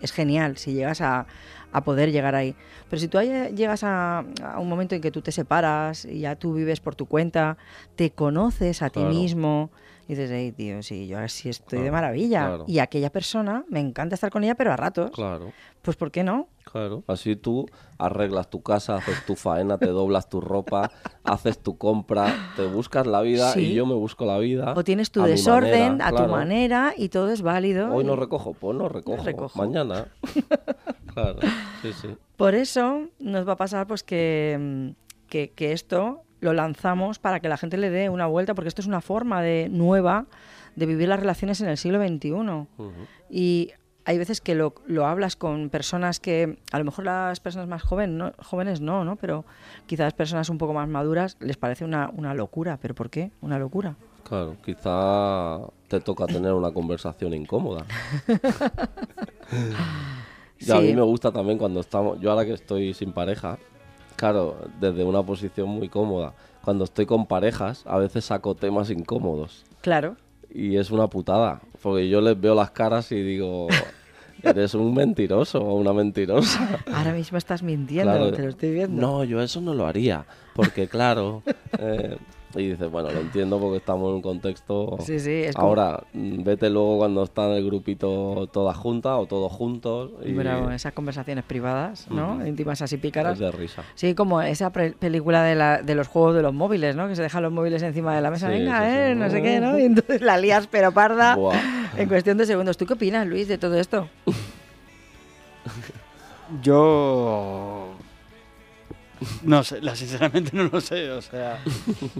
es 0.00 0.12
genial 0.12 0.56
si 0.58 0.72
llegas 0.74 1.00
a, 1.00 1.26
a 1.72 1.84
poder 1.84 2.10
llegar 2.10 2.34
ahí. 2.34 2.54
Pero 2.90 3.00
si 3.00 3.06
tú 3.08 3.16
ahí 3.16 3.30
llegas 3.54 3.84
a, 3.84 4.24
a 4.42 4.58
un 4.58 4.68
momento 4.68 4.94
en 4.96 5.00
que 5.00 5.10
tú 5.12 5.22
te 5.22 5.30
separas 5.30 6.04
y 6.04 6.20
ya 6.20 6.34
tú 6.36 6.52
vives 6.54 6.80
por 6.80 6.94
tu 6.96 7.06
cuenta, 7.06 7.56
te 7.94 8.10
conoces 8.10 8.82
a 8.82 8.90
ti 8.90 9.00
Claro. 9.00 9.14
mismo 9.14 9.70
y 10.08 10.14
dices, 10.14 10.30
hey, 10.32 10.52
tío, 10.52 10.82
sí, 10.82 11.06
yo 11.08 11.16
ahora 11.16 11.28
sí 11.28 11.48
estoy 11.48 11.80
de 11.80 11.90
maravilla. 11.90 12.46
claro. 12.46 12.64
Y 12.68 12.78
aquella 12.78 13.10
persona, 13.10 13.64
me 13.68 13.80
encanta 13.80 14.14
estar 14.14 14.30
con 14.30 14.44
ella, 14.44 14.54
pero 14.54 14.72
a 14.72 14.76
ratos. 14.76 15.10
Claro, 15.10 15.52
Pues 15.82 15.96
¿por 15.96 16.10
qué 16.10 16.22
no? 16.24 16.48
claro. 16.64 17.02
Así 17.06 17.36
tú 17.36 17.66
arreglas 17.98 18.50
tu 18.50 18.60
casa, 18.62 18.96
haces 18.96 19.24
tu 19.24 19.36
faena, 19.36 19.78
te 19.78 19.86
doblas 19.86 20.28
tu 20.28 20.40
ropa, 20.40 20.90
haces 21.24 21.58
tu 21.60 21.78
compra, 21.78 22.26
te 22.56 22.66
buscas 22.66 23.06
la 23.06 23.20
vida 23.22 23.52
Sí. 23.52 23.60
y 23.70 23.74
yo 23.74 23.86
me 23.86 23.94
busco 23.94 24.26
la 24.26 24.36
vida. 24.38 24.74
O 24.76 24.82
tienes 24.84 25.10
tu 25.10 25.22
a 25.22 25.26
desorden 25.26 25.96
manera, 25.98 26.08
a 26.08 26.12
tu 26.12 26.30
manera 26.30 26.94
y 26.96 27.08
todo 27.08 27.30
es 27.30 27.40
válido. 27.42 27.94
Hoy 27.94 28.04
no 28.04 28.16
recojo, 28.16 28.52
pues 28.52 28.76
no 28.76 28.88
recojo. 28.88 29.22
recojo. 29.24 29.58
Mañana. 29.58 30.08
claro, 31.14 31.38
sí, 31.82 31.92
sí. 31.92 32.08
Por 32.36 32.54
eso 32.54 33.08
nos 33.18 33.46
va 33.48 33.52
a 33.52 33.56
pasar 33.56 33.86
pues 33.86 34.02
que, 34.02 34.92
que, 35.28 35.52
que 35.52 35.72
esto 35.72 36.22
lo 36.46 36.54
lanzamos 36.54 37.18
para 37.18 37.40
que 37.40 37.48
la 37.50 37.58
gente 37.58 37.76
le 37.76 37.90
dé 37.90 38.08
una 38.08 38.26
vuelta, 38.26 38.54
porque 38.54 38.68
esto 38.68 38.80
es 38.80 38.86
una 38.86 39.02
forma 39.02 39.42
de 39.42 39.68
nueva 39.70 40.24
de 40.76 40.86
vivir 40.86 41.08
las 41.08 41.20
relaciones 41.20 41.60
en 41.60 41.68
el 41.68 41.76
siglo 41.76 41.98
XXI. 42.06 42.32
Ujú. 42.32 42.66
Y 43.28 43.72
hay 44.04 44.18
veces 44.18 44.40
que 44.40 44.54
lo, 44.54 44.74
lo 44.86 45.06
hablas 45.06 45.34
con 45.36 45.68
personas 45.68 46.20
que, 46.20 46.58
a 46.70 46.78
lo 46.78 46.84
mejor 46.84 47.04
las 47.06 47.40
personas 47.40 47.66
más 47.68 47.82
joven, 47.82 48.16
no- 48.18 48.32
jóvenes 48.42 48.80
no, 48.80 49.04
¿no? 49.04 49.16
Pero 49.16 49.44
quizás 49.86 50.12
personas 50.14 50.48
un 50.48 50.58
poco 50.58 50.72
más 50.74 50.88
maduras 50.88 51.36
les 51.40 51.56
parece 51.56 51.84
una, 51.84 52.10
una 52.14 52.32
locura. 52.34 52.78
¿Pero 52.80 52.94
por 52.94 53.10
qué? 53.10 53.32
Una 53.40 53.58
locura. 53.58 53.96
Claro, 54.22 54.56
quizá 54.64 55.58
te 55.88 56.00
toca 56.00 56.26
tener 56.26 56.52
una 56.52 56.70
conversación 56.72 57.34
incómoda. 57.34 57.84
Y 60.58 60.70
a 60.70 60.76
Sí. 60.80 60.82
mí 60.86 60.94
me 60.94 61.02
gusta 61.02 61.30
también 61.30 61.58
cuando 61.58 61.80
estamos, 61.80 62.18
yo 62.20 62.30
ahora 62.30 62.44
que 62.46 62.54
estoy 62.54 62.94
sin 62.94 63.12
pareja, 63.12 63.58
claro, 64.16 64.56
desde 64.80 65.04
una 65.04 65.22
posición 65.22 65.68
muy 65.68 65.88
cómoda, 65.88 66.32
cuando 66.64 66.84
estoy 66.84 67.06
con 67.06 67.26
parejas, 67.26 67.82
a 67.86 67.98
veces 67.98 68.24
saco 68.24 68.54
temas 68.54 68.90
incómodos. 68.90 69.64
Claro. 69.82 70.16
Y 70.52 70.76
es 70.76 70.90
una 70.90 71.06
putada, 71.08 71.60
porque 71.82 72.08
yo 72.08 72.20
les 72.20 72.40
veo 72.40 72.54
las 72.54 72.70
caras 72.70 73.12
y 73.12 73.22
digo, 73.22 73.68
eres 74.42 74.74
un 74.74 74.94
mentiroso 74.94 75.60
o 75.60 75.74
una 75.74 75.92
mentirosa. 75.92 76.80
Ahora 76.92 77.12
mismo 77.12 77.38
estás 77.38 77.62
mintiendo, 77.62 78.12
Claro. 78.12 78.32
te 78.32 78.42
lo 78.42 78.48
estoy 78.48 78.72
viendo. 78.72 79.00
No, 79.00 79.24
yo 79.24 79.40
eso 79.42 79.60
no 79.60 79.74
lo 79.74 79.86
haría, 79.86 80.24
porque 80.54 80.88
claro, 80.88 81.42
eh, 81.78 82.16
y 82.56 82.70
dices, 82.70 82.90
bueno, 82.90 83.10
lo 83.10 83.20
entiendo 83.20 83.58
porque 83.60 83.76
estamos 83.78 84.08
en 84.10 84.14
un 84.16 84.22
contexto... 84.22 84.96
Sí, 85.00 85.18
sí, 85.20 85.30
es 85.44 85.54
como- 85.54 85.68
Ahora, 85.68 86.02
mm, 86.12 86.42
vete 86.42 86.70
luego 86.70 86.98
cuando 86.98 87.22
están 87.24 87.50
el 87.52 87.64
grupito 87.64 88.48
todas 88.52 88.76
juntas 88.76 89.12
o 89.16 89.26
todos 89.26 89.52
juntos 89.52 90.10
y 90.24 90.32
Bueno, 90.32 90.70
esas 90.72 90.92
conversaciones 90.92 91.44
privadas, 91.44 92.06
¿no? 92.10 92.44
Íntimas 92.46 92.80
así 92.82 92.96
pícaras. 92.96 93.34
es 93.34 93.38
de 93.40 93.50
risa. 93.52 93.82
Sí, 93.94 94.14
como 94.14 94.40
esa 94.42 94.70
película 94.72 95.42
de, 95.42 95.54
la- 95.54 95.82
de 95.82 95.94
los 95.94 96.08
juegos 96.08 96.34
de 96.34 96.42
los 96.42 96.54
móviles, 96.54 96.96
¿no? 96.96 97.08
Que 97.08 97.16
se 97.16 97.22
dejan 97.22 97.42
los 97.42 97.52
móviles 97.52 97.82
encima 97.82 98.14
de 98.14 98.20
la 98.22 98.30
mesa, 98.30 98.48
Sí, 98.48 98.54
venga, 98.58 98.78
sí, 98.80 98.90
sí. 98.90 98.98
eh, 98.98 99.14
no 99.14 99.30
sé 99.30 99.42
qué, 99.42 99.60
¿no? 99.60 99.78
Y 99.78 99.82
entonces 99.84 100.20
la 100.22 100.38
lías 100.38 100.66
pero 100.68 100.92
parda 100.92 101.36
Buah. 101.36 101.54
en 101.96 102.08
cuestión 102.08 102.38
de 102.38 102.46
segundos. 102.46 102.76
¿Tú 102.76 102.86
qué 102.86 102.94
opinas, 102.94 103.26
Luis, 103.26 103.48
de 103.48 103.58
todo 103.58 103.76
esto? 103.78 104.08
Yo. 106.62 107.85
No 109.42 109.64
sé, 109.64 109.80
la, 109.80 109.96
sinceramente 109.96 110.50
no 110.54 110.64
lo 110.64 110.80
sé. 110.80 111.10
O 111.10 111.22
sea, 111.22 111.58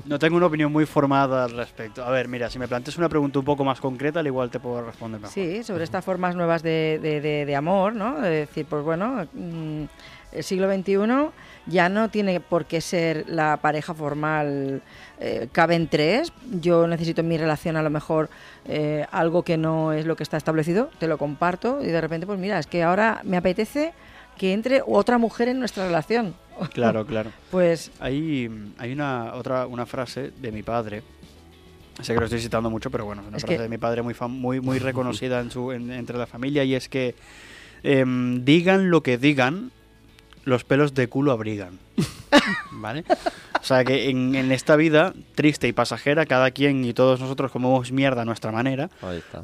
no 0.06 0.18
tengo 0.18 0.36
una 0.36 0.46
opinión 0.46 0.72
muy 0.72 0.86
formada 0.86 1.44
al 1.44 1.50
respecto. 1.56 2.04
A 2.04 2.10
ver, 2.10 2.28
mira, 2.28 2.48
si 2.50 2.58
me 2.58 2.68
planteas 2.68 2.96
una 2.98 3.08
pregunta 3.08 3.38
un 3.38 3.44
poco 3.44 3.64
más 3.64 3.80
concreta, 3.80 4.20
al 4.20 4.26
igual 4.26 4.50
te 4.50 4.60
puedo 4.60 4.82
responder 4.82 5.20
mejor. 5.20 5.32
Sí, 5.34 5.62
sobre 5.62 5.84
estas 5.84 6.04
formas 6.04 6.34
nuevas 6.36 6.62
de, 6.62 6.98
de- 7.02 7.20
de- 7.20 7.44
de 7.46 7.56
amor, 7.56 7.94
¿no? 7.94 8.20
De 8.20 8.30
decir, 8.30 8.66
pues 8.66 8.82
bueno, 8.84 9.26
mm, 9.32 9.82
el 10.32 10.44
siglo 10.44 10.70
XXI 10.72 11.30
ya 11.66 11.88
no 11.88 12.08
tiene 12.10 12.40
por 12.40 12.64
qué 12.66 12.80
ser 12.80 13.24
la 13.28 13.56
pareja 13.58 13.92
formal, 13.94 14.82
eh, 15.18 15.48
caben 15.52 15.88
tres, 15.88 16.32
yo 16.60 16.86
necesito 16.86 17.22
en 17.22 17.28
mi 17.28 17.38
relación 17.38 17.76
a 17.76 17.82
lo 17.82 17.90
mejor 17.90 18.28
eh, 18.66 19.06
algo 19.10 19.42
que 19.42 19.56
no 19.56 19.92
es 19.92 20.04
lo 20.06 20.14
que 20.16 20.22
está 20.22 20.36
establecido, 20.36 20.90
te 20.98 21.08
lo 21.08 21.16
comparto 21.18 21.82
y 21.82 21.86
de 21.86 22.00
repente, 22.00 22.26
pues 22.26 22.38
mira, 22.38 22.58
es 22.58 22.66
que 22.66 22.82
ahora 22.82 23.20
me 23.24 23.36
apetece 23.36 23.92
que 24.38 24.52
entre 24.52 24.82
otra 24.86 25.18
mujer 25.18 25.48
en 25.48 25.58
nuestra 25.58 25.86
relación. 25.86 26.34
Claro, 26.72 27.04
claro. 27.06 27.30
Pues 27.50 27.90
Hay, 28.00 28.50
hay 28.78 28.92
una 28.92 29.34
otra 29.34 29.66
una 29.66 29.86
frase 29.86 30.30
de 30.40 30.52
mi 30.52 30.62
padre. 30.62 31.02
Sé 32.02 32.12
que 32.12 32.18
lo 32.20 32.26
estoy 32.26 32.40
citando 32.40 32.68
mucho, 32.70 32.90
pero 32.90 33.04
bueno, 33.06 33.22
es 33.22 33.28
una 33.28 33.36
Es 33.38 33.42
frase 33.44 33.56
que- 33.56 33.62
de 33.62 33.68
mi 33.68 33.78
padre 33.78 34.02
muy 34.02 34.14
muy 34.28 34.60
muy 34.60 34.78
reconocida 34.90 35.40
en 35.40 35.50
su 35.50 35.72
en- 35.72 35.90
entre 35.90 36.18
la 36.18 36.26
familia 36.26 36.62
y 36.64 36.74
es 36.74 36.88
que 36.88 37.14
em, 37.82 38.44
digan 38.44 38.90
lo 38.90 39.02
que 39.02 39.16
digan, 39.18 39.70
los 40.46 40.64
pelos 40.64 40.94
de 40.94 41.08
culo 41.08 41.32
abrigan. 41.32 41.78
¿Vale? 42.70 43.04
O 43.60 43.64
sea 43.64 43.84
que 43.84 44.08
en, 44.08 44.34
en 44.36 44.52
esta 44.52 44.76
vida 44.76 45.12
triste 45.34 45.66
y 45.66 45.72
pasajera, 45.72 46.24
cada 46.24 46.52
quien 46.52 46.84
y 46.84 46.94
todos 46.94 47.20
nosotros 47.20 47.50
comemos 47.50 47.90
mierda 47.90 48.22
a 48.22 48.24
nuestra 48.24 48.52
manera. 48.52 48.88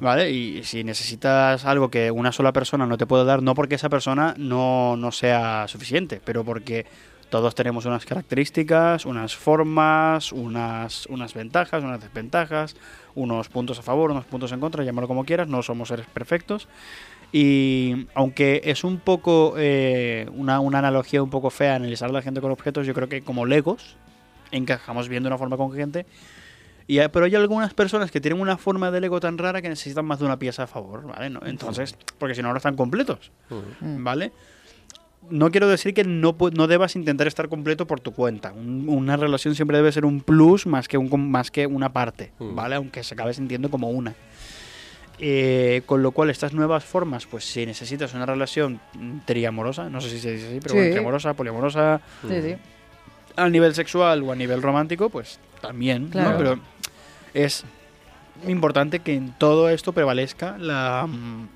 ¿Vale? 0.00 0.30
Y 0.30 0.62
si 0.62 0.84
necesitas 0.84 1.64
algo 1.64 1.90
que 1.90 2.10
una 2.12 2.30
sola 2.30 2.52
persona 2.52 2.86
no 2.86 2.96
te 2.96 3.06
puede 3.06 3.24
dar, 3.24 3.42
no 3.42 3.54
porque 3.54 3.74
esa 3.74 3.88
persona 3.88 4.34
no, 4.38 4.96
no 4.96 5.10
sea 5.10 5.66
suficiente, 5.66 6.20
pero 6.24 6.44
porque 6.44 6.86
todos 7.30 7.54
tenemos 7.56 7.84
unas 7.84 8.04
características, 8.04 9.04
unas 9.04 9.34
formas, 9.34 10.30
unas, 10.30 11.06
unas 11.06 11.34
ventajas, 11.34 11.82
unas 11.82 12.00
desventajas, 12.00 12.76
unos 13.16 13.48
puntos 13.48 13.78
a 13.78 13.82
favor, 13.82 14.12
unos 14.12 14.26
puntos 14.26 14.52
en 14.52 14.60
contra, 14.60 14.84
llámalo 14.84 15.08
como 15.08 15.24
quieras, 15.24 15.48
no 15.48 15.62
somos 15.62 15.88
seres 15.88 16.06
perfectos. 16.06 16.68
Y 17.32 18.06
aunque 18.14 18.60
es 18.64 18.84
un 18.84 18.98
poco 18.98 19.54
eh, 19.56 20.28
una, 20.34 20.60
una 20.60 20.78
analogía 20.80 21.22
un 21.22 21.30
poco 21.30 21.48
fea 21.50 21.76
analizar 21.76 22.10
a 22.10 22.12
la 22.12 22.20
gente 22.22 22.40
con 22.42 22.50
objetos, 22.50 22.86
yo 22.86 22.92
creo 22.94 23.08
que 23.08 23.22
como 23.22 23.46
legos 23.46 23.96
encajamos 24.50 25.08
bien 25.08 25.22
de 25.22 25.28
una 25.28 25.38
forma 25.38 25.56
congruente. 25.56 26.04
Y, 26.86 26.98
pero 27.08 27.24
hay 27.24 27.34
algunas 27.34 27.72
personas 27.72 28.10
que 28.10 28.20
tienen 28.20 28.40
una 28.40 28.58
forma 28.58 28.90
de 28.90 29.00
Lego 29.00 29.18
tan 29.20 29.38
rara 29.38 29.62
que 29.62 29.68
necesitan 29.68 30.04
más 30.04 30.18
de 30.18 30.26
una 30.26 30.38
pieza 30.38 30.64
a 30.64 30.66
favor, 30.66 31.06
¿vale? 31.06 31.30
¿No? 31.30 31.40
Entonces, 31.46 31.96
porque 32.18 32.34
si 32.34 32.42
no, 32.42 32.50
no 32.50 32.56
están 32.56 32.76
completos, 32.76 33.30
¿vale? 33.80 34.32
No 35.30 35.50
quiero 35.52 35.68
decir 35.68 35.94
que 35.94 36.02
no, 36.04 36.36
no 36.52 36.66
debas 36.66 36.96
intentar 36.96 37.28
estar 37.28 37.48
completo 37.48 37.86
por 37.86 38.00
tu 38.00 38.12
cuenta. 38.12 38.52
Un- 38.52 38.88
una 38.88 39.16
relación 39.16 39.54
siempre 39.54 39.76
debe 39.76 39.92
ser 39.92 40.04
un 40.04 40.20
plus 40.20 40.66
más 40.66 40.88
que, 40.88 40.98
un, 40.98 41.30
más 41.30 41.50
que 41.52 41.66
una 41.68 41.92
parte. 41.92 42.32
¿vale? 42.56 42.74
Aunque 42.74 43.04
se 43.04 43.14
acabe 43.14 43.32
sintiendo 43.32 43.70
como 43.70 43.88
una. 43.88 44.14
Eh, 45.24 45.82
con 45.86 46.02
lo 46.02 46.10
cual, 46.10 46.30
estas 46.30 46.52
nuevas 46.52 46.82
formas, 46.84 47.26
pues 47.26 47.44
si 47.44 47.64
necesitas 47.64 48.12
una 48.12 48.26
relación 48.26 48.80
mm, 48.94 49.18
triamorosa, 49.24 49.88
no 49.88 50.00
sé 50.00 50.10
si 50.10 50.18
se 50.18 50.32
dice 50.32 50.46
así, 50.48 50.58
pero 50.60 50.70
Sí. 50.72 50.78
bueno, 50.78 50.90
triamorosa, 50.90 51.34
poliamorosa, 51.34 52.00
sí, 52.28 52.42
sí. 52.42 52.56
a 53.36 53.48
nivel 53.48 53.72
sexual 53.72 54.22
o 54.24 54.32
a 54.32 54.34
nivel 54.34 54.60
romántico, 54.62 55.10
pues 55.10 55.38
también, 55.60 56.06
¿no? 56.06 56.10
Claro. 56.10 56.38
Pero 56.38 56.58
es 57.34 57.64
importante 58.48 58.98
que 58.98 59.14
en 59.14 59.32
todo 59.38 59.68
esto 59.68 59.92
prevalezca 59.92 60.58
la, 60.58 61.06
mm, 61.08 61.48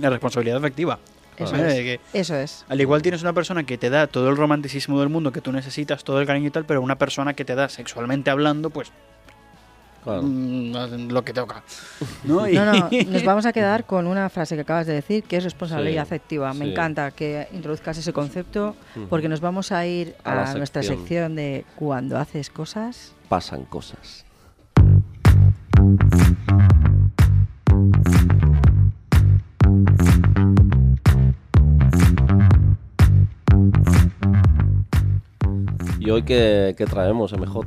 la 0.00 0.10
responsabilidad 0.10 0.58
afectiva. 0.58 0.98
Eso 1.38 1.52
¿vale? 1.52 1.68
es. 1.68 1.74
Que 1.74 2.00
Eso 2.18 2.36
es. 2.36 2.66
al 2.68 2.80
igual 2.82 3.00
tienes 3.00 3.22
una 3.22 3.32
persona 3.32 3.64
que 3.64 3.78
te 3.78 3.88
da 3.88 4.08
todo 4.08 4.28
el 4.28 4.36
romanticismo 4.36 5.00
del 5.00 5.08
mundo 5.08 5.32
que 5.32 5.40
tú 5.40 5.52
necesitas, 5.52 6.04
todo 6.04 6.20
el 6.20 6.26
cariño 6.26 6.48
y 6.48 6.50
tal, 6.50 6.66
pero 6.66 6.82
una 6.82 6.98
persona 6.98 7.32
que 7.32 7.46
te 7.46 7.54
da 7.54 7.70
sexualmente 7.70 8.28
hablando, 8.28 8.68
pues 8.68 8.92
Claro. 10.08 10.22
mm, 10.22 11.08
lo 11.10 11.22
que 11.22 11.32
toca. 11.34 11.62
¿no? 12.24 12.48
Y- 12.48 12.54
No, 12.54 12.64
no, 12.64 12.88
nos 13.10 13.24
vamos 13.24 13.44
a 13.46 13.52
quedar 13.52 13.84
con 13.84 14.06
una 14.06 14.28
frase 14.30 14.54
que 14.54 14.62
acabas 14.62 14.86
de 14.86 14.94
decir, 14.94 15.22
que 15.24 15.36
es 15.36 15.44
responsabilidad 15.44 16.02
Sí, 16.04 16.08
afectiva. 16.08 16.52
Me 16.54 16.64
sí. 16.64 16.70
encanta 16.72 17.10
que 17.10 17.46
introduzcas 17.52 17.98
ese 17.98 18.12
concepto, 18.12 18.74
porque 19.10 19.28
nos 19.28 19.40
vamos 19.40 19.70
a 19.72 19.86
ir 19.86 20.14
A 20.24 20.54
nuestra 20.54 20.82
sección. 20.82 20.98
sección 21.00 21.36
de 21.36 21.64
cuando 21.76 22.16
haces 22.18 22.48
cosas. 22.50 23.12
Pasan 23.28 23.64
cosas. 23.64 24.24
¿Y 36.00 36.10
hoy 36.10 36.22
qué, 36.22 36.74
qué 36.76 36.86
traemos, 36.86 37.32
MJ? 37.32 37.60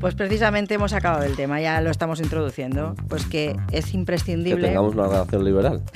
Pues 0.00 0.14
precisamente 0.14 0.74
hemos 0.74 0.92
acabado 0.92 1.24
el 1.24 1.34
tema, 1.36 1.60
ya 1.60 1.80
lo 1.80 1.90
estamos 1.90 2.20
introduciendo, 2.20 2.94
pues 3.08 3.26
que 3.26 3.56
es 3.72 3.86
Que 3.86 3.96
imprescindible. 3.96 4.68
tengamos 4.68 4.94
una 4.94 5.08
relación 5.08 5.44
liberal. 5.44 5.82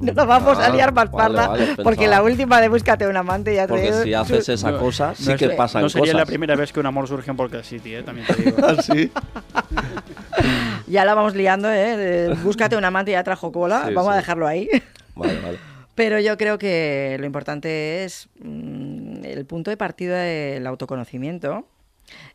No 0.00 0.14
nos 0.14 0.26
vamos 0.26 0.56
a 0.58 0.64
Ah, 0.66 0.70
liar 0.70 0.94
más 0.94 1.10
vale, 1.10 1.34
parda, 1.34 1.48
vale, 1.48 1.66
porque 1.76 2.04
pensaba. 2.06 2.10
la 2.16 2.22
última 2.22 2.58
de 2.62 2.68
búscate 2.70 3.06
un 3.06 3.18
amante 3.18 3.54
ya 3.54 3.66
te 3.66 3.68
Porque 3.74 3.92
si 3.92 4.14
haces 4.14 4.48
esa 4.48 4.70
No, 4.70 4.78
cosa, 4.78 5.14
sí 5.14 5.28
no 5.28 5.36
que 5.36 5.44
es- 5.44 5.50
pasan 5.56 5.82
no 5.82 5.90
sería 5.90 6.14
la 6.14 6.20
cosas. 6.20 6.28
primera 6.28 6.56
vez 6.56 6.72
que 6.72 6.80
un 6.80 6.86
amor 6.86 7.06
surge 7.06 7.30
en 7.30 7.36
Podcast 7.36 7.66
City, 7.68 7.96
¿eh? 7.96 8.02
también 8.02 8.26
te 8.26 8.34
digo. 8.42 8.56
¿Ah, 8.66 8.80
sí? 8.80 9.10
Ya 10.86 11.04
la 11.04 11.14
vamos 11.14 11.34
liando, 11.34 11.68
¿eh? 11.70 12.34
Búscate 12.42 12.76
un 12.78 12.84
amante 12.86 13.10
ya 13.10 13.22
trajo 13.24 13.52
cola, 13.52 13.84
Sí, 13.88 13.94
vamos 13.94 14.14
a 14.14 14.16
dejarlo 14.16 14.46
ahí. 14.46 14.70
Vale, 15.16 15.38
vale. 15.40 15.58
Pero 15.94 16.18
yo 16.18 16.38
creo 16.38 16.56
que 16.56 17.18
lo 17.20 17.26
importante 17.26 18.04
es 18.04 18.30
mm, 18.42 19.22
el 19.24 19.44
punto 19.44 19.70
de 19.70 19.76
partida 19.76 20.18
del 20.22 20.66
autoconocimiento 20.66 21.66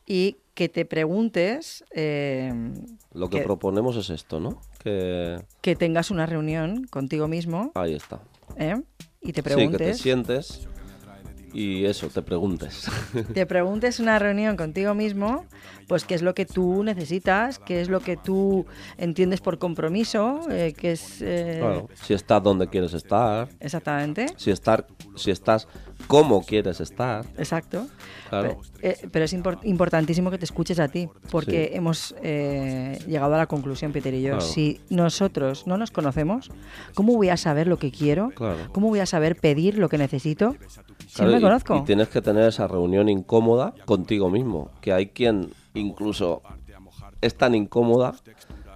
y 0.05 0.37
que 0.53 0.69
te 0.69 0.85
preguntes, 0.85 1.83
eh, 1.91 2.51
Lo 3.13 3.29
que 3.29 3.39
Que- 3.39 3.43
proponemos 3.43 3.95
es 3.97 4.09
esto, 4.09 4.39
¿no? 4.39 4.61
Que 4.79 5.37
que 5.61 5.75
tengas 5.75 6.11
una 6.11 6.25
reunión 6.25 6.85
contigo 6.85 7.27
mismo 7.27 7.71
ahí 7.75 7.93
está. 7.95 8.21
¿eh? 8.57 8.75
y 9.21 9.27
te 9.27 9.27
Sí, 9.27 9.31
que 9.33 9.41
te 9.41 9.43
preguntes, 9.43 9.97
sientes 9.97 10.67
y 11.55 11.85
eso, 11.85 12.07
te 12.09 12.21
preguntes. 12.21 12.87
te 13.33 13.45
preguntes 13.45 13.99
una 13.99 14.19
reunión 14.19 14.57
contigo 14.57 14.93
mismo, 14.93 15.45
pues 15.87 16.03
qué 16.03 16.13
es 16.15 16.21
lo 16.21 16.33
que 16.35 16.45
tú 16.45 16.83
necesitas, 16.83 17.59
qué 17.59 17.79
es 17.81 17.89
lo 17.89 18.01
que 18.01 18.17
tú 18.17 18.65
entiendes 18.97 19.39
por 19.41 19.57
compromiso, 19.57 20.41
eh, 20.51 20.73
qué 20.77 20.91
es 20.91 21.21
eh, 21.21 21.57
Claro, 21.61 21.89
si 21.93 22.13
estás 22.13 22.43
donde 22.43 22.67
quieres 22.67 22.93
estar, 22.93 23.47
exactamente, 23.59 24.27
si 24.37 24.51
estar, 24.51 24.85
si 25.15 25.31
estás 25.31 25.67
como 26.07 26.43
quieres 26.43 26.81
estar, 26.81 27.25
exacto. 27.37 27.87
claro. 28.29 28.59
Pe- 28.81 28.89
eh, 28.89 29.07
Pero 29.11 29.25
es 29.25 29.33
impor- 29.33 29.59
importantísimo 29.63 30.29
que 30.29 30.37
te 30.37 30.45
escuches 30.45 30.79
a 30.79 30.87
ti, 30.89 31.07
porque 31.31 31.69
Sí. 31.71 31.77
hemos 31.77 32.15
eh, 32.21 32.99
llegado 33.07 33.33
a 33.33 33.37
la 33.37 33.47
conclusión, 33.47 33.91
Peter 33.93 34.13
y 34.13 34.21
yo. 34.21 34.31
Claro. 34.31 34.41
Si 34.45 34.81
nosotros 34.89 35.65
no 35.67 35.77
nos 35.77 35.89
conocemos, 35.91 36.51
¿cómo 36.95 37.13
voy 37.15 37.29
a 37.29 37.37
saber 37.37 37.67
lo 37.67 37.77
que 37.79 37.91
quiero? 37.91 38.29
Claro. 38.35 38.57
¿Cómo 38.73 38.89
voy 38.89 38.99
a 38.99 39.05
saber 39.05 39.37
pedir 39.37 39.77
lo 39.77 39.87
que 39.89 39.97
necesito? 39.97 40.55
Claro, 41.15 41.31
no 41.31 41.35
me 41.37 41.39
y- 41.39 41.43
conozco. 41.43 41.77
Y, 41.77 41.81
tienes 41.85 42.09
que 42.09 42.21
tener 42.21 42.47
esa 42.47 42.67
reunión 42.67 43.09
incómoda 43.09 43.73
contigo 43.85 44.29
mismo, 44.29 44.69
que 44.81 44.93
hay 44.93 45.07
quien 45.07 45.51
incluso 45.73 46.41
es 47.21 47.35
tan 47.35 47.55
incómoda 47.55 48.13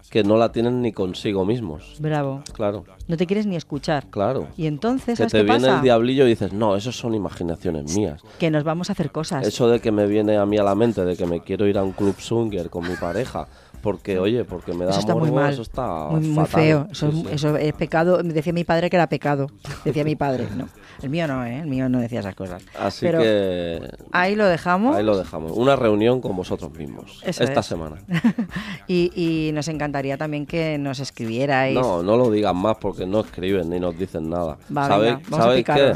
que 0.09 0.23
no 0.23 0.37
la 0.37 0.51
tienen 0.51 0.81
ni 0.81 0.91
consigo 0.91 1.45
mismos. 1.45 1.97
Bravo. 1.99 2.41
Claro, 2.53 2.83
No 3.07 3.15
te 3.15 3.27
quieres 3.27 3.45
ni 3.45 3.55
escuchar. 3.55 4.07
claro. 4.09 4.47
Y 4.57 4.65
entonces, 4.65 5.05
Que 5.19 5.29
¿sabes 5.29 5.31
te 5.33 5.37
qué 5.39 5.43
viene 5.43 5.59
pasa? 5.67 5.75
el 5.77 5.81
diablillo 5.83 6.25
y 6.25 6.29
dices, 6.29 6.51
no, 6.51 6.75
eso 6.75 6.91
son 6.91 7.13
imaginaciones 7.13 7.95
mías. 7.95 8.21
Que 8.39 8.49
nos 8.49 8.63
vamos 8.63 8.89
a 8.89 8.93
hacer 8.93 9.11
cosas. 9.11 9.45
Eso 9.45 9.69
de 9.69 9.79
que 9.79 9.91
me 9.91 10.07
viene 10.07 10.37
a 10.37 10.45
mí 10.47 10.57
a 10.57 10.63
la 10.63 10.73
mente, 10.73 11.05
de 11.05 11.15
que 11.15 11.27
me 11.27 11.41
quiero 11.41 11.67
ir 11.67 11.77
a 11.77 11.83
un 11.83 11.91
club 11.91 12.15
swinger 12.19 12.71
con 12.71 12.87
mi 12.89 12.95
pareja, 12.95 13.47
porque, 13.79 14.19
oye, 14.19 14.43
porque 14.45 14.73
me 14.73 14.85
da 14.85 14.91
Eso 14.91 14.99
está 15.01 15.15
muy 15.15 15.31
mal. 15.31 15.51
eso 15.53 15.61
está 15.61 16.05
muy, 16.09 16.21
muy 16.21 16.45
fatal. 16.45 16.61
feo. 16.63 16.87
Eso, 16.91 17.11
Sí, 17.11 17.17
es- 17.21 17.27
sí. 17.29 17.35
eso 17.35 17.57
es 17.57 17.73
pecado. 17.73 18.21
Decía 18.23 18.53
mi 18.53 18.63
padre 18.63 18.89
que 18.89 18.95
era 18.97 19.07
pecado. 19.07 19.47
Decía 19.85 20.03
mi 20.03 20.15
padre. 20.15 20.47
No. 20.55 20.67
El 21.01 21.09
mío 21.09 21.27
no, 21.27 21.45
¿eh? 21.45 21.59
El 21.59 21.67
mío 21.67 21.87
no 21.87 21.99
decía 21.99 22.19
esas 22.19 22.35
cosas. 22.35 22.61
Así 22.77 23.05
Pero 23.05 23.19
que 23.19 23.79
ahí 24.11 24.35
lo 24.35 24.45
dejamos. 24.47 24.95
ahí 24.97 25.03
lo 25.03 25.17
dejamos. 25.17 25.53
Una 25.53 25.75
reunión 25.77 26.19
con 26.19 26.35
vosotros 26.35 26.71
mismos. 26.77 27.21
Eso 27.25 27.43
esta 27.43 27.61
es. 27.61 27.65
semana. 27.65 27.97
y, 28.87 29.11
y 29.15 29.51
nos 29.53 29.67
encantaría 29.69 30.17
también 30.17 30.45
que 30.45 30.77
nos 30.77 30.99
escribierais. 30.99 31.75
No, 31.75 32.03
no 32.03 32.17
lo 32.17 32.29
digan 32.29 32.57
más 32.57 32.77
porque 32.81 33.05
no 33.05 33.21
escriben 33.21 33.69
ni 33.69 33.79
nos 33.79 33.97
dicen 33.97 34.29
nada. 34.29 34.57
Va, 34.75 34.87
¿Sabéis, 34.87 35.13
venga, 35.15 35.25
vamos 35.29 35.39
a 35.39 35.43
¿sabéis 35.49 35.65
qué? 35.65 35.93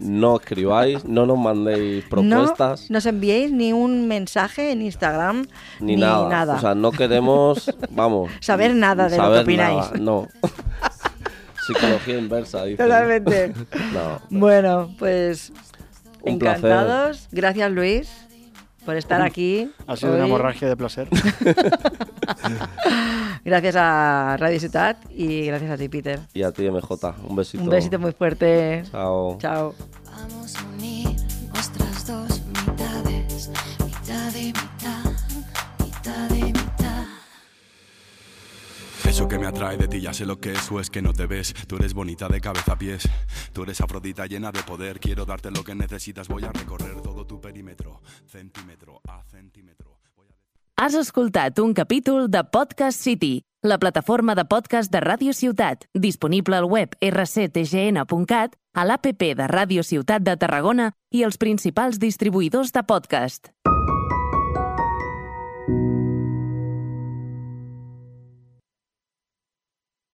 No 0.00 0.36
escribáis, 0.36 1.04
no 1.04 1.26
nos 1.26 1.38
mandéis 1.38 2.04
propuestas, 2.06 2.88
No 2.90 2.94
nos 2.94 3.06
enviéis 3.06 3.52
ni 3.52 3.72
un 3.74 4.08
mensaje 4.08 4.72
en 4.72 4.80
Instagram 4.82 5.46
ni, 5.78 5.96
nada. 5.96 6.56
O 6.56 6.60
sea, 6.60 6.74
no 6.74 6.90
queremos, 6.90 7.70
vamos. 7.90 8.30
Saber 8.40 8.74
nada 8.74 9.08
de 9.08 9.18
lo 9.18 9.32
que 9.32 9.38
opináis. 9.40 9.76
nada, 9.76 9.98
No. 9.98 10.28
Psicología 11.66 12.18
inversa, 12.18 12.64
dice. 12.64 12.82
Totalmente. 12.82 13.52
No. 13.92 14.20
bueno, 14.30 14.94
pues 14.98 15.52
Un 16.22 16.34
encantados. 16.34 17.28
Gracias, 17.30 17.70
Luis, 17.70 18.10
por 18.84 18.96
estar 18.96 19.22
aquí. 19.22 19.70
Ha 19.86 19.96
sido 19.96 20.14
una 20.14 20.26
hemorragia 20.26 20.68
de 20.68 20.76
placer. 20.76 21.08
Gracias 23.44 23.76
a 23.76 24.36
Radio 24.38 24.60
Ciudad 24.60 24.98
y 25.10 25.46
gracias 25.46 25.70
a 25.70 25.76
ti, 25.78 25.88
Peter. 25.88 26.20
Y 26.34 26.42
a 26.42 26.52
ti, 26.52 26.68
MJ, 26.70 27.14
un 27.26 27.36
besito. 27.36 27.64
Un 27.64 27.70
besito 27.70 27.98
muy 27.98 28.12
fuerte. 28.12 28.82
Chao. 28.90 29.38
Chao. 29.38 29.74
Vamos 30.04 30.56
a 30.56 30.64
unir 30.76 31.08
nuestras 31.52 32.06
dos 32.06 32.39
que 39.30 39.38
me 39.38 39.46
atrae 39.46 39.76
de 39.78 39.86
ti, 39.88 40.00
ya 40.00 40.12
sé 40.12 40.26
lo 40.26 40.38
que 40.40 40.52
es 40.52 40.70
o 40.72 40.80
es 40.80 40.90
que 40.90 41.00
no 41.00 41.12
te 41.12 41.26
ves. 41.26 41.54
Tú 41.68 41.76
eres 41.76 41.94
bonita 41.94 42.26
de 42.28 42.40
cabeza 42.40 42.72
a 42.72 42.78
pies. 42.78 43.08
Tú 43.52 43.62
eres 43.62 43.80
afrodita 43.80 44.26
llena 44.26 44.50
de 44.50 44.62
poder. 44.64 44.98
Quiero 44.98 45.24
darte 45.24 45.50
lo 45.52 45.62
que 45.62 45.74
necesitas. 45.74 46.26
Voy 46.28 46.44
a 46.44 46.52
recorrer 46.52 47.00
todo 47.00 47.24
tu 47.26 47.40
perímetro, 47.40 48.02
centímetro 48.26 49.00
a 49.08 49.22
centímetro. 49.24 49.98
A- 50.76 50.84
Has 50.84 50.94
escoltat 50.94 51.58
un 51.60 51.74
capítol 51.74 52.30
de 52.30 52.42
Podcast 52.44 52.98
City, 53.00 53.42
la 53.62 53.78
plataforma 53.78 54.34
de 54.34 54.44
podcast 54.46 54.90
de 54.90 55.00
Ràdio 55.00 55.32
Ciutat, 55.34 55.84
disponible 55.94 56.56
al 56.56 56.64
web 56.64 56.96
rctgn.cat, 57.00 58.56
a 58.74 58.84
l'APP 58.84 59.22
de 59.36 59.46
Ràdio 59.46 59.82
Ciutat 59.84 60.22
de 60.22 60.36
Tarragona 60.36 60.92
i 61.12 61.22
els 61.22 61.36
principals 61.36 61.98
distribuïdors 62.00 62.72
de 62.72 62.82
podcast. 62.82 63.52